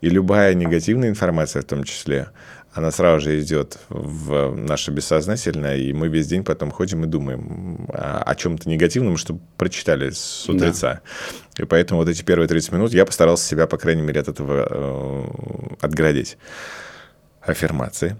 и 0.00 0.08
любая 0.08 0.54
негативная 0.54 1.10
информация 1.10 1.62
в 1.62 1.66
том 1.66 1.84
числе, 1.84 2.28
она 2.74 2.90
сразу 2.90 3.20
же 3.20 3.40
идет 3.40 3.78
в 3.88 4.54
наше 4.56 4.90
бессознательное, 4.90 5.76
и 5.76 5.92
мы 5.92 6.08
весь 6.08 6.26
день 6.26 6.42
потом 6.42 6.72
ходим 6.72 7.04
и 7.04 7.06
думаем 7.06 7.86
о, 7.88 8.22
о 8.26 8.34
чем-то 8.34 8.68
негативном, 8.68 9.16
что 9.16 9.38
прочитали 9.56 10.10
с 10.10 10.48
утреца. 10.48 11.00
Да. 11.56 11.62
И 11.62 11.66
поэтому 11.66 12.00
вот 12.00 12.08
эти 12.08 12.22
первые 12.22 12.48
30 12.48 12.72
минут 12.72 12.92
я 12.92 13.06
постарался 13.06 13.46
себя, 13.46 13.68
по 13.68 13.78
крайней 13.78 14.02
мере, 14.02 14.20
от 14.20 14.28
этого 14.28 14.66
э, 14.68 15.76
отградить. 15.80 16.36
Аффирмации. 17.40 18.16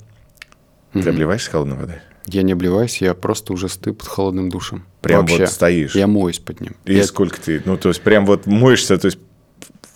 Угу. 0.94 1.02
Ты 1.02 1.10
обливаешься 1.10 1.50
холодной 1.50 1.76
водой? 1.76 1.96
Я 2.26 2.42
не 2.42 2.52
обливаюсь, 2.52 2.98
я 2.98 3.14
просто 3.14 3.52
уже 3.52 3.68
стою 3.68 3.94
под 3.94 4.06
холодным 4.06 4.50
душем. 4.50 4.86
Прям 5.00 5.22
Вообще. 5.22 5.40
вот 5.40 5.50
стоишь? 5.50 5.94
Я 5.94 6.06
моюсь 6.06 6.38
под 6.38 6.60
ним. 6.60 6.76
И 6.84 6.94
я... 6.94 7.04
сколько 7.04 7.40
ты? 7.40 7.60
Ну, 7.64 7.76
то 7.76 7.88
есть, 7.88 8.02
прям 8.02 8.24
вот 8.24 8.46
моешься, 8.46 8.96
то 8.98 9.06
есть 9.06 9.18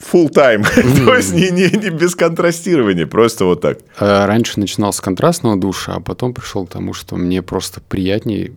full 0.01 0.31
time, 0.31 0.65
то 1.05 1.15
есть 1.17 1.35
не, 1.35 1.51
не, 1.51 1.71
не 1.71 1.91
без 1.91 2.15
контрастирования, 2.15 3.07
просто 3.07 3.45
вот 3.45 3.61
так. 3.61 3.79
А 3.99 4.27
раньше 4.27 4.61
начинал 4.61 4.93
с 4.93 5.01
контрастного 5.01 5.57
душа, 5.57 5.95
а 5.97 6.01
потом 6.01 6.35
пришел 6.35 6.67
к 6.67 6.71
тому, 6.71 6.95
что 6.95 7.17
мне 7.17 7.43
просто 7.43 7.81
приятнее 7.81 8.53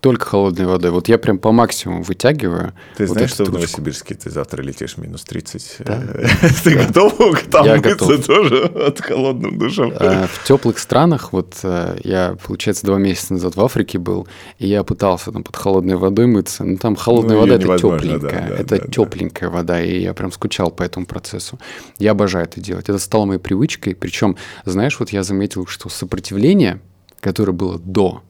только 0.00 0.24
холодной 0.24 0.66
водой. 0.66 0.90
Вот 0.90 1.08
я 1.08 1.18
прям 1.18 1.38
по 1.38 1.52
максимуму 1.52 2.02
вытягиваю. 2.02 2.72
Ты 2.96 3.06
вот 3.06 3.12
знаешь, 3.12 3.30
что 3.30 3.44
в 3.44 3.52
Новосибирске 3.52 4.14
ты 4.14 4.30
завтра 4.30 4.62
летишь 4.62 4.96
минус 4.96 5.22
30? 5.24 5.76
Да. 5.80 6.02
Ты 6.64 6.76
готов 6.76 7.14
там 7.50 7.66
я 7.66 7.76
мыться 7.76 8.22
тоже 8.22 8.64
от 8.64 9.00
холодным 9.00 9.58
душем? 9.58 9.92
А, 9.98 10.26
в 10.26 10.44
теплых 10.44 10.78
странах, 10.78 11.32
вот 11.32 11.58
э, 11.62 11.98
я, 12.02 12.36
получается, 12.44 12.86
два 12.86 12.98
месяца 12.98 13.34
назад 13.34 13.56
в 13.56 13.60
Африке 13.60 13.98
был, 13.98 14.26
и 14.58 14.66
я 14.66 14.84
пытался 14.84 15.32
там 15.32 15.42
под 15.42 15.56
холодной 15.56 15.96
водой 15.96 16.26
мыться. 16.26 16.64
Ну, 16.64 16.78
там 16.78 16.96
холодная 16.96 17.36
ну, 17.36 17.42
вода– 17.42 17.54
это 17.56 17.78
тепленькая. 17.78 18.48
Да, 18.48 18.56
это 18.56 18.78
да, 18.78 18.86
тепленькая 18.86 19.50
да. 19.50 19.56
вода, 19.56 19.82
и 19.82 20.00
я 20.00 20.14
прям 20.14 20.32
скучал 20.32 20.70
по 20.70 20.82
этому 20.82 21.04
процессу. 21.04 21.58
Я 21.98 22.12
обожаю 22.12 22.46
это 22.46 22.60
делать. 22.60 22.88
Это 22.88 22.98
стало 22.98 23.26
моей 23.26 23.40
привычкой. 23.40 23.94
Причем, 23.94 24.36
знаешь, 24.64 24.98
вот 24.98 25.10
я 25.10 25.22
заметил, 25.22 25.66
что 25.66 25.90
сопротивление, 25.90 26.80
которое 27.20 27.52
было 27.52 27.78
до 27.78 28.22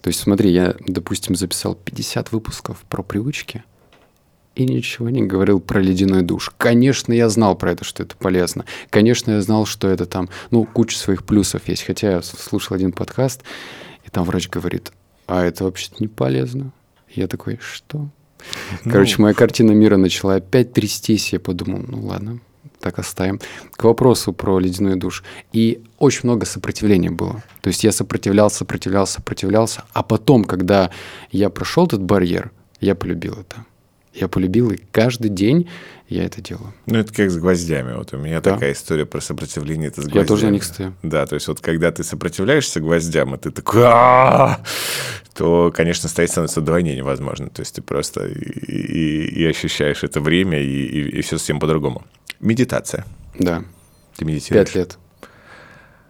то 0.00 0.08
есть 0.08 0.20
смотри, 0.20 0.50
я, 0.50 0.74
допустим, 0.86 1.34
записал 1.34 1.74
50 1.74 2.32
выпусков 2.32 2.84
про 2.88 3.02
привычки 3.02 3.64
и 4.54 4.64
ничего 4.64 5.08
не 5.08 5.22
говорил 5.22 5.60
про 5.60 5.80
ледяной 5.80 6.22
душ. 6.22 6.50
Конечно, 6.56 7.12
я 7.12 7.28
знал 7.28 7.56
про 7.56 7.72
это, 7.72 7.84
что 7.84 8.02
это 8.02 8.16
полезно. 8.16 8.64
Конечно, 8.90 9.30
я 9.32 9.40
знал, 9.40 9.66
что 9.66 9.88
это 9.88 10.04
там, 10.04 10.28
ну, 10.50 10.64
куча 10.64 10.98
своих 10.98 11.24
плюсов 11.24 11.68
есть. 11.68 11.84
Хотя 11.84 12.10
я 12.10 12.22
слушал 12.22 12.74
один 12.74 12.92
подкаст, 12.92 13.42
и 14.04 14.10
там 14.10 14.24
врач 14.24 14.48
говорит, 14.48 14.92
а 15.28 15.44
это 15.44 15.64
вообще-то 15.64 15.96
не 16.00 16.08
полезно. 16.08 16.72
Я 17.08 17.28
такой, 17.28 17.58
что? 17.62 18.08
Ну... 18.84 18.90
Короче, 18.90 19.22
моя 19.22 19.34
картина 19.34 19.72
мира 19.72 19.96
начала 19.96 20.36
опять 20.36 20.72
трястись. 20.72 21.32
Я 21.32 21.38
подумал, 21.38 21.84
ну 21.86 22.04
ладно, 22.04 22.40
так 22.80 22.98
оставим. 22.98 23.40
К 23.72 23.84
вопросу 23.84 24.32
про 24.32 24.58
ледяной 24.58 24.96
душ. 24.96 25.22
И 25.52 25.84
очень 25.98 26.20
много 26.24 26.46
сопротивления 26.46 27.10
было. 27.10 27.42
То 27.60 27.68
есть 27.68 27.84
я 27.84 27.92
сопротивлялся, 27.92 28.58
сопротивлялся, 28.58 29.14
сопротивлялся. 29.14 29.84
А 29.92 30.02
потом, 30.02 30.44
когда 30.44 30.90
я 31.30 31.50
прошел 31.50 31.86
этот 31.86 32.02
барьер, 32.02 32.50
я 32.80 32.94
полюбил 32.94 33.34
это. 33.34 33.64
Я 34.14 34.26
полюбил, 34.26 34.70
и 34.70 34.78
каждый 34.90 35.28
день 35.28 35.68
я 36.08 36.24
это 36.24 36.40
делаю. 36.40 36.72
Ну, 36.86 36.98
это 36.98 37.12
как 37.12 37.30
с 37.30 37.36
гвоздями. 37.36 37.92
Вот 37.94 38.12
у 38.14 38.16
меня 38.16 38.40
да. 38.40 38.54
такая 38.54 38.72
история 38.72 39.06
про 39.06 39.20
сопротивление. 39.20 39.88
Это 39.88 40.02
с 40.02 40.04
гвоздями. 40.04 40.22
Я 40.22 40.26
тоже 40.26 40.46
на 40.46 40.50
них 40.50 40.64
стою. 40.64 40.94
Да, 41.02 41.26
то 41.26 41.34
есть 41.34 41.46
вот 41.46 41.60
когда 41.60 41.92
ты 41.92 42.02
сопротивляешься 42.02 42.80
гвоздям, 42.80 43.34
и 43.34 43.38
ты 43.38 43.50
такой, 43.50 43.82
то, 45.34 45.72
конечно, 45.74 46.08
стоять 46.08 46.30
становится 46.30 46.60
вдвойне 46.60 46.96
невозможно. 46.96 47.48
То 47.50 47.60
есть 47.60 47.74
ты 47.74 47.82
просто 47.82 48.26
и, 48.26 48.32
и, 48.32 49.42
и 49.42 49.46
ощущаешь 49.46 50.02
это 50.02 50.20
время, 50.20 50.60
и, 50.60 50.84
и, 50.84 51.18
и 51.18 51.22
все 51.22 51.38
совсем 51.38 51.60
по-другому. 51.60 52.02
Медитация. 52.40 53.04
Да. 53.38 53.62
Ты 54.16 54.24
медитируешь? 54.24 54.66
Пять 54.66 54.74
лет. 54.74 54.98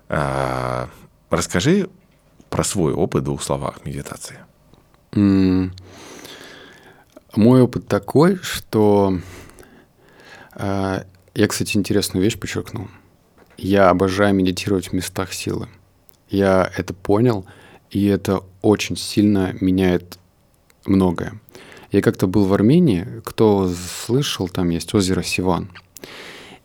А, 0.09 0.88
расскажи 1.30 1.88
про 2.50 2.64
свой 2.64 2.92
опыт 2.92 3.22
в 3.22 3.24
двух 3.26 3.42
словах 3.42 3.84
медитации. 3.84 4.38
Мой 5.12 5.72
опыт 7.62 7.86
такой, 7.86 8.36
что 8.36 9.18
э, 10.54 11.04
я, 11.34 11.46
кстати, 11.46 11.76
интересную 11.76 12.24
вещь 12.24 12.38
подчеркнул. 12.38 12.88
Я 13.59 13.90
обожаю 13.90 14.34
медитировать 14.34 14.88
в 14.88 14.92
местах 14.92 15.32
силы. 15.32 15.68
Я 16.28 16.70
это 16.76 16.94
понял, 16.94 17.46
и 17.90 18.06
это 18.06 18.42
очень 18.62 18.96
сильно 18.96 19.54
меняет 19.61 20.18
многое. 20.86 21.40
Я 21.92 22.02
как-то 22.02 22.26
был 22.26 22.44
в 22.44 22.54
Армении, 22.54 23.06
кто 23.24 23.70
слышал, 24.06 24.48
там 24.48 24.70
есть 24.70 24.94
озеро 24.94 25.22
Сиван– 25.22 25.70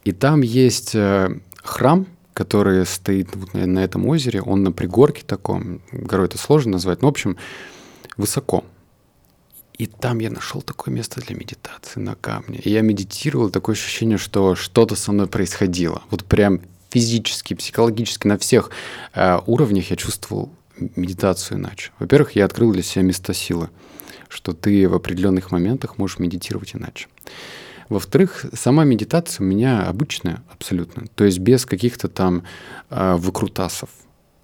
и 0.03 0.11
там 0.11 0.41
есть 0.41 0.95
э, 0.95 1.39
храм, 1.63 2.05
который 2.33 2.85
стоит 2.85 3.35
вот 3.35 3.53
на, 3.53 3.65
на 3.65 3.79
этом 3.79 4.05
озере, 4.07 4.41
он 4.41 4.63
на 4.63 4.71
пригорке 4.71 5.23
таком, 5.25 5.81
горой 5.91 6.27
это 6.27 6.37
сложно 6.37 6.73
назвать, 6.73 7.01
но, 7.01 7.07
в 7.07 7.11
общем, 7.11 7.37
высоко. 8.17 8.63
И 9.77 9.87
там 9.87 10.19
я 10.19 10.29
нашел 10.29 10.61
такое 10.61 10.93
место 10.93 11.19
для 11.21 11.35
медитации 11.35 11.99
на 11.99 12.15
камне. 12.15 12.59
И 12.59 12.69
я 12.69 12.81
медитировал, 12.81 13.49
такое 13.49 13.75
ощущение, 13.75 14.17
что 14.17 14.55
что-то 14.55 14.95
со 14.95 15.11
мной 15.11 15.27
происходило. 15.27 16.03
Вот 16.11 16.23
прям 16.25 16.61
физически, 16.91 17.55
психологически, 17.55 18.27
на 18.27 18.37
всех 18.37 18.69
э, 19.13 19.39
уровнях 19.47 19.89
я 19.89 19.95
чувствовал 19.95 20.51
медитацию 20.95 21.57
иначе. 21.57 21.91
Во-первых, 21.99 22.35
я 22.35 22.45
открыл 22.45 22.71
для 22.71 22.83
себя 22.83 23.03
место 23.03 23.33
силы, 23.33 23.69
что 24.29 24.53
ты 24.53 24.87
в 24.87 24.93
определенных 24.93 25.51
моментах 25.51 25.97
можешь 25.97 26.19
медитировать 26.19 26.75
иначе. 26.75 27.07
Во-вторых, 27.93 28.47
сама 28.53 28.85
медитация 28.85 29.43
у 29.43 29.47
меня 29.47 29.83
обычная 29.83 30.41
абсолютно, 30.51 31.05
то 31.13 31.25
есть 31.25 31.37
без 31.37 31.63
каких-то 31.67 32.07
там 32.07 32.41
э, 32.89 33.15
выкрутасов. 33.17 33.89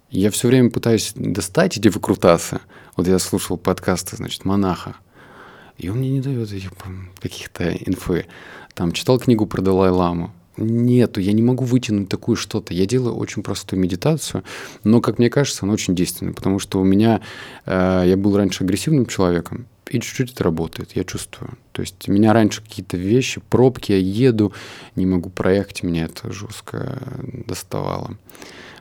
Я 0.08 0.30
все 0.30 0.46
время 0.46 0.70
пытаюсь 0.70 1.10
достать 1.16 1.76
эти 1.76 1.88
выкрутасы. 1.88 2.60
Вот 2.96 3.08
я 3.08 3.18
слушал 3.18 3.56
подкасты, 3.56 4.14
значит, 4.14 4.44
монаха, 4.44 4.94
и 5.78 5.88
он 5.88 5.98
мне 5.98 6.10
не 6.10 6.20
дает 6.20 6.48
каких-то 7.20 7.72
инфы. 7.72 8.26
Там 8.74 8.92
читал 8.92 9.18
книгу 9.18 9.46
про 9.46 9.62
Далай-ламу. 9.62 10.32
нету, 10.56 11.20
я 11.20 11.32
не 11.32 11.42
могу 11.42 11.64
вытянуть 11.64 12.08
такую 12.08 12.36
что-то. 12.36 12.72
Я 12.72 12.86
делаю 12.86 13.16
очень 13.16 13.42
простую 13.42 13.80
медитацию, 13.80 14.44
но, 14.84 15.00
как 15.00 15.18
мне 15.18 15.28
кажется, 15.28 15.64
она 15.64 15.72
очень 15.72 15.96
действенная, 15.96 16.34
потому 16.34 16.60
что 16.60 16.80
у 16.80 16.84
меня, 16.84 17.20
э, 17.66 18.04
я 18.06 18.16
был 18.16 18.36
раньше 18.36 18.62
агрессивным 18.62 19.06
человеком, 19.06 19.66
и 19.90 19.98
чуть-чуть 19.98 20.34
это 20.34 20.44
работает, 20.44 20.92
я 20.94 21.02
чувствую. 21.02 21.58
То 21.80 21.84
есть 21.84 22.08
меня 22.08 22.34
раньше 22.34 22.60
какие-то 22.60 22.98
вещи, 22.98 23.40
пробки, 23.48 23.92
я 23.92 23.98
еду, 23.98 24.52
не 24.96 25.06
могу 25.06 25.30
проехать, 25.30 25.82
меня 25.82 26.04
это 26.04 26.30
жестко 26.30 27.00
доставало. 27.46 28.18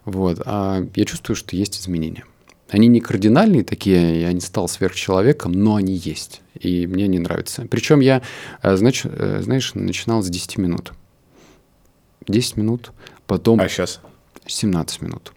Вот. 0.03 0.41
А 0.45 0.85
я 0.95 1.05
чувствую, 1.05 1.37
что 1.37 1.55
есть 1.55 1.79
изменения. 1.79 2.25
Они 2.69 2.87
не 2.87 2.99
кардинальные 2.99 3.63
такие, 3.63 4.19
я 4.19 4.33
не 4.33 4.41
стал 4.41 4.67
сверхчеловеком, 4.67 5.53
но 5.53 5.75
они 5.75 5.93
есть. 5.93 6.41
И 6.59 6.87
мне 6.87 7.07
не 7.07 7.19
нравится. 7.19 7.65
Причем 7.71 8.01
я, 8.01 8.21
э, 8.61 8.75
знаешь, 8.75 9.03
э, 9.05 9.39
знаешь, 9.43 9.73
начинал 9.75 10.21
с 10.21 10.27
10 10.27 10.57
минут. 10.57 10.91
10 12.27 12.57
минут, 12.57 12.91
потом... 13.27 13.61
А 13.61 13.69
сейчас? 13.69 14.01
17 14.45 15.01
минут. 15.01 15.31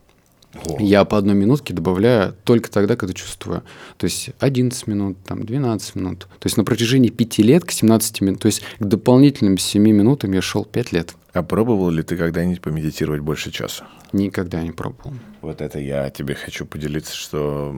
О. 0.54 0.76
Я 0.80 1.04
по 1.04 1.16
одной 1.16 1.34
минутке 1.34 1.72
добавляю 1.72 2.34
только 2.44 2.70
тогда, 2.70 2.96
когда 2.96 3.14
чувствую. 3.14 3.62
То 3.96 4.04
есть 4.04 4.30
11 4.38 4.86
минут, 4.86 5.16
там 5.24 5.44
12 5.44 5.94
минут. 5.94 6.20
То 6.38 6.46
есть 6.46 6.56
на 6.56 6.64
протяжении 6.64 7.08
5 7.08 7.38
лет 7.38 7.64
к 7.64 7.70
17 7.70 8.20
минут, 8.20 8.40
то 8.40 8.46
есть 8.46 8.62
к 8.78 8.84
дополнительным 8.84 9.56
7 9.58 9.82
минутам 9.82 10.32
я 10.32 10.42
шел 10.42 10.64
5 10.64 10.92
лет. 10.92 11.14
А 11.32 11.42
пробовал 11.42 11.90
ли 11.90 12.02
ты 12.02 12.16
когда-нибудь 12.16 12.60
помедитировать 12.60 13.22
больше 13.22 13.50
часа? 13.50 13.86
Никогда 14.12 14.62
не 14.62 14.72
пробовал. 14.72 15.14
Вот 15.40 15.62
это 15.62 15.78
я 15.78 16.10
тебе 16.10 16.34
хочу 16.34 16.66
поделиться, 16.66 17.16
что 17.16 17.74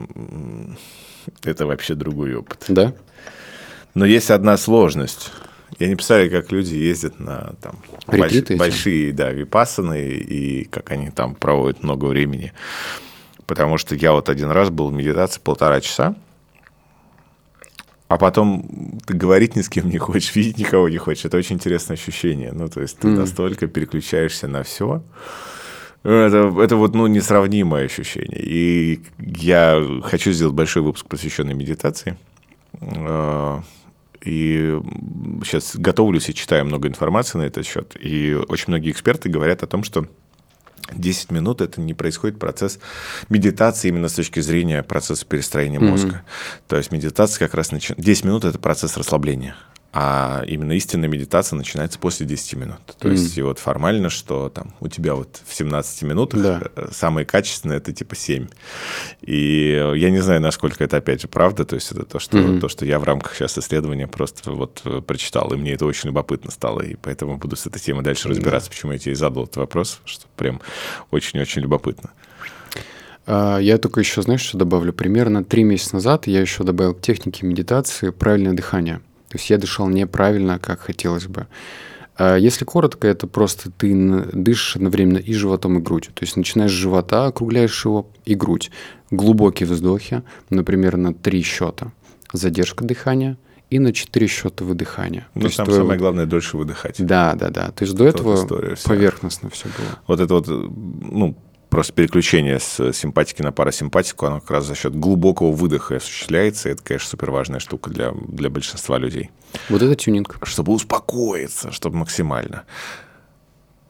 это 1.43 1.65
вообще 1.65 1.95
другой 1.95 2.35
опыт. 2.35 2.65
Да? 2.67 2.93
Но 3.93 4.05
есть 4.05 4.29
одна 4.29 4.57
сложность. 4.57 5.31
Я 5.79 5.87
не 5.87 5.95
представляю, 5.95 6.31
как 6.31 6.51
люди 6.51 6.75
ездят 6.75 7.19
на 7.19 7.55
там, 7.61 7.79
больш, 8.07 8.33
большие 8.57 9.11
да, 9.11 9.31
випасаны 9.31 10.09
и 10.09 10.65
как 10.65 10.91
они 10.91 11.09
там 11.09 11.35
проводят 11.35 11.83
много 11.83 12.05
времени. 12.05 12.53
Потому 13.45 13.77
что 13.77 13.95
я 13.95 14.13
вот 14.13 14.29
один 14.29 14.51
раз 14.51 14.69
был 14.69 14.89
в 14.89 14.93
медитации 14.93 15.39
полтора 15.39 15.81
часа, 15.81 16.15
а 18.07 18.17
потом 18.17 18.99
ты 19.05 19.13
говорить 19.13 19.55
ни 19.55 19.61
с 19.61 19.69
кем 19.69 19.89
не 19.89 19.97
хочешь, 19.97 20.35
видеть 20.35 20.57
никого 20.57 20.89
не 20.89 20.97
хочешь. 20.97 21.25
Это 21.25 21.37
очень 21.37 21.55
интересное 21.55 21.95
ощущение. 21.95 22.51
Ну, 22.53 22.69
то 22.69 22.81
есть 22.81 22.97
ты 22.99 23.07
mm. 23.07 23.17
настолько 23.17 23.67
переключаешься 23.67 24.47
на 24.47 24.63
все. 24.63 25.03
Это, 26.03 26.53
это 26.61 26.75
вот 26.75 26.93
ну, 26.93 27.07
несравнимое 27.07 27.85
ощущение. 27.85 28.39
И 28.39 29.01
я 29.17 29.83
хочу 30.03 30.31
сделать 30.31 30.53
большой 30.53 30.83
выпуск, 30.83 31.07
посвященный 31.07 31.55
медитации. 31.55 32.15
И 34.25 34.79
сейчас 35.43 35.75
готовлюсь 35.75 36.29
и 36.29 36.33
читаю 36.33 36.65
много 36.65 36.87
информации 36.87 37.37
на 37.37 37.43
этот 37.43 37.65
счет. 37.65 37.95
И 37.99 38.33
очень 38.33 38.65
многие 38.67 38.91
эксперты 38.91 39.29
говорят 39.29 39.63
о 39.63 39.67
том, 39.67 39.83
что 39.83 40.07
10 40.93 41.31
минут 41.31 41.61
это 41.61 41.79
не 41.79 41.93
происходит 41.93 42.39
процесс 42.39 42.79
медитации 43.29 43.89
именно 43.89 44.07
с 44.07 44.13
точки 44.13 44.39
зрения 44.39 44.83
процесса 44.83 45.25
перестроения 45.25 45.79
мозга. 45.79 46.23
Mm-hmm. 46.25 46.61
То 46.67 46.77
есть 46.77 46.91
медитация 46.91 47.39
как 47.39 47.55
раз 47.55 47.71
начинает... 47.71 48.03
10 48.03 48.25
минут 48.25 48.45
это 48.45 48.59
процесс 48.59 48.97
расслабления 48.97 49.55
а 49.97 50.43
именно 50.45 50.73
истинная 50.73 51.07
медитация 51.07 51.55
начинается 51.55 51.97
после 51.97 52.25
10 52.25 52.53
минут. 52.55 52.79
То 52.99 53.07
mm. 53.07 53.11
есть 53.11 53.37
и 53.37 53.41
вот 53.41 53.59
формально, 53.59 54.09
что 54.09 54.49
там 54.49 54.73
у 54.81 54.89
тебя 54.89 55.15
вот 55.15 55.39
в 55.47 55.53
17 55.53 56.01
минутах 56.01 56.41
да. 56.41 56.61
Э, 56.75 56.89
самые 56.91 57.25
качественные 57.25 57.77
это 57.77 57.93
типа 57.93 58.13
7. 58.13 58.47
И 59.21 59.93
я 59.95 60.09
не 60.09 60.19
знаю, 60.19 60.41
насколько 60.41 60.83
это 60.83 60.97
опять 60.97 61.21
же 61.21 61.29
правда, 61.29 61.63
то 61.63 61.75
есть 61.75 61.93
это 61.93 62.03
то, 62.03 62.19
что, 62.19 62.37
mm-hmm. 62.37 62.59
то, 62.59 62.67
что 62.67 62.85
я 62.85 62.99
в 62.99 63.05
рамках 63.05 63.35
сейчас 63.35 63.57
исследования 63.57 64.05
просто 64.05 64.51
вот 64.51 64.81
э, 64.83 64.99
прочитал, 64.99 65.53
и 65.53 65.55
мне 65.55 65.71
это 65.71 65.85
очень 65.85 66.09
любопытно 66.09 66.51
стало, 66.51 66.81
и 66.81 66.95
поэтому 66.95 67.37
буду 67.37 67.55
с 67.55 67.65
этой 67.65 67.79
темой 67.79 68.03
дальше 68.03 68.27
разбираться, 68.27 68.69
почему 68.69 68.91
я 68.91 68.97
тебе 68.97 69.13
и 69.13 69.15
задал 69.15 69.43
этот 69.45 69.55
вопрос, 69.55 70.01
что 70.03 70.25
прям 70.35 70.59
очень-очень 71.11 71.61
любопытно. 71.61 72.11
А, 73.25 73.59
я 73.59 73.77
только 73.77 74.01
еще, 74.01 74.21
знаешь, 74.21 74.41
что 74.41 74.57
добавлю? 74.57 74.91
Примерно 74.91 75.45
три 75.45 75.63
месяца 75.63 75.95
назад 75.95 76.27
я 76.27 76.41
еще 76.41 76.65
добавил 76.65 76.95
к 76.95 76.99
технике 76.99 77.45
медитации 77.45 78.09
правильное 78.09 78.51
дыхание. 78.51 78.99
То 79.35 79.37
есть 79.37 79.49
я 79.49 79.57
дышал 79.57 79.89
неправильно, 79.89 80.59
как 80.59 80.79
хотелось 80.79 81.27
бы. 81.27 81.47
А 82.17 82.37
если 82.37 82.63
коротко, 82.63 83.05
это 83.05 83.27
просто 83.27 83.69
ты 83.69 83.93
дышишь 84.31 84.77
одновременно 84.77 85.17
и 85.17 85.33
животом, 85.33 85.77
и 85.77 85.81
грудью. 85.81 86.13
То 86.13 86.23
есть 86.23 86.37
начинаешь 86.37 86.71
с 86.71 86.75
живота, 86.75 87.25
округляешь 87.25 87.83
его, 87.83 88.09
и 88.23 88.33
грудь. 88.33 88.71
Глубокие 89.11 89.67
вздохи, 89.67 90.23
например, 90.49 90.95
на 90.95 91.13
три 91.13 91.41
счета. 91.41 91.91
Задержка 92.31 92.85
дыхания 92.85 93.37
и 93.69 93.77
на 93.77 93.91
четыре 93.91 94.27
счета 94.27 94.63
выдыхания. 94.63 95.27
Ну, 95.33 95.49
там 95.49 95.65
твое... 95.65 95.81
самое 95.81 95.99
главное 95.99 96.25
дольше 96.25 96.55
выдыхать. 96.55 97.05
Да, 97.05 97.35
да, 97.35 97.49
да. 97.49 97.71
То 97.71 97.83
есть 97.83 97.93
до 97.93 98.05
этого 98.05 98.47
поверхностно 98.85 99.49
все 99.49 99.65
было. 99.65 99.99
Вот 100.07 100.21
это 100.21 100.33
вот, 100.33 100.47
ну, 100.47 101.37
просто 101.75 101.91
переключение 101.91 102.57
с 102.57 102.93
симпатики 102.93 103.41
на 103.41 103.51
парасимпатику, 103.51 104.27
оно 104.27 104.39
как 104.39 104.49
раз 104.49 104.65
за 104.65 104.75
счет 104.75 104.95
глубокого 104.95 105.51
выдоха 105.51 105.97
осуществляется. 105.97 106.69
И 106.69 106.71
это, 106.71 106.81
конечно, 106.81 107.09
супер 107.09 107.31
важная 107.31 107.59
штука 107.59 107.89
для, 107.89 108.13
для 108.13 108.49
большинства 108.49 108.97
людей. 108.97 109.29
Вот 109.67 109.81
это 109.81 109.93
тюнинг. 109.93 110.37
Чтобы 110.43 110.71
успокоиться, 110.71 111.73
чтобы 111.73 111.97
максимально. 111.97 112.63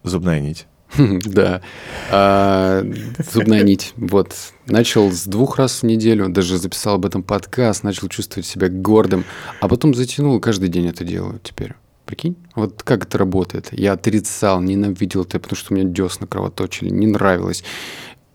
Зубная 0.01 0.39
нить. 0.39 0.65
Да. 0.97 1.61
А, 2.09 2.83
зубная 3.31 3.61
нить. 3.61 3.93
Вот. 3.97 4.33
Начал 4.65 5.11
с 5.11 5.25
двух 5.25 5.59
раз 5.59 5.83
в 5.83 5.85
неделю, 5.85 6.29
даже 6.29 6.57
записал 6.57 6.95
об 6.95 7.05
этом 7.05 7.21
подкаст, 7.21 7.83
начал 7.83 8.07
чувствовать 8.07 8.47
себя 8.47 8.67
гордым, 8.67 9.25
а 9.61 9.67
потом 9.67 9.93
затянул, 9.93 10.39
каждый 10.39 10.69
день 10.69 10.87
это 10.87 11.03
делаю 11.03 11.39
теперь. 11.43 11.75
Прикинь, 12.05 12.35
вот 12.55 12.83
как 12.83 13.05
это 13.05 13.17
работает. 13.17 13.69
Я 13.71 13.93
отрицал, 13.93 14.61
ненавидел 14.61 15.23
это, 15.23 15.39
потому 15.39 15.57
что 15.57 15.73
у 15.73 15.77
меня 15.77 15.89
десна 15.89 16.27
кровоточили, 16.27 16.89
не 16.89 17.07
нравилось. 17.07 17.63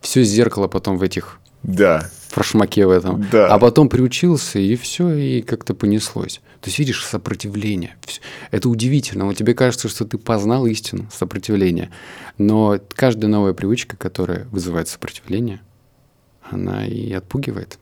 Все 0.01 0.25
зеркало 0.25 0.67
потом 0.67 0.97
в 0.97 1.03
этих 1.03 1.39
да. 1.63 2.11
фрашмаке 2.29 2.87
в 2.87 2.91
этом. 2.91 3.27
Да. 3.31 3.49
А 3.49 3.59
потом 3.59 3.89
приучился, 3.89 4.59
и 4.59 4.77
все, 4.77 5.13
и 5.13 5.43
как-то 5.43 5.75
понеслось. 5.75 6.41
То 6.61 6.69
есть, 6.69 6.79
видишь, 6.79 7.05
сопротивление. 7.05 7.97
Это 8.51 8.69
удивительно. 8.69 9.27
Вот 9.27 9.37
тебе 9.37 9.55
кажется, 9.55 9.89
что 9.89 10.05
ты 10.05 10.19
познал 10.19 10.67
истину, 10.67 11.09
сопротивление. 11.13 11.91
Но 12.39 12.79
каждая 12.95 13.31
новая 13.31 13.55
привычка, 13.55 13.97
которая 13.97 14.47
вызывает 14.51 14.89
сопротивление, 14.89 15.61
она 16.43 16.87
и 16.87 17.13
отпугивает. 17.13 17.79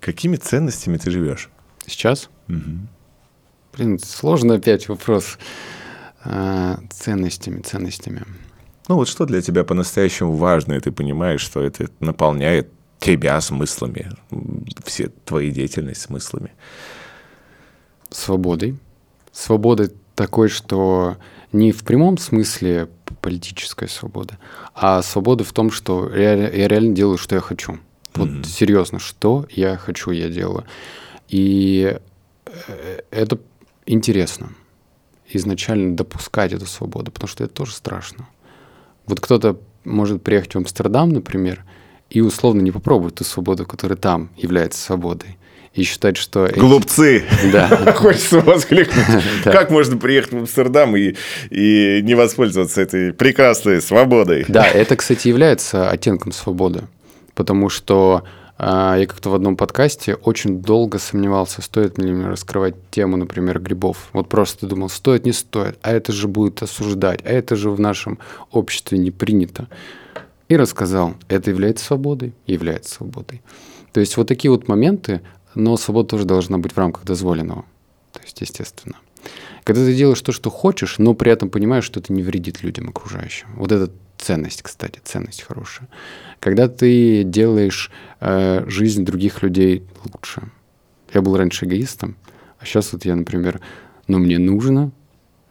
Какими 0.00 0.36
ценностями 0.36 0.96
ты 0.96 1.10
живешь? 1.10 1.50
Сейчас? 1.86 2.30
Угу. 2.48 2.88
Блин, 3.76 3.98
сложный 3.98 4.56
опять 4.56 4.88
вопрос. 4.88 5.38
А, 6.24 6.78
ценностями, 6.90 7.60
ценностями. 7.60 8.24
Ну 8.88 8.96
вот 8.96 9.08
что 9.08 9.26
для 9.26 9.42
тебя 9.42 9.64
по-настоящему 9.64 10.32
важно, 10.32 10.74
и 10.74 10.80
ты 10.80 10.92
понимаешь, 10.92 11.40
что 11.40 11.60
это 11.60 11.88
наполняет 12.00 12.70
тебя 12.98 13.40
смыслами, 13.40 14.10
все 14.84 15.08
твои 15.24 15.50
деятельность 15.50 16.02
смыслами? 16.02 16.52
Свободой. 18.10 18.78
Свободой 19.32 19.90
такой, 20.14 20.48
что 20.48 21.16
не 21.52 21.72
в 21.72 21.84
прямом 21.84 22.18
смысле 22.18 22.88
политическая 23.20 23.88
свобода, 23.88 24.38
а 24.74 25.02
свобода 25.02 25.44
в 25.44 25.52
том, 25.52 25.70
что 25.70 26.14
я, 26.14 26.34
я 26.48 26.68
реально 26.68 26.94
делаю, 26.94 27.18
что 27.18 27.34
я 27.34 27.40
хочу. 27.40 27.78
Вот 28.14 28.28
mm-hmm. 28.28 28.46
серьезно, 28.46 28.98
что 28.98 29.46
я 29.50 29.76
хочу, 29.76 30.10
я 30.10 30.28
делаю. 30.28 30.64
И 31.28 31.98
э, 32.46 33.00
это 33.10 33.38
интересно 33.86 34.50
изначально 35.32 35.96
допускать 35.96 36.52
эту 36.52 36.66
свободу, 36.66 37.10
потому 37.10 37.28
что 37.28 37.44
это 37.44 37.52
тоже 37.52 37.72
страшно. 37.72 38.28
Вот 39.06 39.20
кто-то 39.20 39.58
может 39.84 40.22
приехать 40.22 40.54
в 40.54 40.58
Амстердам, 40.58 41.10
например, 41.10 41.64
и 42.10 42.20
условно 42.20 42.60
не 42.60 42.70
попробовать 42.70 43.16
ту 43.16 43.24
свободу, 43.24 43.66
которая 43.66 43.96
там 43.96 44.30
является 44.36 44.80
свободой. 44.80 45.36
И 45.72 45.82
считать, 45.82 46.16
что... 46.16 46.48
Глупцы! 46.54 47.24
Да. 47.50 47.92
Хочется 47.96 48.40
воскликнуть. 48.40 49.04
Как 49.44 49.70
можно 49.70 49.96
приехать 49.96 50.32
в 50.32 50.36
Амстердам 50.36 50.96
и, 50.96 51.16
и 51.50 52.00
не 52.02 52.14
воспользоваться 52.14 52.80
этой 52.80 53.12
прекрасной 53.12 53.82
свободой? 53.82 54.44
Да, 54.46 54.64
это, 54.64 54.94
кстати, 54.94 55.26
является 55.26 55.90
оттенком 55.90 56.30
свободы. 56.30 56.84
Потому 57.34 57.70
что 57.70 58.22
я 58.58 59.04
как-то 59.08 59.30
в 59.30 59.34
одном 59.34 59.56
подкасте 59.56 60.14
очень 60.14 60.60
долго 60.60 60.98
сомневался, 60.98 61.60
стоит 61.60 61.98
ли 61.98 62.12
мне 62.12 62.26
раскрывать 62.26 62.76
тему, 62.90 63.16
например, 63.16 63.60
грибов. 63.60 64.10
Вот 64.12 64.28
просто 64.28 64.66
думал, 64.66 64.88
стоит, 64.88 65.24
не 65.24 65.32
стоит, 65.32 65.78
а 65.82 65.92
это 65.92 66.12
же 66.12 66.28
будет 66.28 66.62
осуждать, 66.62 67.20
а 67.24 67.30
это 67.30 67.56
же 67.56 67.70
в 67.70 67.80
нашем 67.80 68.18
обществе 68.52 68.98
не 68.98 69.10
принято. 69.10 69.68
И 70.48 70.56
рассказал, 70.56 71.14
это 71.28 71.50
является 71.50 71.84
свободой, 71.84 72.32
является 72.46 72.94
свободой. 72.94 73.42
То 73.92 74.00
есть 74.00 74.16
вот 74.16 74.28
такие 74.28 74.50
вот 74.50 74.68
моменты, 74.68 75.22
но 75.54 75.76
свобода 75.76 76.10
тоже 76.10 76.24
должна 76.24 76.58
быть 76.58 76.72
в 76.72 76.78
рамках 76.78 77.04
дозволенного. 77.04 77.64
То 78.12 78.20
есть, 78.22 78.40
естественно. 78.40 78.96
Когда 79.64 79.84
ты 79.84 79.94
делаешь 79.94 80.20
то, 80.20 80.32
что 80.32 80.50
хочешь, 80.50 80.98
но 80.98 81.14
при 81.14 81.32
этом 81.32 81.48
понимаешь, 81.48 81.84
что 81.84 82.00
это 82.00 82.12
не 82.12 82.22
вредит 82.22 82.62
людям 82.62 82.90
окружающим. 82.90 83.48
Вот 83.56 83.72
это 83.72 83.90
ценность, 84.24 84.62
кстати, 84.62 85.00
ценность 85.04 85.42
хорошая. 85.42 85.88
Когда 86.40 86.68
ты 86.68 87.24
делаешь 87.24 87.90
э, 88.20 88.64
жизнь 88.68 89.04
других 89.04 89.42
людей 89.42 89.84
лучше. 90.12 90.50
Я 91.12 91.20
был 91.20 91.36
раньше 91.36 91.66
эгоистом, 91.66 92.16
а 92.58 92.64
сейчас 92.64 92.92
вот 92.92 93.04
я, 93.04 93.14
например, 93.16 93.60
ну 94.08 94.18
мне 94.18 94.38
нужно 94.38 94.92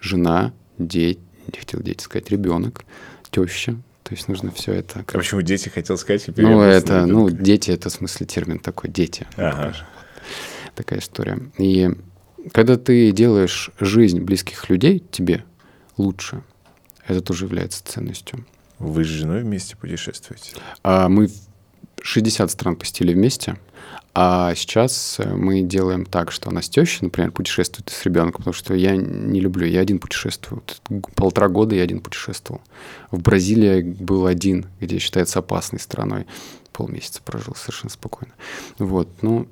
жена, 0.01 0.53
дети, 0.79 1.19
не 1.51 1.59
хотел 1.59 1.81
дети 1.81 2.03
сказать, 2.03 2.31
ребенок, 2.31 2.83
теща. 3.29 3.73
То 4.03 4.15
есть 4.15 4.27
нужно 4.27 4.51
все 4.51 4.73
это... 4.73 5.01
А 5.01 5.17
почему 5.17 5.41
дети 5.41 5.69
хотел 5.69 5.97
сказать? 5.97 6.27
Ну, 6.35 6.61
это, 6.61 7.05
ну, 7.05 7.29
дети, 7.29 7.71
это 7.71 7.89
в 7.89 7.93
смысле 7.93 8.25
термин 8.25 8.59
такой, 8.59 8.89
дети. 8.89 9.25
Ага. 9.37 9.73
Такая 10.75 10.99
история. 10.99 11.39
И 11.57 11.89
когда 12.51 12.75
ты 12.75 13.11
делаешь 13.11 13.71
жизнь 13.79 14.19
близких 14.19 14.69
людей 14.69 14.99
тебе 14.99 15.45
лучше, 15.95 16.43
это 17.07 17.21
тоже 17.21 17.45
является 17.45 17.83
ценностью. 17.85 18.45
Вы 18.79 19.03
с 19.03 19.07
женой 19.07 19.43
вместе 19.43 19.75
путешествуете? 19.75 20.51
А 20.83 21.09
мы 21.09 21.27
в 21.27 21.33
60 22.01 22.49
стран 22.51 22.75
посетили 22.75 23.13
вместе, 23.13 23.57
а 24.15 24.53
сейчас 24.53 25.15
э, 25.19 25.33
мы 25.33 25.61
делаем 25.61 26.05
так, 26.05 26.31
что 26.31 26.49
она 26.49 26.61
с 26.61 26.69
тещей, 26.69 26.99
например, 27.01 27.31
путешествует 27.31 27.89
с 27.89 28.05
ребенком, 28.05 28.39
потому 28.39 28.53
что 28.53 28.75
я 28.75 28.95
не 28.95 29.39
люблю, 29.39 29.65
я 29.65 29.79
один 29.79 29.97
путешествую. 29.97 30.61
Полтора 31.15 31.47
года 31.47 31.73
я 31.73 31.81
один 31.81 31.99
путешествовал. 31.99 32.61
В 33.09 33.19
Бразилии 33.19 33.81
был 33.81 34.27
один, 34.27 34.67
где 34.79 34.99
считается 34.99 35.39
опасной 35.39 35.79
страной. 35.79 36.27
Полмесяца 36.73 37.23
прожил 37.23 37.55
совершенно 37.55 37.89
спокойно. 37.89 38.33
Вот, 38.77 39.07
ну, 39.23 39.47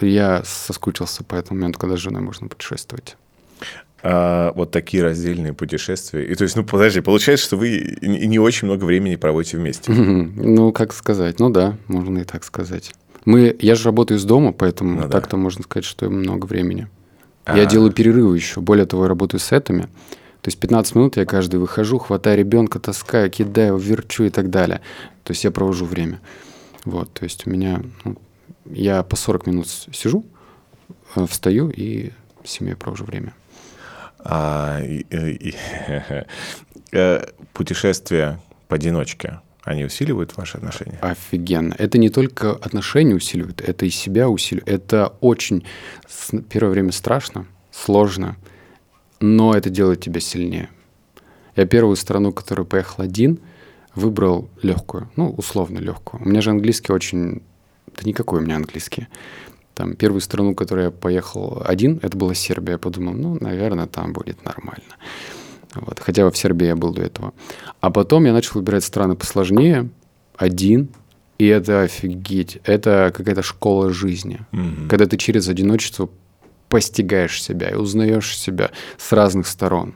я 0.00 0.42
соскучился 0.44 1.24
по 1.24 1.34
этому 1.34 1.60
моменту, 1.60 1.78
когда 1.78 1.96
с 1.96 2.00
женой 2.00 2.20
можно 2.20 2.48
путешествовать. 2.48 3.16
А, 4.04 4.52
вот 4.54 4.72
такие 4.72 5.02
раздельные 5.02 5.52
путешествия. 5.52 6.24
И 6.24 6.34
то 6.34 6.42
есть, 6.42 6.56
ну, 6.56 6.64
подожди, 6.64 7.00
получается, 7.00 7.46
что 7.46 7.56
вы 7.56 7.96
не 8.00 8.38
очень 8.38 8.66
много 8.66 8.84
времени 8.84 9.16
проводите 9.16 9.56
вместе. 9.56 9.92
Ну, 9.92 10.72
как 10.72 10.92
сказать? 10.92 11.38
Ну 11.38 11.50
да, 11.50 11.76
можно 11.86 12.18
и 12.18 12.24
так 12.24 12.42
сказать. 12.44 12.92
Мы, 13.24 13.56
я 13.60 13.76
же 13.76 13.84
работаю 13.84 14.18
из 14.18 14.24
дома, 14.24 14.52
поэтому 14.52 14.96
Ну 14.96 15.02
да. 15.02 15.08
так-то 15.08 15.36
можно 15.36 15.62
сказать, 15.62 15.84
что 15.84 16.10
много 16.10 16.46
времени. 16.46 16.88
А. 17.44 17.56
Я 17.56 17.66
делаю 17.66 17.92
перерывы 17.92 18.36
еще. 18.36 18.60
Более 18.60 18.86
того, 18.86 19.04
я 19.04 19.08
работаю 19.08 19.40
с 19.40 19.44
сетами. 19.44 19.82
То 19.82 20.48
есть 20.48 20.58
15 20.58 20.96
минут 20.96 21.16
я 21.16 21.24
каждый 21.24 21.60
выхожу, 21.60 21.98
хватаю 21.98 22.36
ребенка, 22.36 22.80
таскаю, 22.80 23.30
кидаю, 23.30 23.76
верчу 23.76 24.24
и 24.24 24.30
так 24.30 24.50
далее. 24.50 24.80
То 25.22 25.30
есть 25.30 25.44
я 25.44 25.52
провожу 25.52 25.84
время. 25.84 26.20
Вот, 26.84 27.12
то 27.12 27.22
есть 27.22 27.46
у 27.46 27.50
меня... 27.50 27.82
ну, 28.04 28.16
я 28.64 29.04
по 29.04 29.14
40 29.14 29.46
минут 29.46 29.68
сижу, 29.68 30.24
э, 31.14 31.26
встаю 31.28 31.70
и 31.70 32.10
с 32.44 32.50
семьей 32.50 32.74
провожу 32.74 33.04
время. 33.04 33.34
А, 34.24 34.80
и- 34.82 35.04
и- 35.10 35.54
э, 36.92 37.24
Путешествия 37.52 38.40
поодиночке, 38.68 39.40
они 39.64 39.84
усиливают 39.84 40.36
ваши 40.36 40.58
отношения? 40.58 40.98
Офигенно. 41.02 41.74
Это 41.78 41.98
не 41.98 42.08
только 42.08 42.52
отношения 42.52 43.14
усиливает, 43.14 43.60
это 43.60 43.86
и 43.86 43.90
себя 43.90 44.28
усиливает. 44.28 44.68
Это 44.68 45.12
очень 45.20 45.64
первое 46.48 46.70
время 46.72 46.92
страшно, 46.92 47.46
сложно, 47.70 48.36
но 49.20 49.54
это 49.54 49.70
делает 49.70 50.00
тебя 50.00 50.20
сильнее. 50.20 50.68
Я 51.54 51.66
первую 51.66 51.96
страну, 51.96 52.32
которую 52.32 52.66
поехал 52.66 53.02
один, 53.04 53.38
выбрал 53.94 54.48
легкую, 54.62 55.10
ну, 55.16 55.30
условно 55.30 55.78
легкую. 55.78 56.22
У 56.22 56.28
меня 56.28 56.40
же 56.40 56.50
английский 56.50 56.92
очень... 56.92 57.42
Да 57.94 58.02
никакой 58.04 58.38
у 58.40 58.42
меня 58.42 58.56
английский. 58.56 59.06
Там 59.74 59.94
первую 59.96 60.20
страну, 60.20 60.54
которую 60.54 60.86
я 60.86 60.90
поехал 60.90 61.62
один, 61.64 61.98
это 62.02 62.16
была 62.16 62.34
Сербия. 62.34 62.72
Я 62.72 62.78
подумал, 62.78 63.14
ну, 63.14 63.38
наверное, 63.40 63.86
там 63.86 64.12
будет 64.12 64.44
нормально. 64.44 64.96
Вот. 65.74 65.98
Хотя 65.98 66.28
в 66.30 66.36
Сербии 66.36 66.66
я 66.66 66.76
был 66.76 66.92
до 66.92 67.02
этого. 67.02 67.32
А 67.80 67.90
потом 67.90 68.24
я 68.26 68.32
начал 68.32 68.60
выбирать 68.60 68.84
страны 68.84 69.16
посложнее, 69.16 69.88
один, 70.36 70.90
и 71.38 71.46
это 71.46 71.82
офигеть. 71.82 72.60
Это 72.64 73.12
какая-то 73.14 73.42
школа 73.42 73.92
жизни. 73.92 74.40
Мгм. 74.52 74.88
Когда 74.88 75.06
ты 75.06 75.16
через 75.16 75.48
одиночество 75.48 76.10
постигаешь 76.68 77.42
себя 77.42 77.70
и 77.70 77.74
узнаешь 77.74 78.36
себя 78.38 78.70
с 78.98 79.12
разных 79.12 79.46
сторон. 79.46 79.94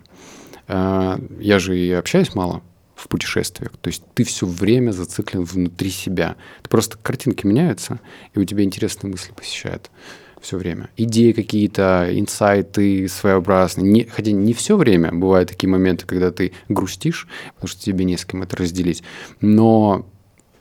А, 0.68 1.18
Я 1.38 1.58
же 1.58 1.78
и 1.78 1.90
общаюсь 1.92 2.34
мало 2.34 2.62
в 2.96 3.08
путешествиях. 3.08 3.72
То 3.80 3.88
есть 3.88 4.02
ты 4.14 4.24
все 4.24 4.46
время 4.46 4.90
зациклен 4.90 5.44
внутри 5.44 5.90
себя. 5.90 6.36
Ты 6.62 6.68
просто 6.68 6.96
картинки 7.00 7.46
меняются, 7.46 8.00
и 8.34 8.38
у 8.40 8.44
тебя 8.44 8.64
интересные 8.64 9.10
мысли 9.12 9.32
посещают 9.32 9.90
все 10.40 10.56
время. 10.56 10.90
Идеи 10.96 11.32
какие-то, 11.32 12.08
инсайты 12.12 13.08
своеобразные. 13.08 13.90
Не, 13.90 14.04
хотя 14.04 14.32
не 14.32 14.54
все 14.54 14.76
время. 14.76 15.12
Бывают 15.12 15.50
такие 15.50 15.68
моменты, 15.68 16.06
когда 16.06 16.30
ты 16.30 16.52
грустишь, 16.68 17.28
потому 17.54 17.68
что 17.68 17.82
тебе 17.82 18.04
не 18.04 18.16
с 18.16 18.24
кем 18.24 18.42
это 18.42 18.56
разделить. 18.56 19.02
Но 19.40 20.06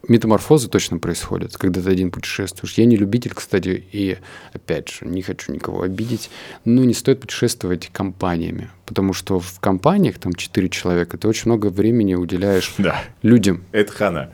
метаморфозы 0.07 0.67
точно 0.69 0.97
происходят, 0.99 1.57
когда 1.57 1.81
ты 1.81 1.89
один 1.89 2.11
путешествуешь. 2.11 2.73
Я 2.75 2.85
не 2.85 2.95
любитель, 2.97 3.33
кстати, 3.33 3.83
и, 3.91 4.17
опять 4.53 4.89
же, 4.89 5.05
не 5.05 5.21
хочу 5.21 5.51
никого 5.53 5.81
обидеть, 5.83 6.29
но 6.65 6.83
не 6.83 6.93
стоит 6.93 7.21
путешествовать 7.21 7.89
компаниями, 7.91 8.69
потому 8.85 9.13
что 9.13 9.39
в 9.39 9.59
компаниях, 9.59 10.17
там, 10.19 10.33
4 10.33 10.69
человека, 10.69 11.17
ты 11.17 11.27
очень 11.27 11.49
много 11.51 11.67
времени 11.67 12.15
уделяешь 12.15 12.73
Да, 12.77 13.01
людям. 13.21 13.63
это 13.71 13.91
хана. 13.91 14.31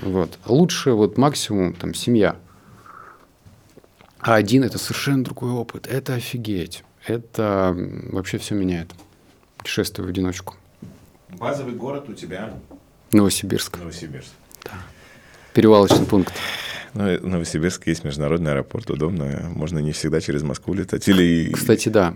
Вот. 0.00 0.38
Лучше 0.46 0.92
вот 0.92 1.18
максимум 1.18 1.72
там 1.74 1.94
семья. 1.94 2.36
А 4.20 4.34
один 4.36 4.62
это 4.62 4.78
совершенно 4.78 5.24
другой 5.24 5.50
опыт. 5.50 5.86
Это 5.88 6.14
офигеть. 6.14 6.84
Это 7.06 7.74
вообще 8.12 8.38
все 8.38 8.54
меняет. 8.54 8.92
Путешествие 9.56 10.06
в 10.06 10.08
одиночку. 10.10 10.54
Базовый 11.30 11.74
город 11.74 12.08
у 12.08 12.12
тебя 12.12 12.54
Новосибирск. 13.10 13.78
Новосибирск. 13.78 14.30
Перевалочный 15.54 16.06
пункт. 16.06 16.32
Ну, 16.94 17.04
в 17.18 17.26
Новосибирске 17.26 17.90
есть 17.90 18.04
международный 18.04 18.52
аэропорт, 18.52 18.90
удобно. 18.90 19.50
Можно 19.54 19.78
не 19.78 19.92
всегда 19.92 20.20
через 20.20 20.42
Москву 20.42 20.74
летать. 20.74 21.08
Или, 21.08 21.50
Кстати, 21.52 21.88
да. 21.88 22.14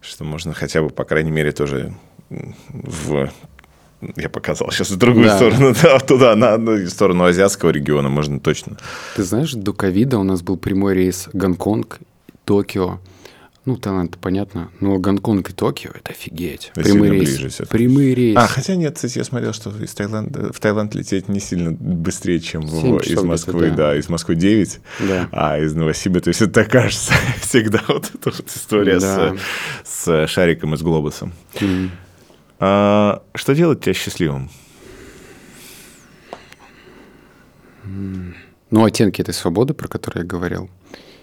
что 0.00 0.24
можно 0.24 0.54
хотя 0.54 0.80
бы, 0.82 0.88
по 0.90 1.04
крайней 1.04 1.30
мере, 1.30 1.52
тоже 1.52 1.94
в... 2.30 3.30
Я 4.16 4.28
показал 4.28 4.70
сейчас 4.70 4.90
в 4.90 4.96
другую 4.96 5.26
Да. 5.26 5.36
сторону, 5.36 5.74
да, 5.82 5.98
туда, 5.98 6.34
на 6.36 6.54
одну 6.54 6.86
сторону 6.86 7.24
азиатского 7.24 7.70
региона 7.70 8.08
можно 8.08 8.40
точно. 8.40 8.76
Ты 9.16 9.22
знаешь, 9.22 9.52
до 9.52 9.72
ковида 9.72 10.18
у 10.18 10.22
нас 10.22 10.42
был 10.42 10.56
прямой 10.58 10.94
рейс 10.94 11.28
Гонконг, 11.32 11.98
Токио. 12.44 13.00
Ну, 13.66 13.76
Таиланд, 13.76 14.16
понятно. 14.18 14.70
Но 14.78 14.96
Гонконг 14.98 15.50
и 15.50 15.52
Токио– 15.52 15.90
это 15.94 16.12
офигеть. 16.12 16.70
Да 16.76 16.82
Прямые 16.82 17.10
рейсы. 17.12 17.40
ближе. 17.42 17.66
Прямые 17.68 18.14
рейсы. 18.14 18.38
А, 18.38 18.46
хотя 18.46 18.76
нет, 18.76 18.94
кстати, 18.94 19.18
я 19.18 19.24
смотрел, 19.24 19.52
что 19.52 19.70
из 19.82 19.92
Таиланда, 19.92 20.52
в 20.52 20.60
Таиланд 20.60 20.94
лететь 20.94 21.28
не 21.28 21.40
сильно 21.40 21.72
быстрее, 21.72 22.38
чем 22.38 22.62
в- 22.62 22.70
Семь 22.70 22.96
из 22.98 23.02
часов 23.06 23.24
Москвы, 23.24 23.70
да. 23.70 23.76
да. 23.76 23.96
из 23.96 24.08
Москвы 24.08 24.36
9, 24.36 24.78
Да. 25.00 25.28
а 25.32 25.58
из 25.58 25.74
Новосибирска, 25.74 26.24
то 26.24 26.28
есть 26.28 26.42
это 26.42 26.52
так 26.52 26.70
кажется 26.70 27.12
всегда 27.40 27.82
вот 27.88 28.08
эта 28.14 28.30
вот 28.30 28.46
история 28.48 29.00
Да. 29.00 29.34
с, 29.84 30.06
с 30.06 30.26
шариком 30.28 30.74
и 30.74 30.76
с 30.76 30.82
глобусом. 30.82 31.32
М. 31.60 31.90
А, 32.60 33.22
что 33.34 33.52
делает 33.54 33.80
тебя 33.82 33.94
счастливым? 33.94 34.48
Ну, 37.84 38.84
оттенки 38.84 39.20
этой 39.20 39.34
свободы, 39.34 39.74
про 39.74 39.88
которые 39.88 40.22
я 40.22 40.26
говорил. 40.28 40.70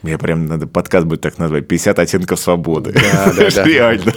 Мне 0.04 0.18
прям 0.18 0.45
надо 0.45 0.68
подкаст 0.68 1.08
будет 1.08 1.22
так 1.22 1.38
назвать. 1.39 1.68
50 1.68 1.97
оттенков 1.97 2.39
свободы. 2.39 2.91
Да, 2.91 3.34
да, 3.34 3.49
да. 3.49 3.64
Реально. 3.66 4.14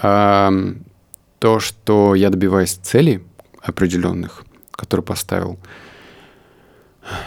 Да. 0.00 0.52
То, 1.38 1.60
что 1.60 2.14
я 2.14 2.30
добиваюсь 2.30 2.72
целей 2.74 3.22
определенных, 3.60 4.44
которые 4.70 5.04
поставил, 5.04 5.58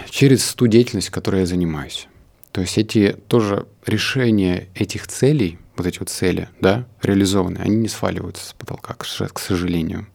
через 0.10 0.54
ту 0.56 0.68
деятельность, 0.68 1.10
которой 1.10 1.42
я 1.42 1.46
занимаюсь. 1.46 2.08
То 2.52 2.62
есть 2.62 2.78
эти 2.78 3.16
тоже 3.28 3.68
решения 3.86 4.70
этих 4.74 5.08
целей, 5.08 5.60
вот 5.76 5.86
эти 5.86 6.00
вот 6.00 6.10
цели, 6.10 6.50
да, 6.60 6.88
реализованные, 7.02 7.64
они 7.64 7.76
не 7.76 7.88
сваливаются 7.88 8.50
с 8.50 8.54
потолка, 8.54 8.96
к 8.96 9.06
сожалению. 9.40 10.08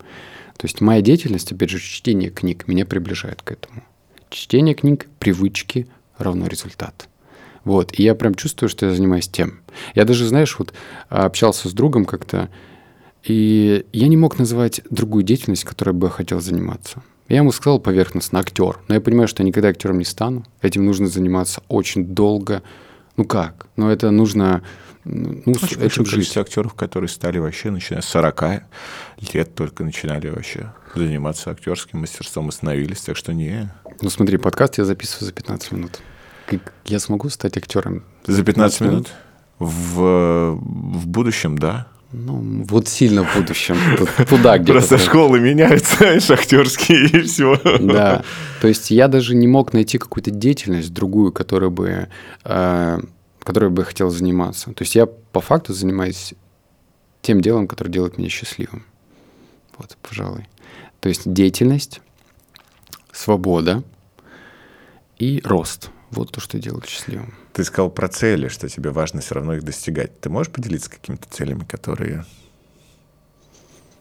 То 0.57 0.67
есть 0.67 0.81
моя 0.81 1.01
деятельность, 1.01 1.53
опять 1.53 1.71
же, 1.71 1.79
чтение 1.79 2.31
книг 2.31 2.67
меня 2.67 2.87
приближает 2.87 3.43
к 3.43 3.53
этому. 3.53 3.83
Чтение 4.31 4.75
книг, 4.75 5.07
привычки 5.19 5.87
равно 6.19 6.47
результат. 6.47 7.09
Вот, 7.65 7.99
и 7.99 8.03
я 8.03 8.15
прям 8.15 8.35
чувствую, 8.35 8.69
что 8.69 8.87
я 8.87 8.95
занимаюсь 8.95 9.29
тем. 9.29 9.61
Я 9.95 10.05
даже, 10.05 10.27
знаешь, 10.27 10.59
вот 10.59 10.75
а, 11.09 11.25
общался 11.25 11.69
с 11.69 11.73
другом 11.73 12.05
как-то, 12.05 12.51
и 13.23 13.87
я 13.93 14.09
не 14.09 14.19
мог 14.19 14.39
назвать 14.39 14.83
другую 14.91 15.25
деятельность, 15.25 15.65
которой 15.65 15.93
бы 15.93 16.09
я 16.09 16.11
хотел 16.11 16.41
заниматься. 16.41 17.03
Я 17.29 17.39
ему 17.39 17.53
сказал 17.53 17.81
поверхностно 17.81 18.39
актер, 18.39 18.81
но 18.89 18.95
я 18.95 19.01
понимаю, 19.01 19.29
что 19.29 19.43
я 19.43 19.47
никогда 19.47 19.69
актером 19.69 19.99
не 19.99 20.05
стану. 20.05 20.45
Этим 20.61 20.85
нужно 20.85 21.07
заниматься 21.07 21.63
очень 21.69 22.05
долго. 22.05 22.63
Ну 23.17 23.25
как? 23.25 23.67
Ну 23.77 23.89
это 23.89 24.11
нужно... 24.11 24.63
Ну, 25.07 25.55
с 25.55 25.63
Очень 25.63 25.67
этим 25.67 25.81
большое 25.81 26.07
жить. 26.07 26.15
количество 26.15 26.43
актеров, 26.43 26.75
которые 26.75 27.09
стали 27.09 27.39
вообще, 27.39 27.71
начиная 27.71 28.01
с 28.01 28.07
40 28.07 28.43
лет, 29.35 29.55
только 29.55 29.85
начинали 29.85 30.29
вообще 30.31 30.73
заниматься 30.95 31.51
актерским 31.51 32.01
мастерством, 32.01 32.49
остановились. 32.49 33.01
Так 33.03 33.17
что 33.17 33.35
не. 33.35 33.71
Ну 34.01 34.11
смотри, 34.11 34.37
подкаст 34.37 34.79
я 34.79 34.85
записываю 34.85 35.27
за 35.27 35.33
15 35.33 35.73
минут. 35.73 36.01
Как 36.47 36.73
я 36.85 36.99
смогу 36.99 37.29
стать 37.29 37.57
актером? 37.57 38.05
За 38.27 38.43
15 38.43 38.81
минут 38.83 39.13
в, 39.59 40.59
в 40.61 41.07
будущем, 41.07 41.59
да. 41.59 41.89
Ну, 42.13 42.65
вот 42.69 42.87
сильно 42.87 43.25
в 43.25 43.37
будущем. 43.37 43.77
Туда 44.29 44.59
где-то. 44.59 44.73
Просто 44.79 44.99
школы 44.99 45.41
меняются, 45.41 45.97
знаешь, 45.99 46.31
актерские 46.31 47.07
и 47.07 47.23
все. 47.23 47.61
Да. 47.81 48.23
То 48.61 48.69
есть 48.69 48.93
я 48.93 49.09
даже 49.09 49.35
не 49.35 49.49
мог 49.49 49.73
найти 49.73 49.99
какую-то 49.99 50.31
деятельность 50.31 50.93
другую, 50.93 51.33
которая 51.33 51.71
бы, 51.71 52.09
э, 52.45 53.01
которой 53.41 53.71
бы 53.71 53.83
я 53.83 53.87
хотел 53.87 54.11
заниматься. 54.11 54.73
То 54.73 54.83
есть 54.83 54.95
я 54.95 55.07
по 55.07 55.41
факту 55.41 55.73
занимаюсь 55.73 56.35
тем 57.21 57.41
делом, 57.41 57.67
которое 57.67 57.91
делает 57.91 58.17
меня 58.17 58.29
счастливым. 58.29 58.85
Вот, 59.77 59.97
пожалуй. 60.01 60.47
То 61.01 61.09
есть 61.09 61.23
деятельность, 61.25 62.01
свобода 63.15 63.83
и 65.19 65.41
рост. 65.45 65.91
Вот 66.11 66.33
то, 66.33 66.41
что 66.41 66.59
делает 66.59 66.87
счастливым. 66.87 67.35
Ты 67.53 67.65
сказал 67.65 67.91
про 67.91 68.09
цели, 68.09 68.49
что 68.49 68.69
тебе 68.69 68.91
важно 68.91 69.21
все 69.21 69.35
равно 69.35 69.55
их 69.55 69.63
достигать. 69.63 70.21
Ты 70.21 70.29
можешь 70.29 70.53
поделиться 70.53 70.91
какими-то 70.91 71.29
целями, 71.31 71.65
которые... 71.65 72.25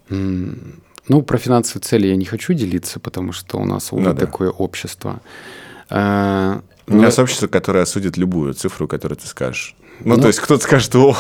Ну, 0.10 1.22
про 1.22 1.38
финансовые 1.38 1.84
цели 1.84 2.08
я 2.08 2.16
не 2.16 2.26
хочу 2.26 2.54
делиться, 2.54 3.00
потому 3.00 3.32
что 3.32 3.58
у 3.58 3.66
нас, 3.66 3.92
увы, 3.92 4.04
ну, 4.04 4.14
да. 4.14 4.26
такое 4.26 4.50
общество. 4.50 5.22
А, 5.90 6.62
у 6.88 6.96
нас 6.96 7.20
общество, 7.20 7.48
которое 7.48 7.82
осудит 7.82 8.16
любую 8.18 8.54
цифру, 8.54 8.88
которую 8.88 9.18
ты 9.18 9.28
скажешь. 9.28 9.76
Ну, 10.04 10.16
ну, 10.16 10.22
то 10.22 10.28
есть 10.28 10.40
кто-то 10.40 10.64
скажет, 10.64 10.96
о, 10.96 11.16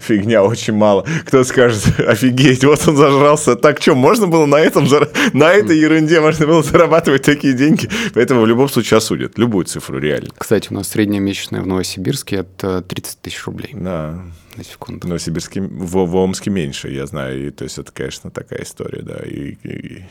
фигня, 0.00 0.42
очень 0.44 0.74
мало. 0.74 1.04
Кто-то 1.26 1.44
скажет, 1.44 2.00
офигеть, 2.00 2.64
вот 2.64 2.86
он 2.86 2.96
зажрался. 2.96 3.56
Так 3.56 3.80
что, 3.80 3.94
можно 3.94 4.26
было 4.26 4.46
на 4.46 4.56
этом, 4.56 4.86
на 5.32 5.52
этой 5.52 5.78
ерунде 5.78 6.20
можно 6.20 6.46
было 6.46 6.62
зарабатывать 6.62 7.22
такие 7.22 7.54
деньги? 7.54 7.88
Поэтому 8.14 8.42
в 8.42 8.46
любом 8.46 8.68
случае 8.68 8.98
осудят 8.98 9.38
любую 9.38 9.64
цифру, 9.64 9.98
реально. 9.98 10.30
Кстати, 10.36 10.68
у 10.70 10.74
нас 10.74 10.88
средняя 10.88 11.20
месячная 11.20 11.62
в 11.62 11.66
Новосибирске 11.66 12.36
это 12.36 12.82
30 12.82 13.20
тысяч 13.20 13.44
рублей. 13.44 13.70
Да. 13.74 14.22
На 14.56 14.64
секунду. 14.64 15.06
В 15.06 15.08
Новосибирске, 15.08 15.60
в, 15.60 16.06
в 16.06 16.16
Омске 16.16 16.50
меньше, 16.50 16.88
я 16.88 17.06
знаю. 17.06 17.46
И, 17.46 17.50
то 17.50 17.64
есть 17.64 17.78
это, 17.78 17.92
конечно, 17.92 18.30
такая 18.30 18.62
история, 18.62 19.02
да. 19.02 19.16
И, 19.24 19.56
и, 19.62 20.04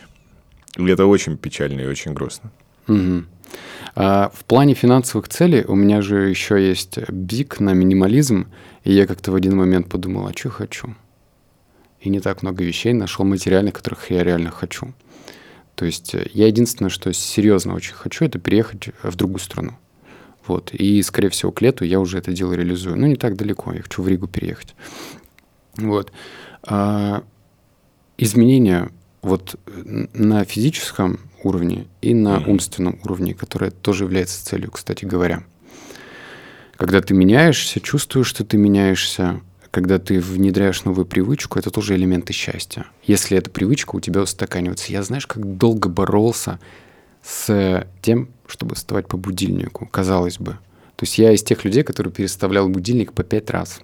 и 0.78 0.88
это 0.88 1.06
очень 1.06 1.38
печально 1.38 1.82
и 1.82 1.86
очень 1.86 2.14
грустно. 2.14 2.52
Угу. 2.88 3.24
А 3.96 4.32
в 4.34 4.46
плане 4.46 4.74
финансовых 4.74 5.30
целей 5.30 5.64
у 5.64 5.76
меня 5.76 6.02
же 6.02 6.30
еще 6.30 6.66
есть 6.66 6.98
бик 7.10 7.60
на 7.60 7.74
минимализм, 7.74 8.48
и 8.84 8.94
я 8.94 9.08
как-то 9.08 9.32
в 9.32 9.36
один 9.36 9.56
момент 9.58 9.90
подумал, 9.90 10.28
а 10.28 10.34
что 10.34 10.50
хочу? 10.50 10.96
И 12.00 12.10
не 12.10 12.20
так 12.20 12.44
много 12.44 12.64
вещей 12.64 12.94
нашел 12.94 13.26
материальных, 13.26 13.74
которых 13.74 14.12
я 14.12 14.24
реально 14.24 14.52
хочу. 14.52 14.94
То 15.76 15.86
есть 15.86 16.16
э, 16.16 16.30
я 16.34 16.48
единственное, 16.48 16.90
что 16.90 17.12
серьезно 17.14 17.74
очень 17.74 17.94
хочу, 17.94 18.26
это 18.26 18.40
переехать 18.40 18.90
в 19.04 19.16
другую 19.16 19.40
страну. 19.40 19.74
Вот. 20.48 20.74
И, 20.74 21.02
скорее 21.02 21.30
всего, 21.30 21.52
к 21.52 21.62
лету 21.62 21.84
я 21.84 22.00
уже 22.00 22.18
это 22.18 22.32
дело 22.32 22.54
реализую. 22.54 22.98
Ну, 22.98 23.08
не 23.08 23.16
так 23.16 23.36
далеко, 23.36 23.74
я 23.74 23.82
хочу 23.82 24.02
в 24.02 24.08
Ригу 24.08 24.28
переехать. 24.28 24.76
Вот. 25.78 26.12
А 26.64 27.24
изменения 28.18 28.90
вот 29.22 29.56
на 29.66 30.46
физическом 30.46 31.20
уровне 31.46 31.88
и 32.02 32.14
на 32.14 32.40
умственном 32.40 33.00
уровне, 33.04 33.34
которое 33.34 33.72
тоже 33.72 34.06
является 34.06 34.44
целью, 34.44 34.72
кстати 34.72 35.06
говоря. 35.06 35.44
Когда 36.78 37.02
ты 37.02 37.14
меняешься, 37.14 37.80
чувствуешь, 37.80 38.28
что 38.28 38.44
ты 38.44 38.58
меняешься, 38.58 39.42
когда 39.72 40.00
ты 40.00 40.20
внедряешь 40.20 40.84
новую 40.84 41.06
привычку, 41.06 41.60
это 41.60 41.70
тоже 41.70 41.96
элементы 41.96 42.34
счастья. 42.34 42.86
Если 43.04 43.38
эта 43.38 43.50
привычка 43.50 43.96
у 43.96 44.00
тебя 44.00 44.22
устаканивается. 44.22 44.92
Я 44.92 45.04
знаешь, 45.04 45.28
как 45.28 45.58
долго 45.58 45.90
боролся 45.90 46.60
с 47.24 47.88
тем, 48.02 48.30
чтобы 48.48 48.76
вставать 48.76 49.08
по 49.08 49.18
будильнику, 49.18 49.88
казалось 49.88 50.38
бы. 50.38 50.54
То 50.96 51.04
есть 51.04 51.18
я 51.18 51.32
из 51.32 51.44
тех 51.44 51.66
людей, 51.66 51.84
которые 51.84 52.14
переставлял 52.14 52.70
будильник 52.70 53.14
по 53.14 53.24
пять 53.24 53.50
раз. 53.50 53.82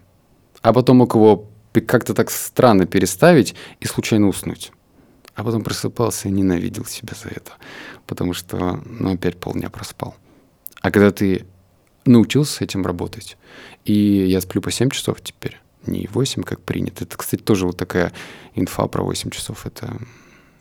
А 0.61 0.73
потом 0.73 0.97
мог 0.97 1.15
его 1.15 1.49
как-то 1.85 2.13
так 2.13 2.29
странно 2.31 2.85
переставить 2.85 3.55
и 3.79 3.85
случайно 3.85 4.27
уснуть. 4.27 4.71
А 5.35 5.43
потом 5.43 5.63
просыпался 5.63 6.27
и 6.27 6.31
ненавидел 6.31 6.85
себя 6.85 7.13
за 7.15 7.29
это, 7.29 7.51
потому 8.05 8.33
что, 8.33 8.81
ну, 8.85 9.13
опять 9.13 9.39
полдня 9.39 9.69
проспал. 9.69 10.15
А 10.81 10.91
когда 10.91 11.11
ты 11.11 11.45
научился 12.05 12.55
с 12.55 12.61
этим 12.61 12.85
работать, 12.85 13.37
и 13.85 13.93
я 13.93 14.41
сплю 14.41 14.61
по 14.61 14.71
7 14.71 14.89
часов 14.89 15.21
теперь, 15.21 15.59
не 15.85 16.07
8, 16.11 16.43
как 16.43 16.61
принято. 16.61 17.03
Это, 17.03 17.17
кстати, 17.17 17.41
тоже 17.41 17.65
вот 17.65 17.77
такая 17.77 18.11
инфа 18.55 18.87
про 18.87 19.03
8 19.03 19.29
часов. 19.29 19.65
Это... 19.65 19.97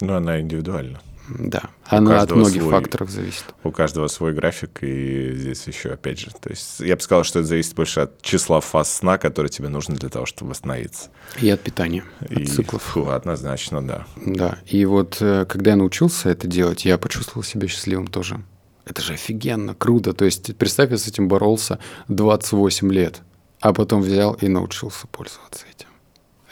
Ну, 0.00 0.14
она 0.14 0.40
индивидуальна. 0.40 1.00
Да, 1.38 1.70
у 1.90 1.96
она 1.96 2.20
от 2.20 2.30
многих 2.32 2.62
свой, 2.62 2.72
факторов 2.72 3.10
зависит. 3.10 3.44
У 3.62 3.70
каждого 3.70 4.08
свой 4.08 4.32
график, 4.32 4.82
и 4.82 5.32
здесь 5.34 5.66
еще, 5.66 5.90
опять 5.90 6.18
же, 6.18 6.30
то 6.30 6.50
есть 6.50 6.80
я 6.80 6.96
бы 6.96 7.02
сказал, 7.02 7.24
что 7.24 7.40
это 7.40 7.48
зависит 7.48 7.74
больше 7.74 8.00
от 8.00 8.20
числа 8.22 8.60
фаз 8.60 8.96
сна, 8.96 9.16
которые 9.18 9.50
тебе 9.50 9.68
нужны 9.68 9.96
для 9.96 10.08
того, 10.08 10.26
чтобы 10.26 10.50
восстановиться. 10.50 11.10
И 11.40 11.48
от 11.48 11.60
питания, 11.60 12.04
и, 12.28 12.42
от 12.42 12.48
циклов. 12.48 12.82
Фу, 12.82 13.08
однозначно, 13.08 13.86
да. 13.86 14.06
Да, 14.16 14.58
и 14.66 14.84
вот 14.84 15.18
э, 15.20 15.46
когда 15.46 15.70
я 15.70 15.76
научился 15.76 16.30
это 16.30 16.48
делать, 16.48 16.84
я 16.84 16.98
почувствовал 16.98 17.44
себя 17.44 17.68
счастливым 17.68 18.08
тоже. 18.08 18.42
Это 18.84 19.02
же 19.02 19.12
офигенно, 19.12 19.74
круто. 19.74 20.12
То 20.12 20.24
есть 20.24 20.56
представь, 20.56 20.90
я 20.90 20.98
с 20.98 21.06
этим 21.06 21.28
боролся 21.28 21.78
28 22.08 22.92
лет, 22.92 23.20
а 23.60 23.72
потом 23.72 24.02
взял 24.02 24.34
и 24.34 24.48
научился 24.48 25.06
пользоваться 25.06 25.64
этим. 25.72 25.88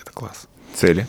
Это 0.00 0.12
класс. 0.12 0.46
Цели? 0.74 1.08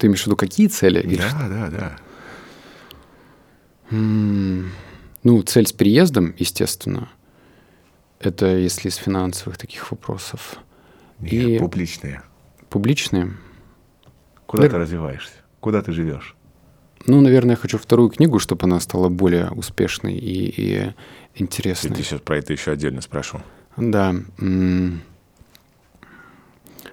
Ты 0.00 0.06
имеешь 0.06 0.22
в 0.22 0.26
виду 0.28 0.36
какие 0.36 0.66
цели? 0.66 1.02
Да, 1.18 1.28
что? 1.28 1.48
да, 1.50 1.68
да. 1.68 1.96
Ну, 3.90 5.42
цель 5.42 5.66
с 5.66 5.72
переездом, 5.74 6.34
естественно. 6.38 7.10
Это 8.18 8.46
если 8.56 8.88
из 8.88 8.96
финансовых 8.96 9.58
таких 9.58 9.90
вопросов. 9.90 10.56
Нет, 11.18 11.32
и 11.32 11.58
публичные. 11.58 12.22
Публичные. 12.70 13.36
Куда 14.46 14.62
Вер... 14.62 14.72
ты 14.72 14.78
развиваешься? 14.78 15.34
Куда 15.60 15.82
ты 15.82 15.92
живешь? 15.92 16.34
Ну, 17.04 17.20
наверное, 17.20 17.50
я 17.50 17.56
хочу 17.56 17.76
вторую 17.76 18.08
книгу, 18.08 18.38
чтобы 18.38 18.64
она 18.64 18.80
стала 18.80 19.10
более 19.10 19.50
успешной 19.50 20.14
и, 20.14 20.48
и 20.48 20.94
интересной. 21.34 21.90
И 21.90 21.94
ты 21.94 22.02
сейчас 22.04 22.22
про 22.22 22.38
это 22.38 22.54
еще 22.54 22.72
отдельно 22.72 23.02
спрошу. 23.02 23.42
Да. 23.76 24.14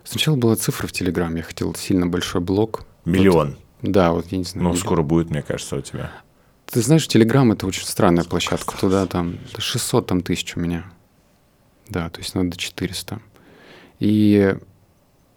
Сначала 0.04 0.36
была 0.36 0.58
цифра 0.58 0.88
в 0.88 0.92
Телеграме. 0.92 1.38
Я 1.38 1.44
хотел 1.44 1.74
сильно 1.74 2.06
большой 2.06 2.42
блог. 2.42 2.86
Миллион. 3.08 3.58
Вот, 3.82 3.92
да, 3.92 4.12
вот 4.12 4.28
я 4.32 4.38
не 4.38 4.44
знаю. 4.44 4.64
Ну, 4.64 4.70
миллион. 4.70 4.86
скоро 4.86 5.02
будет, 5.02 5.30
мне 5.30 5.42
кажется, 5.42 5.76
у 5.78 5.82
тебя. 5.82 6.12
Ты 6.66 6.82
знаешь, 6.82 7.08
Телеграм— 7.08 7.52
это 7.54 7.66
очень 7.66 7.86
странная 7.86 8.26
площадка. 8.26 8.78
Туда 8.78 9.06
там 9.06 9.38
600 9.58 10.08
там 10.08 10.22
тысяч 10.22 10.56
у 10.58 10.60
меня. 10.60 10.86
Да, 11.88 12.10
то 12.10 12.20
есть 12.20 12.36
надо 12.36 12.58
400. 12.58 13.22
И 14.00 14.56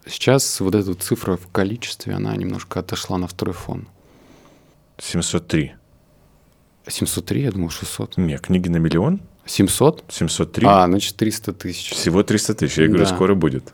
сейчас 0.07 0.61
вот 0.61 0.75
эта 0.75 0.95
цифра 0.95 1.37
в 1.37 1.47
количестве, 1.49 2.14
она 2.14 2.35
немножко 2.37 2.81
отошла 2.81 3.16
на 3.18 3.29
второй 3.29 3.55
фон. 3.55 3.87
703. 4.99 5.75
703, 6.87 7.43
я 7.43 7.53
думал 7.53 7.71
600. 7.71 8.16
Не, 8.16 8.39
книги 8.39 8.68
на 8.68 8.79
миллион? 8.79 9.21
700? 9.47 10.05
703. 10.09 10.66
А, 10.66 10.87
значит 10.87 11.16
300 11.16 11.53
тысяч. 11.53 11.93
Всего 11.93 12.23
300 12.23 12.55
тысяч. 12.55 12.79
Я 12.79 12.89
говорю, 12.89 13.05
да. 13.05 13.14
скоро 13.14 13.35
будет. 13.35 13.73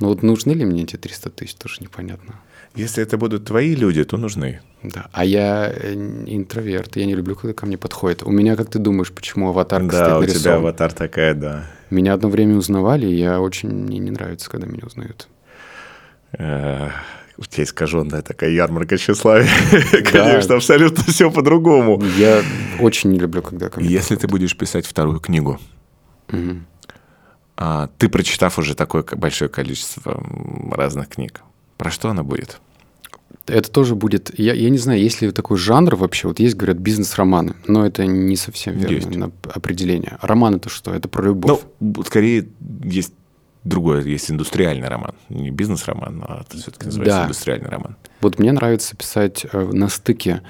Ну 0.00 0.08
вот 0.08 0.22
нужны 0.22 0.52
ли 0.52 0.64
мне 0.64 0.82
эти 0.82 0.96
300 0.96 1.30
тысяч, 1.30 1.54
тоже 1.54 1.76
непонятно. 1.80 2.40
Если 2.78 3.02
это 3.02 3.18
будут 3.18 3.44
твои 3.44 3.74
люди, 3.74 4.04
то 4.04 4.16
нужны. 4.16 4.60
Да, 4.84 5.08
а 5.12 5.24
я 5.24 5.68
э, 5.74 5.94
интроверт, 5.94 6.96
я 6.96 7.06
не 7.06 7.16
люблю, 7.16 7.34
когда 7.34 7.52
ко 7.52 7.66
мне 7.66 7.76
подходит. 7.76 8.22
У 8.22 8.30
меня, 8.30 8.54
как 8.54 8.70
ты 8.70 8.78
думаешь, 8.78 9.10
почему 9.10 9.48
аватарка 9.48 9.90
да, 9.90 10.04
стоит 10.04 10.30
у 10.30 10.38
тебя 10.38 10.54
аватар 10.54 10.92
такая, 10.92 11.34
да. 11.34 11.66
Меня 11.90 12.14
одно 12.14 12.28
время 12.28 12.56
узнавали, 12.56 13.06
и 13.06 13.14
я 13.14 13.40
очень... 13.40 13.68
Мне 13.68 13.98
не 13.98 14.12
нравится, 14.12 14.48
когда 14.48 14.68
меня 14.68 14.84
узнают. 14.86 15.28
Э, 16.38 16.90
у 17.36 17.44
тебя 17.44 17.64
искаженная 17.64 18.22
такая 18.22 18.50
ярмарка 18.50 18.96
тщеславия. 18.96 19.48
Конечно, 20.12 20.54
абсолютно 20.54 21.02
все 21.04 21.32
по-другому. 21.32 22.00
Я 22.16 22.42
очень 22.78 23.10
не 23.10 23.18
люблю, 23.18 23.42
когда 23.42 23.70
ко 23.70 23.80
мне 23.80 23.88
Если 23.88 24.14
ты 24.14 24.28
будешь 24.28 24.56
писать 24.56 24.86
вторую 24.86 25.18
книгу, 25.18 25.58
а, 27.56 27.90
ты, 27.98 28.08
прочитав 28.08 28.56
уже 28.60 28.76
такое 28.76 29.02
большое 29.02 29.50
количество 29.50 30.22
разных 30.70 31.08
книг, 31.08 31.42
про 31.76 31.90
что 31.90 32.08
она 32.10 32.22
будет? 32.22 32.60
Это 33.46 33.70
тоже 33.70 33.94
будет... 33.94 34.38
Я, 34.38 34.52
я 34.52 34.68
не 34.68 34.78
знаю, 34.78 35.00
есть 35.00 35.22
ли 35.22 35.30
такой 35.30 35.56
жанр 35.56 35.96
вообще. 35.96 36.28
Вот 36.28 36.38
есть, 36.38 36.56
говорят, 36.56 36.76
бизнес-романы, 36.78 37.54
но 37.66 37.86
это 37.86 38.04
не 38.06 38.36
совсем 38.36 38.76
верное 38.76 39.30
определение. 39.54 40.18
Роман 40.20 40.56
это 40.56 40.68
что? 40.68 40.92
Это 40.92 41.08
про 41.08 41.24
любовь? 41.24 41.60
Ну, 41.80 42.04
скорее 42.04 42.48
есть 42.84 43.12
другое, 43.64 44.02
есть 44.02 44.30
индустриальный 44.30 44.88
роман. 44.88 45.14
Не 45.28 45.50
бизнес-роман, 45.50 46.24
а 46.26 46.42
это 46.42 46.56
все-таки 46.58 46.86
называется 46.86 47.18
да. 47.18 47.24
индустриальный 47.24 47.68
роман. 47.68 47.96
Вот 48.20 48.38
мне 48.38 48.52
нравится 48.52 48.96
писать 48.96 49.46
э, 49.50 49.70
на 49.72 49.88
стыке 49.88 50.42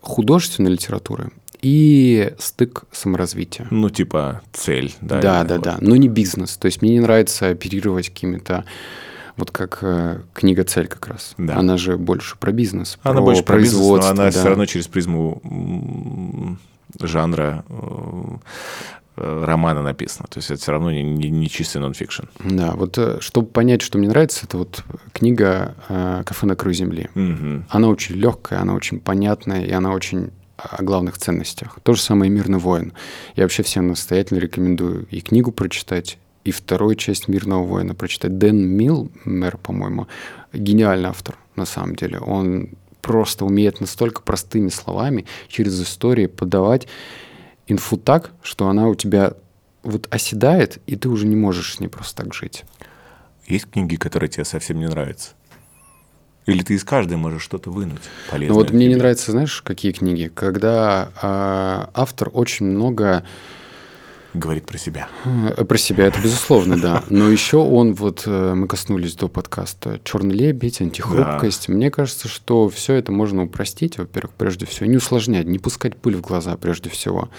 художественной 0.00 0.72
литературы 0.72 1.30
и 1.62 2.34
стык 2.38 2.84
саморазвития. 2.92 3.66
Ну, 3.70 3.88
типа 3.88 4.42
цель, 4.52 4.94
да? 5.00 5.20
Да, 5.20 5.44
да, 5.44 5.58
да. 5.58 5.78
Но 5.80 5.96
не 5.96 6.08
бизнес. 6.08 6.56
То 6.56 6.66
есть 6.66 6.82
мне 6.82 6.92
не 6.92 7.00
нравится 7.00 7.48
оперировать 7.48 8.10
какими-то 8.10 8.64
вот 9.36 9.50
как 9.50 9.78
э, 9.82 10.20
книга 10.32 10.64
«Цель» 10.64 10.86
как 10.86 11.08
раз. 11.08 11.34
Да. 11.38 11.56
Она 11.56 11.76
же 11.76 11.96
больше 11.96 12.36
про 12.38 12.52
бизнес, 12.52 12.98
Она 13.02 13.14
про 13.14 13.22
больше 13.22 13.42
про 13.42 13.58
бизнес, 13.58 13.80
но 13.80 13.94
она 13.94 14.24
да. 14.24 14.30
все 14.30 14.48
равно 14.48 14.66
через 14.66 14.86
призму 14.86 16.58
жанра 17.00 17.64
э, 17.68 18.36
э, 19.16 19.44
романа 19.44 19.82
написано. 19.82 20.28
То 20.30 20.38
есть 20.38 20.50
это 20.50 20.60
все 20.60 20.72
равно 20.72 20.92
не, 20.92 21.02
не, 21.02 21.30
не 21.30 21.48
чистый 21.48 21.78
нонфикшн. 21.78 22.24
Да, 22.44 22.72
вот 22.72 22.96
э, 22.98 23.18
чтобы 23.20 23.48
понять, 23.48 23.82
что 23.82 23.98
мне 23.98 24.08
нравится, 24.08 24.46
это 24.46 24.58
вот 24.58 24.84
книга 25.12 25.74
«Кафе 25.88 26.46
на 26.46 26.54
краю 26.54 26.74
земли». 26.74 27.08
Угу. 27.14 27.64
Она 27.68 27.88
очень 27.88 28.14
легкая, 28.14 28.60
она 28.60 28.74
очень 28.74 29.00
понятная, 29.00 29.64
и 29.64 29.72
она 29.72 29.92
очень 29.92 30.30
о 30.56 30.82
главных 30.82 31.18
ценностях. 31.18 31.78
То 31.82 31.94
же 31.94 32.00
самое 32.00 32.30
«Мирный 32.30 32.58
воин». 32.58 32.92
Я 33.34 33.44
вообще 33.44 33.62
всем 33.62 33.88
настоятельно 33.88 34.38
рекомендую 34.38 35.06
и 35.10 35.20
книгу 35.20 35.50
прочитать, 35.50 36.18
и 36.44 36.50
вторую 36.50 36.94
часть 36.94 37.28
«Мирного 37.28 37.64
воина» 37.64 37.94
прочитать. 37.94 38.38
Дэн 38.38 38.56
Милмер, 38.56 39.56
по-моему, 39.58 40.08
гениальный 40.52 41.08
автор, 41.08 41.36
на 41.56 41.64
самом 41.64 41.96
деле. 41.96 42.18
Он 42.18 42.70
просто 43.00 43.44
умеет 43.44 43.80
настолько 43.80 44.22
простыми 44.22 44.68
словами 44.68 45.26
через 45.48 45.80
истории 45.82 46.26
подавать 46.26 46.86
инфу 47.66 47.96
так, 47.96 48.32
что 48.42 48.68
она 48.68 48.88
у 48.88 48.94
тебя 48.94 49.34
вот 49.82 50.08
оседает, 50.10 50.80
и 50.86 50.96
ты 50.96 51.08
уже 51.08 51.26
не 51.26 51.36
можешь 51.36 51.74
с 51.74 51.80
ней 51.80 51.88
просто 51.88 52.22
так 52.22 52.34
жить. 52.34 52.64
Есть 53.46 53.70
книги, 53.70 53.96
которые 53.96 54.30
тебе 54.30 54.44
совсем 54.44 54.78
не 54.78 54.86
нравятся? 54.86 55.32
Или 56.46 56.62
ты 56.62 56.74
из 56.74 56.84
каждой 56.84 57.16
можешь 57.16 57.42
что-то 57.42 57.70
вынуть 57.70 58.02
полезное? 58.30 58.54
Ну 58.54 58.54
вот 58.54 58.70
мне 58.70 58.86
не 58.86 58.96
нравится, 58.96 59.32
знаешь, 59.32 59.62
какие 59.62 59.92
книги? 59.92 60.30
Когда 60.34 61.10
э, 61.22 61.90
автор 61.94 62.30
очень 62.32 62.66
много 62.66 63.24
говорит 64.34 64.66
про 64.66 64.76
себя. 64.78 65.08
Э, 65.24 65.64
про 65.64 65.78
себя, 65.78 66.06
это 66.06 66.20
безусловно, 66.20 66.78
да. 66.78 67.02
Но 67.08 67.30
еще 67.30 67.58
он, 67.58 67.94
вот 67.94 68.24
э, 68.26 68.54
мы 68.54 68.66
коснулись 68.66 69.14
до 69.14 69.28
подкаста, 69.28 70.00
«Черный 70.04 70.34
лебедь», 70.34 70.80
«Антихрупкость». 70.80 71.68
Да. 71.68 71.74
Мне 71.74 71.90
кажется, 71.90 72.28
что 72.28 72.68
все 72.68 72.94
это 72.94 73.12
можно 73.12 73.44
упростить, 73.44 73.98
во-первых, 73.98 74.32
прежде 74.36 74.66
всего, 74.66 74.86
не 74.86 74.96
усложнять, 74.96 75.46
не 75.46 75.58
пускать 75.58 75.96
пыль 75.96 76.16
в 76.16 76.20
глаза 76.20 76.56
прежде 76.56 76.90
всего. 76.90 77.30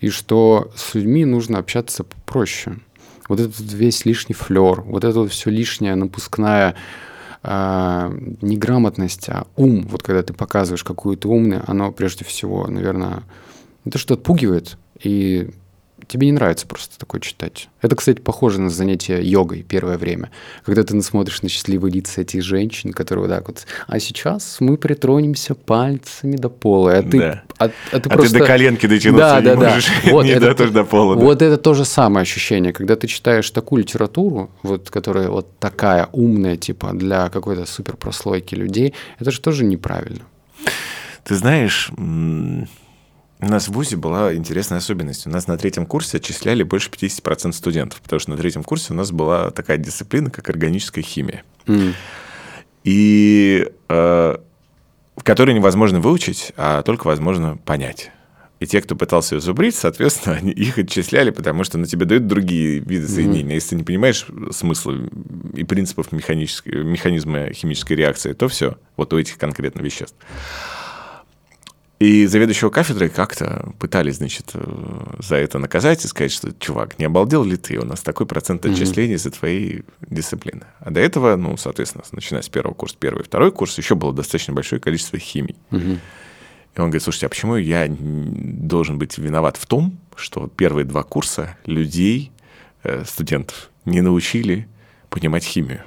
И 0.00 0.08
что 0.08 0.72
с 0.76 0.94
людьми 0.94 1.24
нужно 1.24 1.58
общаться 1.58 2.04
попроще. 2.04 2.78
Вот 3.28 3.40
этот 3.40 3.72
весь 3.72 4.04
лишний 4.04 4.34
флер, 4.34 4.82
вот 4.82 5.04
это 5.04 5.20
вот 5.20 5.32
все 5.32 5.50
лишнее 5.50 5.94
напускная 5.94 6.74
а, 7.42 8.10
неграмотность, 8.42 9.28
а 9.28 9.46
ум, 9.56 9.86
вот 9.88 10.02
когда 10.02 10.22
ты 10.22 10.34
показываешь, 10.34 10.84
какую 10.84 11.16
ты 11.16 11.28
умный, 11.28 11.60
оно 11.66 11.90
прежде 11.90 12.24
всего, 12.24 12.66
наверное, 12.66 13.22
это 13.84 13.98
что 13.98 14.14
отпугивает, 14.14 14.78
и 15.02 15.50
тебе 16.06 16.26
не 16.26 16.32
нравится 16.32 16.66
просто 16.66 16.98
такое 16.98 17.20
читать. 17.20 17.68
Это, 17.82 17.96
кстати, 17.96 18.20
похоже 18.20 18.60
на 18.60 18.70
занятие 18.70 19.22
йогой 19.22 19.62
первое 19.62 19.98
время, 19.98 20.30
когда 20.64 20.82
ты 20.82 21.00
смотришь 21.02 21.42
на 21.42 21.48
счастливые 21.48 21.92
лица 21.92 22.22
этих 22.22 22.42
женщин, 22.42 22.92
которые 22.92 23.26
вот 23.26 23.34
так 23.34 23.48
вот, 23.48 23.66
а 23.86 23.98
сейчас 24.00 24.56
мы 24.60 24.76
притронемся 24.76 25.54
пальцами 25.54 26.36
до 26.36 26.48
пола, 26.48 26.98
а 26.98 27.02
ты, 27.02 27.18
да. 27.18 27.42
а, 27.58 27.70
а 27.92 28.00
ты 28.00 28.08
а 28.08 28.12
просто... 28.12 28.32
ты 28.32 28.38
до 28.40 28.46
коленки 28.46 28.86
дотянуться 28.86 29.28
да, 29.28 29.40
не 29.40 29.60
да, 29.60 29.70
можешь, 29.70 29.86
да. 30.04 30.10
Вот 30.12 30.24
не 30.24 30.30
это, 30.30 30.54
до, 30.54 30.70
до 30.70 30.84
пола. 30.84 31.14
Вот 31.14 31.38
да. 31.38 31.46
это 31.46 31.56
то 31.56 31.74
же 31.74 31.84
самое 31.84 32.22
ощущение, 32.22 32.72
когда 32.72 32.96
ты 32.96 33.06
читаешь 33.06 33.50
такую 33.50 33.82
литературу, 33.82 34.50
вот, 34.62 34.90
которая 34.90 35.28
вот 35.28 35.58
такая 35.58 36.08
умная, 36.12 36.56
типа, 36.56 36.92
для 36.92 37.28
какой-то 37.28 37.66
суперпрослойки 37.66 38.54
людей, 38.54 38.94
это 39.18 39.30
же 39.30 39.40
тоже 39.40 39.64
неправильно. 39.64 40.24
Ты 41.24 41.36
знаешь, 41.36 41.90
у 43.44 43.48
нас 43.48 43.68
в 43.68 43.72
ВУЗе 43.72 43.96
была 43.96 44.34
интересная 44.34 44.78
особенность. 44.78 45.26
У 45.26 45.30
нас 45.30 45.46
на 45.46 45.58
третьем 45.58 45.86
курсе 45.86 46.16
отчисляли 46.16 46.62
больше 46.62 46.90
50% 46.90 47.52
студентов, 47.52 48.00
потому 48.00 48.20
что 48.20 48.30
на 48.30 48.36
третьем 48.36 48.64
курсе 48.64 48.92
у 48.92 48.96
нас 48.96 49.12
была 49.12 49.50
такая 49.50 49.76
дисциплина, 49.76 50.30
как 50.30 50.48
органическая 50.48 51.04
химия. 51.04 51.44
Mm. 51.66 51.92
И 52.84 53.68
э, 53.88 54.36
которую 55.22 55.54
невозможно 55.54 56.00
выучить, 56.00 56.52
а 56.56 56.82
только 56.82 57.06
возможно 57.06 57.58
понять. 57.64 58.10
И 58.60 58.66
те, 58.66 58.80
кто 58.80 58.96
пытался 58.96 59.34
ее 59.34 59.40
зубрить, 59.42 59.74
соответственно, 59.74 60.36
они 60.36 60.50
их 60.52 60.78
отчисляли, 60.78 61.30
потому 61.30 61.64
что 61.64 61.76
на 61.76 61.86
тебе 61.86 62.06
дают 62.06 62.26
другие 62.26 62.78
виды 62.78 63.06
соединения. 63.06 63.52
Mm-hmm. 63.52 63.54
Если 63.54 63.68
ты 63.70 63.76
не 63.76 63.84
понимаешь 63.84 64.26
смысла 64.52 64.96
и 65.54 65.64
принципов 65.64 66.12
механизма 66.12 67.52
химической 67.52 67.92
реакции, 67.92 68.32
то 68.32 68.48
все, 68.48 68.78
вот 68.96 69.12
у 69.12 69.18
этих 69.18 69.36
конкретно 69.36 69.82
веществ. 69.82 70.16
И 72.00 72.26
заведующего 72.26 72.70
кафедрой 72.70 73.08
как-то 73.08 73.72
пытались, 73.78 74.16
значит, 74.16 74.50
э, 74.54 75.16
за 75.20 75.36
это 75.36 75.58
наказать 75.58 76.04
и 76.04 76.08
сказать, 76.08 76.32
что, 76.32 76.52
чувак, 76.58 76.98
не 76.98 77.04
обалдел 77.04 77.44
ли 77.44 77.56
ты? 77.56 77.78
У 77.78 77.84
нас 77.84 78.00
такой 78.00 78.26
процент 78.26 78.66
отчислений 78.66 79.14
mm-hmm. 79.14 79.18
за 79.18 79.30
твои 79.30 79.82
дисциплины. 80.00 80.62
А 80.80 80.90
до 80.90 80.98
этого, 80.98 81.36
ну, 81.36 81.56
соответственно, 81.56 82.04
начиная 82.10 82.42
с 82.42 82.48
первого 82.48 82.74
курса, 82.74 82.96
первый 82.98 83.20
и 83.20 83.24
второй 83.24 83.52
курс, 83.52 83.78
еще 83.78 83.94
было 83.94 84.12
достаточно 84.12 84.52
большое 84.52 84.80
количество 84.80 85.18
химий. 85.20 85.56
Mm-hmm. 85.70 85.98
И 86.74 86.80
он 86.80 86.86
говорит, 86.86 87.02
слушайте, 87.04 87.26
а 87.26 87.28
почему 87.28 87.56
я 87.56 87.86
должен 87.88 88.98
быть 88.98 89.16
виноват 89.16 89.56
в 89.56 89.64
том, 89.66 89.96
что 90.16 90.48
первые 90.48 90.84
два 90.84 91.04
курса 91.04 91.56
людей, 91.64 92.32
э, 92.82 93.04
студентов, 93.06 93.70
не 93.84 94.00
научили 94.00 94.66
понимать 95.10 95.44
химию? 95.44 95.84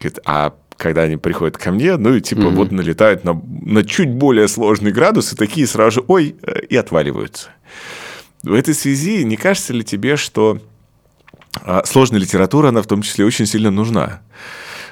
Говорит, 0.00 0.18
а 0.24 0.54
когда 0.76 1.02
они 1.02 1.16
приходят 1.16 1.56
ко 1.56 1.70
мне, 1.72 1.96
ну 1.96 2.14
и 2.14 2.20
типа 2.20 2.40
mm-hmm. 2.40 2.54
вот 2.54 2.72
налетают 2.72 3.24
на, 3.24 3.40
на 3.62 3.84
чуть 3.84 4.12
более 4.12 4.48
сложный 4.48 4.92
градус, 4.92 5.32
и 5.32 5.36
такие 5.36 5.66
сразу 5.66 6.00
же, 6.00 6.04
ой, 6.08 6.36
э, 6.42 6.66
и 6.68 6.76
отваливаются. 6.76 7.48
В 8.42 8.52
этой 8.52 8.74
связи 8.74 9.24
не 9.24 9.36
кажется 9.36 9.72
ли 9.72 9.82
тебе, 9.82 10.16
что 10.16 10.60
а, 11.62 11.84
сложная 11.84 12.20
литература, 12.20 12.68
она 12.68 12.82
в 12.82 12.86
том 12.86 13.02
числе 13.02 13.24
очень 13.24 13.46
сильно 13.46 13.70
нужна? 13.70 14.20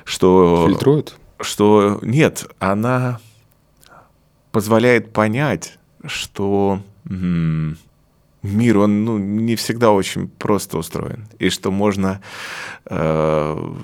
Что, 0.04 0.66
Фильтрует? 0.66 1.14
Что 1.40 1.98
нет, 2.02 2.46
она 2.58 3.20
позволяет 4.52 5.12
понять, 5.12 5.78
что... 6.06 6.80
М- 7.08 7.78
мир, 8.44 8.78
он 8.78 9.04
ну, 9.04 9.18
не 9.18 9.56
всегда 9.56 9.90
очень 9.90 10.28
просто 10.28 10.78
устроен. 10.78 11.26
И 11.38 11.48
что 11.48 11.70
можно 11.70 12.20
э, 12.84 13.74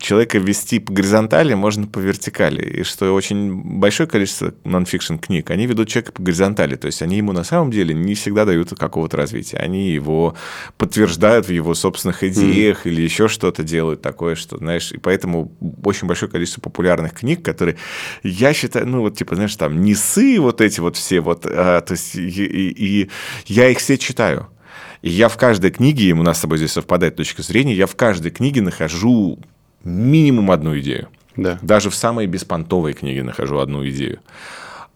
человека 0.00 0.38
вести 0.38 0.78
по 0.78 0.92
горизонтали, 0.92 1.54
можно 1.54 1.86
по 1.86 1.98
вертикали. 1.98 2.80
И 2.80 2.82
что 2.84 3.12
очень 3.12 3.78
большое 3.78 4.08
количество 4.08 4.54
нонфикшн 4.64 5.16
книг, 5.16 5.50
они 5.50 5.66
ведут 5.66 5.88
человека 5.88 6.12
по 6.12 6.22
горизонтали. 6.22 6.76
То 6.76 6.86
есть 6.86 7.02
они 7.02 7.16
ему 7.16 7.32
на 7.32 7.42
самом 7.42 7.72
деле 7.72 7.94
не 7.94 8.14
всегда 8.14 8.44
дают 8.44 8.70
какого-то 8.70 9.16
развития. 9.16 9.56
Они 9.56 9.90
его 9.90 10.36
подтверждают 10.78 11.48
в 11.48 11.52
его 11.52 11.74
собственных 11.74 12.22
идеях 12.22 12.86
mm. 12.86 12.90
или 12.90 13.02
еще 13.02 13.26
что-то 13.26 13.64
делают 13.64 14.02
такое, 14.02 14.36
что, 14.36 14.58
знаешь, 14.58 14.92
и 14.92 14.98
поэтому 14.98 15.52
очень 15.84 16.06
большое 16.06 16.30
количество 16.30 16.60
популярных 16.60 17.12
книг, 17.12 17.42
которые 17.42 17.76
я 18.22 18.52
считаю, 18.52 18.86
ну 18.86 19.00
вот 19.00 19.18
типа, 19.18 19.34
знаешь, 19.34 19.56
там 19.56 19.82
несы 19.82 20.38
вот 20.38 20.60
эти 20.60 20.78
вот 20.78 20.96
все 20.96 21.20
вот, 21.20 21.44
а, 21.46 21.80
то 21.80 21.92
есть 21.92 22.14
и, 22.14 22.28
и, 22.28 23.02
и 23.02 23.10
я 23.46 23.68
их 23.68 23.78
все 23.78 23.95
читаю. 23.98 24.48
И 25.02 25.10
я 25.10 25.28
в 25.28 25.36
каждой 25.36 25.70
книге, 25.70 26.06
и 26.06 26.12
у 26.12 26.22
нас 26.22 26.38
с 26.38 26.40
тобой 26.40 26.58
здесь 26.58 26.72
совпадает 26.72 27.16
точка 27.16 27.42
зрения, 27.42 27.74
я 27.74 27.86
в 27.86 27.96
каждой 27.96 28.30
книге 28.30 28.62
нахожу 28.62 29.38
минимум 29.84 30.50
одну 30.50 30.78
идею. 30.78 31.08
Да. 31.36 31.58
Даже 31.62 31.90
в 31.90 31.94
самой 31.94 32.26
беспонтовой 32.26 32.92
книге 32.94 33.22
нахожу 33.22 33.58
одну 33.58 33.86
идею. 33.88 34.20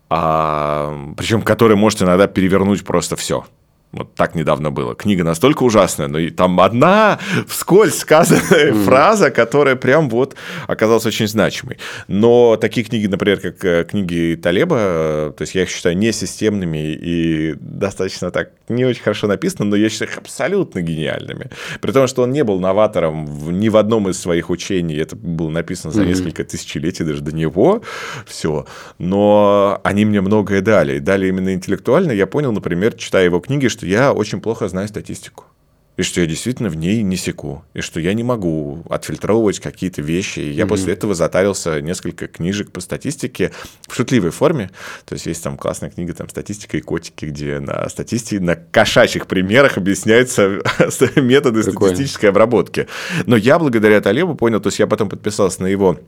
А, 0.08 1.12
причем, 1.16 1.42
которая 1.42 1.76
может 1.76 2.02
иногда 2.02 2.26
перевернуть 2.26 2.84
просто 2.84 3.14
все. 3.16 3.44
Вот 3.92 4.14
так 4.14 4.36
недавно 4.36 4.70
было. 4.70 4.94
Книга 4.94 5.24
настолько 5.24 5.64
ужасная, 5.64 6.06
но 6.06 6.18
и 6.18 6.30
там 6.30 6.60
одна 6.60 7.18
вскользь 7.48 7.98
сказанная 7.98 8.72
mm. 8.72 8.84
фраза, 8.84 9.30
которая 9.30 9.74
прям 9.74 10.08
вот 10.08 10.36
оказалась 10.68 11.06
очень 11.06 11.26
значимой. 11.26 11.78
Но 12.06 12.56
такие 12.56 12.86
книги, 12.86 13.08
например, 13.08 13.40
как 13.40 13.64
э, 13.64 13.84
книги 13.84 14.38
Талеба, 14.40 14.76
э, 14.78 15.32
то 15.36 15.42
есть 15.42 15.56
я 15.56 15.62
их 15.62 15.70
считаю 15.70 15.96
несистемными 15.96 16.92
и 16.92 17.54
достаточно 17.58 18.30
так 18.30 18.52
не 18.68 18.84
очень 18.84 19.02
хорошо 19.02 19.26
написаны, 19.26 19.64
но 19.64 19.74
я 19.74 19.88
считаю 19.88 20.12
их 20.12 20.18
абсолютно 20.18 20.82
гениальными. 20.82 21.50
При 21.80 21.90
том, 21.90 22.06
что 22.06 22.22
он 22.22 22.30
не 22.30 22.44
был 22.44 22.60
новатором 22.60 23.26
в, 23.26 23.50
ни 23.50 23.68
в 23.68 23.76
одном 23.76 24.08
из 24.08 24.20
своих 24.20 24.50
учений, 24.50 24.96
это 24.96 25.16
было 25.16 25.50
написано 25.50 25.92
за 25.92 26.02
mm-hmm. 26.02 26.06
несколько 26.06 26.44
тысячелетий 26.44 27.04
даже 27.04 27.22
до 27.22 27.34
него, 27.34 27.82
все. 28.24 28.66
Но 28.98 29.80
они 29.82 30.04
мне 30.04 30.20
многое 30.20 30.60
дали. 30.60 30.96
И 30.96 31.00
дали 31.00 31.26
именно 31.26 31.52
интеллектуально. 31.52 32.12
Я 32.12 32.26
понял, 32.26 32.52
например, 32.52 32.94
читая 32.94 33.24
его 33.24 33.40
книги, 33.40 33.66
что 33.66 33.79
что 33.80 33.86
я 33.86 34.12
очень 34.12 34.42
плохо 34.42 34.68
знаю 34.68 34.88
статистику. 34.88 35.46
И 35.96 36.02
что 36.02 36.20
я 36.20 36.26
действительно 36.26 36.68
в 36.68 36.76
ней 36.76 37.02
не 37.02 37.16
секу. 37.16 37.64
И 37.72 37.80
что 37.80 37.98
я 37.98 38.12
не 38.12 38.22
могу 38.22 38.84
отфильтровывать 38.90 39.58
какие-то 39.58 40.02
вещи. 40.02 40.40
И 40.40 40.50
я 40.50 40.64
mm-hmm. 40.64 40.68
после 40.68 40.92
этого 40.92 41.14
затарился 41.14 41.80
несколько 41.80 42.28
книжек 42.28 42.72
по 42.72 42.80
статистике 42.80 43.52
в 43.88 43.94
шутливой 43.94 44.32
форме. 44.32 44.70
То 45.06 45.14
есть 45.14 45.24
есть 45.24 45.42
там 45.42 45.56
классная 45.56 45.88
книга 45.88 46.12
там 46.12 46.28
«Статистика 46.28 46.76
и 46.76 46.82
котики», 46.82 47.24
где 47.24 47.58
на 47.58 47.88
статистике, 47.88 48.40
на 48.40 48.54
кошачьих 48.54 49.26
примерах 49.26 49.78
объясняются 49.78 50.60
методы 51.16 51.62
Прикольно. 51.62 51.94
статистической 51.94 52.28
обработки. 52.28 52.86
Но 53.24 53.34
я 53.34 53.58
благодаря 53.58 54.02
Талебу 54.02 54.34
понял, 54.34 54.60
то 54.60 54.66
есть 54.66 54.78
я 54.78 54.86
потом 54.86 55.08
подписался 55.08 55.62
на 55.62 55.68
его 55.68 55.98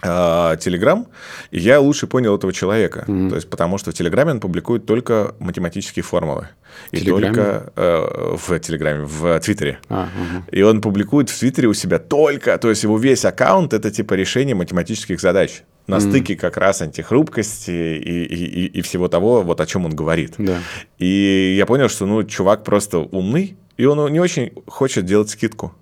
Телеграм, 0.00 1.08
и 1.50 1.58
я 1.58 1.80
лучше 1.80 2.06
понял 2.06 2.36
этого 2.36 2.52
человека. 2.52 3.04
Mm-hmm. 3.06 3.28
То 3.30 3.34
есть, 3.34 3.50
потому 3.50 3.78
что 3.78 3.90
в 3.90 3.94
Телеграме 3.94 4.32
он 4.32 4.40
публикует 4.40 4.86
только 4.86 5.34
математические 5.40 6.04
формулы. 6.04 6.48
И 6.92 7.04
только 7.04 7.72
э, 7.74 8.36
в 8.36 8.58
Телеграме, 8.60 9.04
в 9.04 9.40
Твиттере. 9.40 9.80
А, 9.88 10.04
угу. 10.04 10.44
И 10.52 10.62
он 10.62 10.80
публикует 10.80 11.30
в 11.30 11.38
Твиттере 11.38 11.66
у 11.66 11.74
себя 11.74 11.98
только, 11.98 12.56
то 12.58 12.70
есть 12.70 12.84
его 12.84 12.96
весь 12.98 13.24
аккаунт 13.24 13.72
это 13.72 13.90
типа 13.90 14.14
решение 14.14 14.54
математических 14.54 15.20
задач 15.20 15.62
на 15.88 15.96
mm-hmm. 15.96 16.08
стыке 16.08 16.36
как 16.36 16.56
раз 16.58 16.82
антихрупкости 16.82 17.70
и, 17.70 18.24
и, 18.24 18.44
и, 18.44 18.66
и 18.66 18.82
всего 18.82 19.08
того, 19.08 19.42
вот 19.42 19.60
о 19.60 19.66
чем 19.66 19.86
он 19.86 19.96
говорит. 19.96 20.34
Да. 20.38 20.58
И 20.98 21.54
я 21.58 21.66
понял, 21.66 21.88
что 21.88 22.06
ну 22.06 22.22
чувак 22.22 22.62
просто 22.62 22.98
умный, 22.98 23.56
и 23.76 23.84
он 23.84 24.12
не 24.12 24.20
очень 24.20 24.52
хочет 24.66 25.06
делать 25.06 25.30
скидку. 25.30 25.74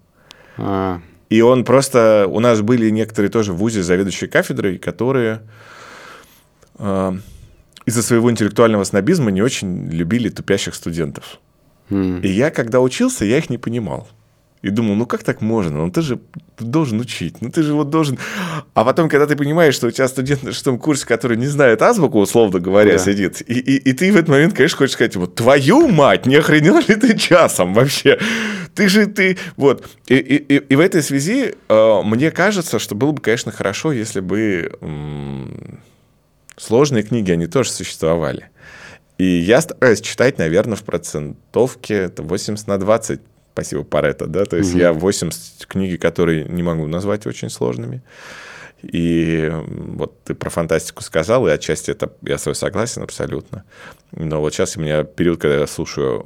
А. 0.57 1.01
И 1.29 1.41
он 1.41 1.65
просто... 1.65 2.27
У 2.29 2.41
нас 2.41 2.61
были 2.61 2.91
некоторые 2.91 3.31
тоже 3.31 3.53
в 3.53 3.57
ВУЗе 3.57 3.83
заведующие 3.83 4.31
кафедрой, 4.31 4.79
которые 4.79 5.43
э, 6.79 7.13
из-за 7.85 8.03
своего 8.03 8.31
интеллектуального 8.31 8.85
снобизма 8.85 9.31
не 9.31 9.43
очень 9.43 9.89
любили 9.91 10.29
тупящих 10.29 10.75
студентов. 10.75 11.41
Mm. 11.91 12.23
И 12.23 12.29
я, 12.29 12.51
когда 12.51 12.81
учился, 12.81 13.25
я 13.25 13.39
их 13.39 13.51
не 13.51 13.59
понимал. 13.59 14.09
И 14.67 14.71
думал, 14.71 14.97
ну 14.97 15.07
как 15.07 15.23
так 15.23 15.43
можно? 15.43 15.79
Ну 15.85 15.91
ты 15.93 16.03
же 16.03 16.19
должен 16.59 16.99
учить, 16.99 17.41
ну 17.41 17.51
ты 17.51 17.63
же 17.63 17.73
вот 17.73 17.89
должен... 17.89 18.19
А 18.75 18.85
потом, 18.85 19.09
когда 19.09 19.25
ты 19.29 19.37
понимаешь, 19.37 19.77
что 19.77 19.87
у 19.87 19.91
тебя 19.93 20.09
студент 20.09 20.43
на 20.43 20.53
шестом 20.53 20.81
курсе, 20.81 21.07
который 21.07 21.37
не 21.37 21.47
знает 21.47 21.83
азбуку, 21.83 22.19
условно 22.19 22.59
говоря, 22.59 22.95
да. 22.95 22.99
сидит, 22.99 23.43
и, 23.49 23.61
и, 23.61 23.77
и 23.77 23.93
ты 23.93 24.11
в 24.11 24.17
этот 24.17 24.29
момент, 24.29 24.55
конечно, 24.55 24.79
хочешь 24.79 24.95
сказать 24.95 25.15
ему, 25.15 25.29
твою 25.29 25.87
мать, 25.87 26.27
не 26.27 26.35
охренел 26.35 26.79
ли 26.81 26.97
ты 26.97 27.17
часом 27.17 27.75
вообще? 27.75 28.19
Ты 28.75 28.89
же, 28.89 29.07
ты... 29.07 29.39
Вот. 29.57 29.89
И, 30.09 30.17
и, 30.17 30.57
и 30.57 30.75
в 30.75 30.81
этой 30.81 31.01
связи 31.01 31.55
э, 31.69 32.03
мне 32.03 32.33
кажется, 32.33 32.81
что 32.81 32.97
было 32.97 33.13
бы, 33.13 33.23
конечно, 33.23 33.53
хорошо, 33.53 33.93
если 33.93 34.19
бы 34.19 34.73
м- 34.81 35.79
сложные 36.57 37.05
книги, 37.05 37.31
они 37.31 37.47
тоже 37.47 37.71
существовали. 37.71 38.51
И 39.17 39.25
я 39.25 39.61
стараюсь 39.61 40.01
читать, 40.01 40.39
наверное, 40.39 40.75
в 40.75 40.83
процентовке 40.83 41.95
это 41.95 42.25
80 42.25 42.67
на 42.67 42.79
20 42.79 43.21
спасибо 43.57 43.85
Парето, 43.85 44.27
да, 44.27 44.45
то 44.45 44.59
есть 44.59 44.73
угу. 44.73 44.81
я 44.81 44.93
80 44.93 45.65
книги, 45.65 45.97
которые 45.97 46.45
не 46.45 46.63
могу 46.63 46.87
назвать 46.87 47.27
очень 47.27 47.49
сложными. 47.49 48.03
И 48.83 49.51
вот 49.51 50.23
ты 50.25 50.35
про 50.35 50.51
фантастику 50.51 51.03
сказал, 51.03 51.49
и 51.49 51.51
отчасти 51.51 51.91
это 51.91 52.13
я 52.21 52.37
свой 52.37 52.55
согласен 52.55 53.03
абсолютно. 53.03 53.65
Но 54.13 54.41
вот 54.41 54.53
сейчас 54.53 54.77
у 54.77 54.81
меня 54.83 55.05
период, 55.05 55.41
когда 55.41 55.61
я 55.61 55.67
слушаю 55.67 56.23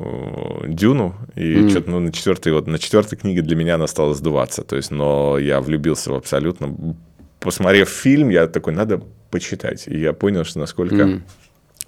э, 0.64 0.68
Дюну, 0.68 1.14
и 1.36 1.54
mm. 1.54 1.70
что-то 1.70 1.90
ну, 1.90 2.00
на 2.00 2.12
четвертой, 2.12 2.52
вот 2.52 2.66
на 2.66 2.80
четвертой 2.80 3.16
книге 3.16 3.42
для 3.42 3.54
меня 3.54 3.76
она 3.76 3.86
стала 3.86 4.14
сдуваться. 4.14 4.62
То 4.64 4.74
есть, 4.74 4.90
но 4.90 5.38
я 5.38 5.60
влюбился 5.60 6.10
в 6.10 6.14
абсолютно. 6.16 6.96
Посмотрев 7.38 7.88
фильм, 7.88 8.30
я 8.30 8.48
такой, 8.48 8.72
надо 8.72 9.00
почитать. 9.30 9.86
И 9.86 9.96
я 9.96 10.12
понял, 10.12 10.44
что 10.44 10.58
насколько 10.58 10.96
mm 10.96 11.22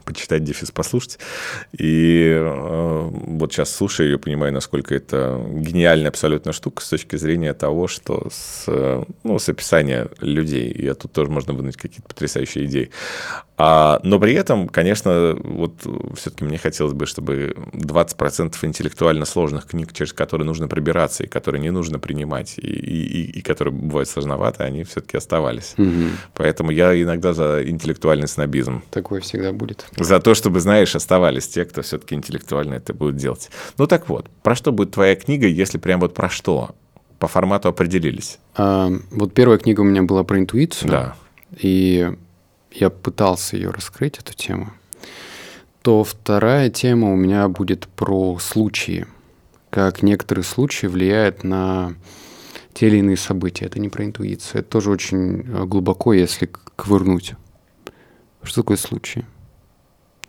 почитать 0.02 0.44
дефис 0.44 0.70
послушать. 0.70 1.18
И 1.72 2.28
э, 2.34 3.08
вот 3.10 3.52
сейчас 3.52 3.74
слушаю 3.74 4.10
ее, 4.10 4.18
понимаю, 4.18 4.52
насколько 4.52 4.94
это 4.94 5.40
гениальная 5.50 6.08
абсолютно 6.08 6.52
штука 6.52 6.82
с 6.82 6.88
точки 6.88 7.16
зрения 7.16 7.54
того, 7.54 7.88
что 7.88 8.28
с, 8.30 8.66
ну, 9.22 9.38
с 9.38 9.48
описания 9.48 10.08
людей. 10.20 10.70
И 10.70 10.92
тут 10.94 11.12
тоже 11.12 11.30
можно 11.30 11.52
вынуть 11.52 11.76
какие-то 11.76 12.08
потрясающие 12.08 12.64
идеи. 12.66 12.90
А, 13.64 14.00
но 14.02 14.18
при 14.18 14.34
этом, 14.34 14.68
конечно, 14.68 15.36
вот 15.38 15.86
все-таки 16.16 16.44
мне 16.44 16.58
хотелось 16.58 16.94
бы, 16.94 17.06
чтобы 17.06 17.54
20% 17.72 18.56
интеллектуально 18.62 19.24
сложных 19.24 19.66
книг, 19.66 19.92
через 19.92 20.12
которые 20.12 20.46
нужно 20.46 20.66
пробираться, 20.66 21.22
и 21.22 21.26
которые 21.28 21.60
не 21.60 21.70
нужно 21.70 22.00
принимать, 22.00 22.58
и, 22.58 22.66
и, 22.66 23.38
и 23.38 23.40
которые 23.42 23.72
бывают 23.72 24.08
сложноваты, 24.08 24.64
они 24.64 24.82
все-таки 24.82 25.16
оставались. 25.16 25.74
Угу. 25.78 26.04
Поэтому 26.34 26.72
я 26.72 27.00
иногда 27.00 27.34
за 27.34 27.62
интеллектуальный 27.64 28.26
снобизм. 28.26 28.82
Такое 28.90 29.20
всегда 29.20 29.52
будет. 29.52 29.86
За 29.96 30.20
то, 30.20 30.34
чтобы, 30.34 30.60
знаешь, 30.60 30.94
оставались 30.96 31.48
те, 31.48 31.64
кто 31.64 31.82
все-таки 31.82 32.14
интеллектуально 32.14 32.74
это 32.74 32.94
будет 32.94 33.16
делать. 33.16 33.50
Ну 33.78 33.86
так 33.86 34.08
вот, 34.08 34.28
про 34.42 34.54
что 34.54 34.72
будет 34.72 34.92
твоя 34.92 35.16
книга, 35.16 35.46
если 35.46 35.78
прям 35.78 36.00
вот 36.00 36.14
про 36.14 36.28
что? 36.28 36.70
По 37.18 37.28
формату 37.28 37.68
определились. 37.68 38.38
А, 38.56 38.90
вот 39.10 39.32
первая 39.34 39.58
книга 39.58 39.82
у 39.82 39.84
меня 39.84 40.02
была 40.02 40.24
про 40.24 40.38
интуицию. 40.38 40.90
Да. 40.90 41.16
И 41.58 42.10
я 42.72 42.90
пытался 42.90 43.56
ее 43.56 43.70
раскрыть, 43.70 44.18
эту 44.18 44.34
тему, 44.34 44.72
то 45.82 46.04
вторая 46.04 46.70
тема 46.70 47.12
у 47.12 47.16
меня 47.16 47.48
будет 47.48 47.86
про 47.88 48.38
случаи, 48.38 49.06
как 49.70 50.02
некоторые 50.02 50.44
случаи 50.44 50.86
влияют 50.86 51.44
на 51.44 51.94
те 52.72 52.86
или 52.88 52.98
иные 52.98 53.16
события. 53.16 53.66
Это 53.66 53.78
не 53.78 53.88
про 53.88 54.04
интуицию. 54.04 54.60
Это 54.60 54.70
тоже 54.70 54.90
очень 54.90 55.42
э, 55.42 55.64
глубоко, 55.64 56.12
если 56.12 56.50
ковырнуть. 56.76 57.34
Что 58.42 58.62
такое 58.62 58.76
случай? 58.76 59.24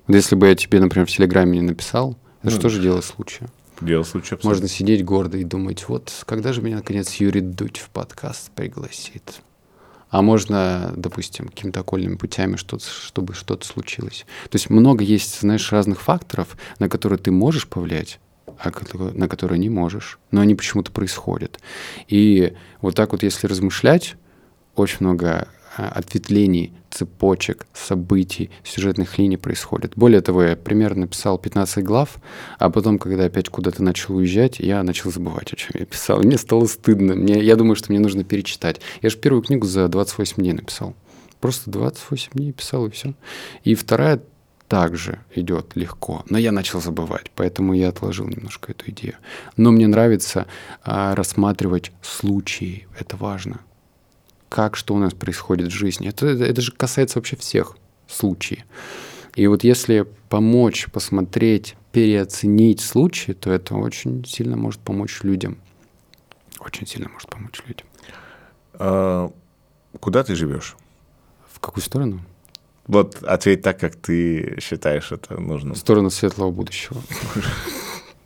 Вот 0.07 0.15
если 0.15 0.35
бы 0.35 0.47
я 0.47 0.55
тебе, 0.55 0.79
например, 0.79 1.07
в 1.07 1.11
Телеграме 1.11 1.59
не 1.59 1.65
написал, 1.67 2.17
это 2.41 2.51
ну, 2.51 2.59
что 2.59 2.69
же 2.69 2.81
дело 2.81 3.01
случая? 3.01 3.49
Дело 3.79 4.03
случая 4.03 4.35
абсолютно. 4.35 4.49
Можно 4.49 4.67
сидеть 4.67 5.05
гордо 5.05 5.37
и 5.37 5.43
думать, 5.43 5.87
вот 5.87 6.23
когда 6.25 6.53
же 6.53 6.61
меня, 6.61 6.77
наконец, 6.77 7.13
Юрий 7.15 7.41
Дудь 7.41 7.77
в 7.77 7.89
подкаст 7.89 8.51
пригласит? 8.51 9.41
а 10.13 10.21
можно, 10.21 10.93
допустим, 10.95 11.47
какими-то 11.47 11.79
окольными 11.79 12.17
путями, 12.17 12.55
что-то, 12.55 12.85
чтобы 12.85 13.33
что-то 13.33 13.65
случилось. 13.65 14.27
То 14.51 14.57
есть 14.57 14.69
много 14.69 15.03
есть, 15.03 15.39
знаешь, 15.39 15.71
разных 15.71 16.01
факторов, 16.01 16.55
на 16.77 16.87
которые 16.87 17.17
ты 17.17 17.31
можешь 17.31 17.67
повлиять, 17.67 18.19
а 18.59 18.71
на 19.15 19.27
которые 19.27 19.57
не 19.57 19.69
можешь, 19.69 20.19
но 20.29 20.41
они 20.41 20.53
почему-то 20.53 20.91
происходят. 20.91 21.59
И 22.07 22.53
вот 22.79 22.93
так 22.93 23.11
вот, 23.11 23.23
если 23.23 23.47
размышлять, 23.47 24.15
очень 24.75 24.97
много 24.99 25.47
а, 25.77 25.89
ответвлений, 25.89 26.73
цепочек, 26.93 27.65
событий, 27.73 28.49
сюжетных 28.63 29.17
линий 29.17 29.37
происходит. 29.37 29.93
Более 29.95 30.21
того, 30.21 30.43
я 30.43 30.55
примерно 30.55 31.01
написал 31.01 31.37
15 31.37 31.83
глав, 31.83 32.17
а 32.59 32.69
потом, 32.69 32.99
когда 32.99 33.25
опять 33.25 33.49
куда-то 33.49 33.83
начал 33.83 34.15
уезжать, 34.15 34.59
я 34.59 34.83
начал 34.83 35.11
забывать, 35.11 35.51
о 35.53 35.55
чем 35.55 35.71
я 35.73 35.85
писал. 35.85 36.19
Мне 36.19 36.37
стало 36.37 36.65
стыдно. 36.65 37.15
Мне, 37.15 37.41
я 37.41 37.55
думаю, 37.55 37.75
что 37.75 37.91
мне 37.91 37.99
нужно 37.99 38.23
перечитать. 38.23 38.79
Я 39.01 39.09
же 39.09 39.17
первую 39.17 39.41
книгу 39.43 39.65
за 39.65 39.87
28 39.87 40.35
дней 40.35 40.53
написал. 40.53 40.93
Просто 41.39 41.69
28 41.71 42.31
дней 42.33 42.51
писал, 42.53 42.85
и 42.85 42.91
все. 42.91 43.13
И 43.63 43.75
вторая 43.75 44.21
также 44.67 45.19
идет 45.35 45.75
легко, 45.75 46.23
но 46.29 46.37
я 46.37 46.51
начал 46.51 46.81
забывать, 46.81 47.29
поэтому 47.35 47.73
я 47.73 47.89
отложил 47.89 48.27
немножко 48.27 48.71
эту 48.71 48.89
идею. 48.91 49.15
Но 49.57 49.71
мне 49.71 49.87
нравится 49.87 50.47
а, 50.83 51.13
рассматривать 51.15 51.91
случаи, 52.01 52.87
это 52.97 53.17
важно 53.17 53.59
как, 54.53 54.75
что 54.75 54.93
у 54.93 54.99
нас 54.99 55.15
происходит 55.15 55.69
в 55.69 55.75
жизни. 55.75 56.09
Это, 56.09 56.27
это 56.27 56.61
же 56.61 56.71
касается 56.71 57.17
вообще 57.17 57.35
всех 57.35 57.75
случаев. 58.07 58.61
И 59.33 59.47
вот 59.47 59.63
если 59.63 60.05
помочь, 60.29 60.89
посмотреть, 60.91 61.75
переоценить 61.91 62.79
случаи, 62.79 63.31
то 63.31 63.51
это 63.51 63.73
очень 63.73 64.23
сильно 64.25 64.55
может 64.55 64.79
помочь 64.79 65.23
людям. 65.23 65.57
Очень 66.59 66.85
сильно 66.85 67.09
может 67.09 67.29
помочь 67.29 67.63
людям. 67.67 67.87
А, 68.73 69.31
куда 69.99 70.23
ты 70.23 70.35
живешь? 70.35 70.75
В 71.51 71.59
какую 71.59 71.83
сторону? 71.83 72.21
Вот 72.85 73.23
ответь 73.23 73.63
так, 73.63 73.79
как 73.79 73.95
ты 73.95 74.59
считаешь 74.61 75.11
это 75.11 75.41
нужно. 75.41 75.73
В 75.73 75.79
сторону 75.79 76.11
светлого 76.11 76.51
будущего. 76.51 77.01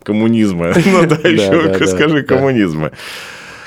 Коммунизма. 0.03 0.73
Ну 0.86 1.07
да, 1.07 1.15
еще 1.15 1.88
скажи 1.88 2.23
коммунизма. 2.23 2.91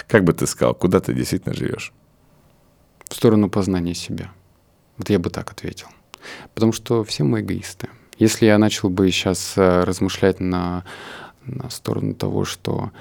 Как 0.07 0.25
бы 0.25 0.35
ты 0.35 0.47
сказал, 0.47 0.75
куда 0.75 1.01
ты 1.01 1.15
действительно 1.15 1.55
живешь? 1.55 1.95
В 3.11 3.15
сторону 3.15 3.51
познания 3.51 3.95
себя. 3.95 4.33
Вот 4.97 5.11
я 5.11 5.19
бы 5.19 5.29
так 5.29 5.51
ответил. 5.51 5.89
Потому 6.55 6.73
что 6.73 7.05
все 7.05 7.25
мы 7.25 7.41
эгоисты. 7.41 7.89
Если 8.19 8.47
я 8.47 8.57
начал 8.59 8.89
бы 8.89 9.11
сейчас 9.11 9.55
э, 9.57 9.85
размышлять 9.85 10.41
на, 10.41 10.85
на 11.45 11.69
сторону 11.71 12.15
того, 12.15 12.45
что 12.45 12.93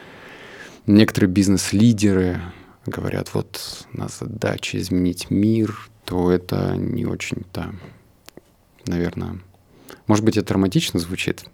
некоторые 0.87 1.29
бизнес-лидеры 1.29 2.41
говорят, 2.85 3.33
вот 3.33 3.85
у 3.93 3.97
нас 3.97 4.19
задача 4.19 4.77
изменить 4.79 5.29
мир, 5.29 5.77
то 6.05 6.31
это 6.31 6.75
не 6.75 7.05
очень-то, 7.05 7.75
наверное, 8.85 9.39
может 10.07 10.25
быть, 10.25 10.37
это 10.37 10.53
романтично 10.53 10.99
звучит, 10.99 11.45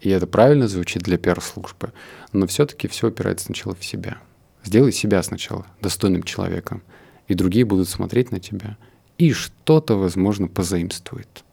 и 0.00 0.10
это 0.10 0.26
правильно 0.26 0.68
звучит 0.68 1.02
для 1.02 1.16
пиар-службы, 1.16 1.92
но 2.32 2.46
все-таки 2.46 2.86
все 2.86 3.08
опирается 3.08 3.46
сначала 3.46 3.74
в 3.74 3.84
себя. 3.84 4.18
Сделай 4.62 4.92
себя 4.92 5.22
сначала 5.22 5.66
достойным 5.80 6.22
человеком, 6.22 6.82
и 7.28 7.34
другие 7.34 7.64
будут 7.64 7.88
смотреть 7.88 8.30
на 8.30 8.40
тебя 8.40 8.76
и 9.18 9.32
что-то, 9.32 9.96
возможно, 9.96 10.48
позаимствует. 10.48 11.44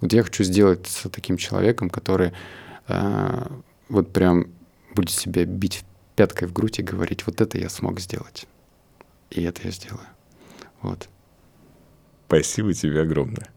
Вот 0.00 0.12
я 0.12 0.22
хочу 0.22 0.44
сделать 0.44 0.86
с 0.86 1.08
таким 1.08 1.36
человеком, 1.36 1.88
который 1.88 2.32
э, 2.88 3.46
вот 3.88 4.12
прям 4.12 4.48
будет 4.94 5.10
себя 5.10 5.44
бить 5.44 5.84
пяткой 6.14 6.48
в 6.48 6.52
грудь 6.52 6.78
и 6.78 6.82
говорить, 6.82 7.26
вот 7.26 7.40
это 7.40 7.58
я 7.58 7.68
смог 7.68 8.00
сделать. 8.00 8.46
И 9.30 9.42
это 9.42 9.62
я 9.64 9.70
сделаю. 9.70 10.06
Вот. 10.82 11.08
Спасибо 12.26 12.74
тебе 12.74 13.02
огромное. 13.02 13.48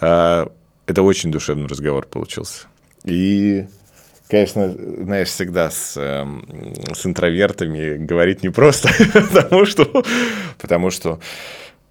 А, 0.00 0.52
это 0.86 1.02
очень 1.02 1.30
душевный 1.30 1.66
разговор 1.66 2.06
получился. 2.06 2.66
И 3.04 3.66
Конечно, 4.28 4.70
знаешь, 4.70 5.28
всегда 5.28 5.70
с, 5.70 5.94
э, 5.96 6.26
с 6.94 7.06
интровертами 7.06 7.96
говорить 7.96 8.42
непросто, 8.42 8.90
потому 9.32 9.64
что, 9.64 10.04
потому 10.58 10.90
что 10.90 11.18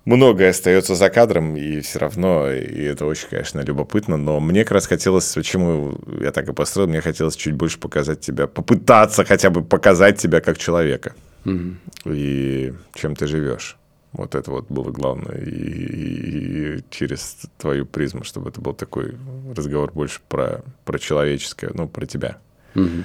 многое 0.05 0.51
остается 0.51 0.93
за 0.93 1.09
кадром, 1.09 1.57
и 1.57 1.81
все 1.81 1.97
равно, 1.97 2.51
и 2.51 2.83
это 2.83 3.07
очень, 3.07 3.27
конечно, 3.29 3.61
любопытно, 3.61 4.17
но 4.17 4.39
мне 4.39 4.63
как 4.63 4.73
раз 4.73 4.85
хотелось, 4.85 5.33
почему 5.33 5.99
я 6.21 6.31
так 6.31 6.47
и 6.47 6.53
построил, 6.53 6.87
мне 6.87 7.01
хотелось 7.01 7.35
чуть 7.35 7.55
больше 7.55 7.79
показать 7.79 8.21
тебя, 8.21 8.45
попытаться 8.45 9.25
хотя 9.25 9.49
бы 9.49 9.63
показать 9.63 10.19
тебя 10.19 10.39
как 10.39 10.59
человека, 10.59 11.15
mm-hmm. 11.43 11.75
и 12.05 12.73
чем 12.93 13.15
ты 13.15 13.25
живешь. 13.25 13.77
Вот 14.17 14.35
это 14.35 14.51
вот 14.51 14.65
было 14.69 14.91
главное. 14.91 15.37
И, 15.37 15.49
и, 15.49 16.77
и 16.77 16.83
через 16.89 17.37
твою 17.57 17.85
призму, 17.85 18.23
чтобы 18.23 18.49
это 18.49 18.59
был 18.59 18.73
такой 18.73 19.15
разговор 19.55 19.91
больше 19.93 20.19
про, 20.27 20.63
про 20.83 20.99
человеческое, 20.99 21.71
ну, 21.73 21.87
про 21.87 22.05
тебя. 22.05 22.37
Угу. 22.75 23.03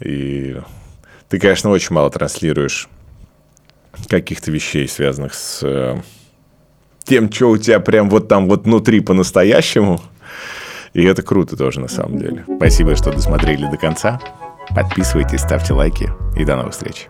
И 0.00 0.56
ты, 1.28 1.38
конечно, 1.38 1.70
очень 1.70 1.94
мало 1.94 2.10
транслируешь 2.10 2.88
каких-то 4.08 4.50
вещей, 4.50 4.86
связанных 4.88 5.34
с 5.34 5.60
э, 5.62 6.00
тем, 7.04 7.32
что 7.32 7.50
у 7.50 7.58
тебя 7.58 7.80
прям 7.80 8.10
вот 8.10 8.28
там 8.28 8.48
вот 8.48 8.64
внутри 8.64 9.00
по-настоящему. 9.00 10.00
И 10.92 11.04
это 11.04 11.22
круто 11.22 11.56
тоже, 11.56 11.80
на 11.80 11.88
самом 11.88 12.18
деле. 12.18 12.44
Спасибо, 12.56 12.94
что 12.96 13.12
досмотрели 13.12 13.68
до 13.70 13.76
конца. 13.76 14.20
Подписывайтесь, 14.74 15.40
ставьте 15.40 15.72
лайки 15.72 16.10
и 16.36 16.44
до 16.44 16.56
новых 16.56 16.72
встреч. 16.72 17.08